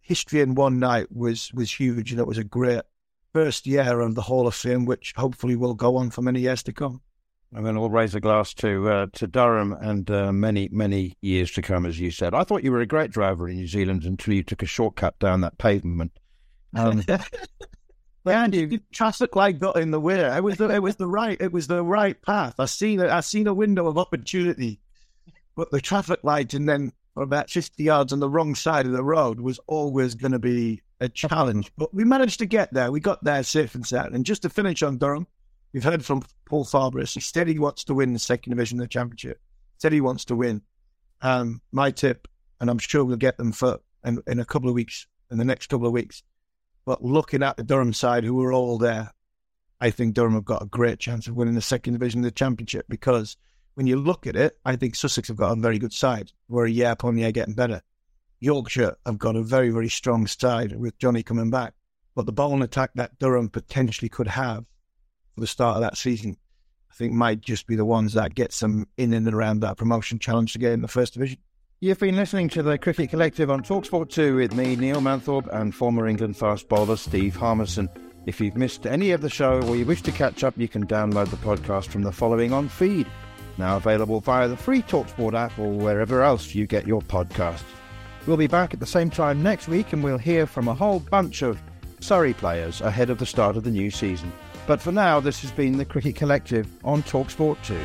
history 0.00 0.40
in 0.40 0.54
one 0.54 0.78
night 0.78 1.12
was 1.12 1.52
was 1.52 1.70
huge, 1.78 2.10
and 2.10 2.20
it 2.20 2.26
was 2.26 2.38
a 2.38 2.44
great 2.44 2.82
first 3.32 3.66
year 3.66 4.00
of 4.00 4.14
the 4.14 4.22
Hall 4.22 4.46
of 4.46 4.54
Fame, 4.54 4.84
which 4.84 5.12
hopefully 5.16 5.56
will 5.56 5.74
go 5.74 5.96
on 5.96 6.10
for 6.10 6.22
many 6.22 6.40
years 6.40 6.62
to 6.64 6.72
come. 6.72 7.02
And 7.54 7.66
then 7.66 7.78
we'll 7.78 7.90
raise 7.90 8.14
a 8.14 8.20
glass 8.20 8.54
to 8.54 8.88
uh, 8.88 9.06
to 9.12 9.26
Durham 9.26 9.72
and 9.72 10.10
uh, 10.10 10.32
many 10.32 10.68
many 10.72 11.16
years 11.20 11.50
to 11.52 11.62
come, 11.62 11.84
as 11.84 12.00
you 12.00 12.10
said. 12.10 12.32
I 12.34 12.44
thought 12.44 12.64
you 12.64 12.72
were 12.72 12.80
a 12.80 12.86
great 12.86 13.10
driver 13.10 13.48
in 13.48 13.56
New 13.56 13.66
Zealand 13.66 14.04
until 14.04 14.32
you 14.32 14.42
took 14.42 14.62
a 14.62 14.66
shortcut 14.66 15.18
down 15.18 15.42
that 15.42 15.58
pavement. 15.58 16.12
Um, 16.74 17.04
Andy, 18.26 18.66
the 18.66 18.80
traffic 18.92 19.34
light 19.36 19.58
got 19.58 19.76
in 19.76 19.90
the 19.90 20.00
way. 20.00 20.20
It 20.20 20.42
was 20.42 20.56
the, 20.56 20.68
it 20.68 20.82
was 20.82 20.96
the 20.96 21.08
right 21.08 21.36
it 21.40 21.52
was 21.52 21.66
the 21.66 21.82
right 21.82 22.20
path. 22.22 22.54
I 22.58 22.66
seen 22.66 23.00
it. 23.00 23.10
I 23.10 23.20
seen 23.20 23.46
a 23.46 23.54
window 23.54 23.86
of 23.86 23.98
opportunity, 23.98 24.80
but 25.54 25.70
the 25.70 25.80
traffic 25.80 26.20
light 26.22 26.54
and 26.54 26.68
then 26.68 26.92
about 27.16 27.50
fifty 27.50 27.84
yards 27.84 28.12
on 28.12 28.20
the 28.20 28.30
wrong 28.30 28.54
side 28.54 28.86
of 28.86 28.92
the 28.92 29.04
road 29.04 29.40
was 29.40 29.60
always 29.66 30.14
going 30.14 30.32
to 30.32 30.38
be 30.38 30.80
a 31.00 31.08
challenge. 31.08 31.70
But 31.76 31.92
we 31.92 32.04
managed 32.04 32.38
to 32.38 32.46
get 32.46 32.72
there. 32.72 32.90
We 32.92 33.00
got 33.00 33.22
there 33.24 33.42
safe 33.42 33.74
and 33.74 33.86
sound. 33.86 34.14
And 34.14 34.24
just 34.24 34.42
to 34.42 34.48
finish 34.48 34.82
on 34.82 34.98
Durham, 34.98 35.26
We've 35.72 35.84
heard 35.84 36.04
from 36.04 36.22
Paul 36.44 36.64
Farbrace. 36.64 37.14
He 37.14 37.20
said 37.20 37.48
he 37.48 37.58
wants 37.58 37.84
to 37.84 37.94
win 37.94 38.12
the 38.12 38.18
second 38.18 38.50
division 38.50 38.78
of 38.78 38.84
the 38.84 38.88
championship. 38.88 39.40
Said 39.78 39.92
he 39.92 40.02
wants 40.02 40.24
to 40.26 40.36
win. 40.36 40.62
Um, 41.22 41.62
my 41.72 41.90
tip, 41.90 42.28
and 42.60 42.68
I'm 42.68 42.78
sure 42.78 43.04
we'll 43.04 43.16
get 43.16 43.38
them 43.38 43.52
for 43.52 43.80
in, 44.04 44.22
in 44.26 44.38
a 44.38 44.44
couple 44.44 44.68
of 44.68 44.74
weeks, 44.74 45.06
in 45.30 45.38
the 45.38 45.44
next 45.44 45.68
couple 45.68 45.86
of 45.86 45.92
weeks. 45.92 46.22
But 46.84 47.02
looking 47.02 47.42
at 47.42 47.56
the 47.56 47.62
Durham 47.62 47.92
side, 47.92 48.24
who 48.24 48.34
were 48.34 48.52
all 48.52 48.76
there, 48.76 49.12
I 49.80 49.90
think 49.90 50.14
Durham 50.14 50.34
have 50.34 50.44
got 50.44 50.62
a 50.62 50.66
great 50.66 50.98
chance 50.98 51.26
of 51.26 51.36
winning 51.36 51.54
the 51.54 51.62
second 51.62 51.94
division 51.94 52.20
of 52.20 52.24
the 52.24 52.30
championship 52.32 52.86
because 52.88 53.36
when 53.74 53.86
you 53.86 53.96
look 53.96 54.26
at 54.26 54.36
it, 54.36 54.58
I 54.64 54.76
think 54.76 54.94
Sussex 54.94 55.28
have 55.28 55.38
got 55.38 55.56
a 55.56 55.60
very 55.60 55.78
good 55.78 55.92
side. 55.92 56.32
We're 56.48 56.66
year 56.66 56.90
upon 56.90 57.16
year 57.16 57.32
getting 57.32 57.54
better. 57.54 57.80
Yorkshire 58.40 58.96
have 59.06 59.18
got 59.18 59.36
a 59.36 59.42
very, 59.42 59.70
very 59.70 59.88
strong 59.88 60.26
side 60.26 60.76
with 60.76 60.98
Jonny 60.98 61.22
coming 61.22 61.50
back. 61.50 61.74
But 62.14 62.26
the 62.26 62.32
bowling 62.32 62.62
attack 62.62 62.90
that 62.96 63.18
Durham 63.18 63.48
potentially 63.48 64.10
could 64.10 64.28
have 64.28 64.66
for 65.34 65.40
the 65.40 65.46
start 65.46 65.76
of 65.76 65.82
that 65.82 65.96
season, 65.96 66.36
I 66.90 66.94
think 66.94 67.12
might 67.12 67.40
just 67.40 67.66
be 67.66 67.76
the 67.76 67.84
ones 67.84 68.12
that 68.14 68.34
get 68.34 68.52
some 68.52 68.86
in 68.96 69.12
and 69.14 69.26
around 69.32 69.60
that 69.60 69.76
promotion 69.76 70.18
challenge 70.18 70.52
to 70.52 70.58
get 70.58 70.72
in 70.72 70.82
the 70.82 70.88
first 70.88 71.14
division. 71.14 71.38
You've 71.80 71.98
been 71.98 72.16
listening 72.16 72.48
to 72.50 72.62
the 72.62 72.78
Cricket 72.78 73.10
Collective 73.10 73.50
on 73.50 73.62
Talksport 73.62 74.10
2 74.10 74.36
with 74.36 74.54
me, 74.54 74.76
Neil 74.76 75.00
Manthorp, 75.00 75.48
and 75.52 75.74
former 75.74 76.06
England 76.06 76.36
fast 76.36 76.68
bowler 76.68 76.96
Steve 76.96 77.34
Harmison. 77.34 77.88
If 78.24 78.40
you've 78.40 78.56
missed 78.56 78.86
any 78.86 79.10
of 79.10 79.20
the 79.20 79.28
show 79.28 79.60
or 79.62 79.74
you 79.74 79.84
wish 79.84 80.02
to 80.02 80.12
catch 80.12 80.44
up, 80.44 80.54
you 80.56 80.68
can 80.68 80.86
download 80.86 81.30
the 81.30 81.36
podcast 81.38 81.86
from 81.88 82.02
the 82.02 82.12
following 82.12 82.52
on 82.52 82.68
feed. 82.68 83.08
Now 83.58 83.78
available 83.78 84.20
via 84.20 84.46
the 84.46 84.56
free 84.56 84.82
Talksport 84.82 85.34
app 85.34 85.58
or 85.58 85.72
wherever 85.72 86.22
else 86.22 86.54
you 86.54 86.66
get 86.66 86.86
your 86.86 87.02
podcasts. 87.02 87.64
We'll 88.26 88.36
be 88.36 88.46
back 88.46 88.72
at 88.72 88.80
the 88.80 88.86
same 88.86 89.10
time 89.10 89.42
next 89.42 89.66
week 89.66 89.92
and 89.92 90.04
we'll 90.04 90.18
hear 90.18 90.46
from 90.46 90.68
a 90.68 90.74
whole 90.74 91.00
bunch 91.00 91.42
of 91.42 91.60
Surrey 91.98 92.34
players 92.34 92.80
ahead 92.80 93.10
of 93.10 93.18
the 93.18 93.26
start 93.26 93.56
of 93.56 93.64
the 93.64 93.70
new 93.70 93.90
season. 93.90 94.32
But 94.64 94.80
for 94.80 94.92
now, 94.92 95.18
this 95.18 95.40
has 95.42 95.50
been 95.50 95.76
the 95.76 95.84
Cricket 95.84 96.14
Collective 96.14 96.68
on 96.84 97.02
Talksport 97.02 97.56
2. 97.64 97.76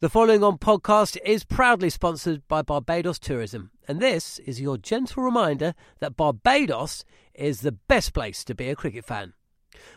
The 0.00 0.10
following 0.10 0.44
on 0.44 0.58
podcast 0.58 1.16
is 1.24 1.44
proudly 1.44 1.88
sponsored 1.88 2.46
by 2.46 2.60
Barbados 2.60 3.18
Tourism, 3.18 3.70
and 3.88 3.98
this 3.98 4.38
is 4.40 4.60
your 4.60 4.76
gentle 4.76 5.22
reminder 5.22 5.74
that 6.00 6.16
Barbados 6.16 7.02
is 7.34 7.62
the 7.62 7.72
best 7.72 8.12
place 8.12 8.44
to 8.44 8.54
be 8.54 8.68
a 8.68 8.76
cricket 8.76 9.06
fan. 9.06 9.32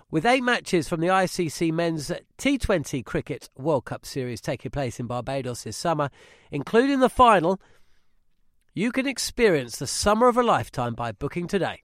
With 0.10 0.26
eight 0.26 0.42
matches 0.42 0.88
from 0.88 1.02
the 1.02 1.08
ICC 1.08 1.74
Men's 1.74 2.10
T20 2.38 3.04
Cricket 3.04 3.50
World 3.58 3.84
Cup 3.84 4.06
Series 4.06 4.40
taking 4.40 4.72
place 4.72 5.02
in 5.02 5.08
Barbados 5.08 5.64
this 5.64 5.76
summer, 5.76 6.10
including 6.50 7.02
the 7.02 7.10
final, 7.10 7.60
you 8.74 8.94
can 8.94 9.06
experience 9.06 9.76
the 9.76 9.88
summer 9.88 10.30
of 10.30 10.38
a 10.38 10.44
lifetime 10.44 10.94
by 10.96 11.12
booking 11.12 11.46
today. 11.46 11.84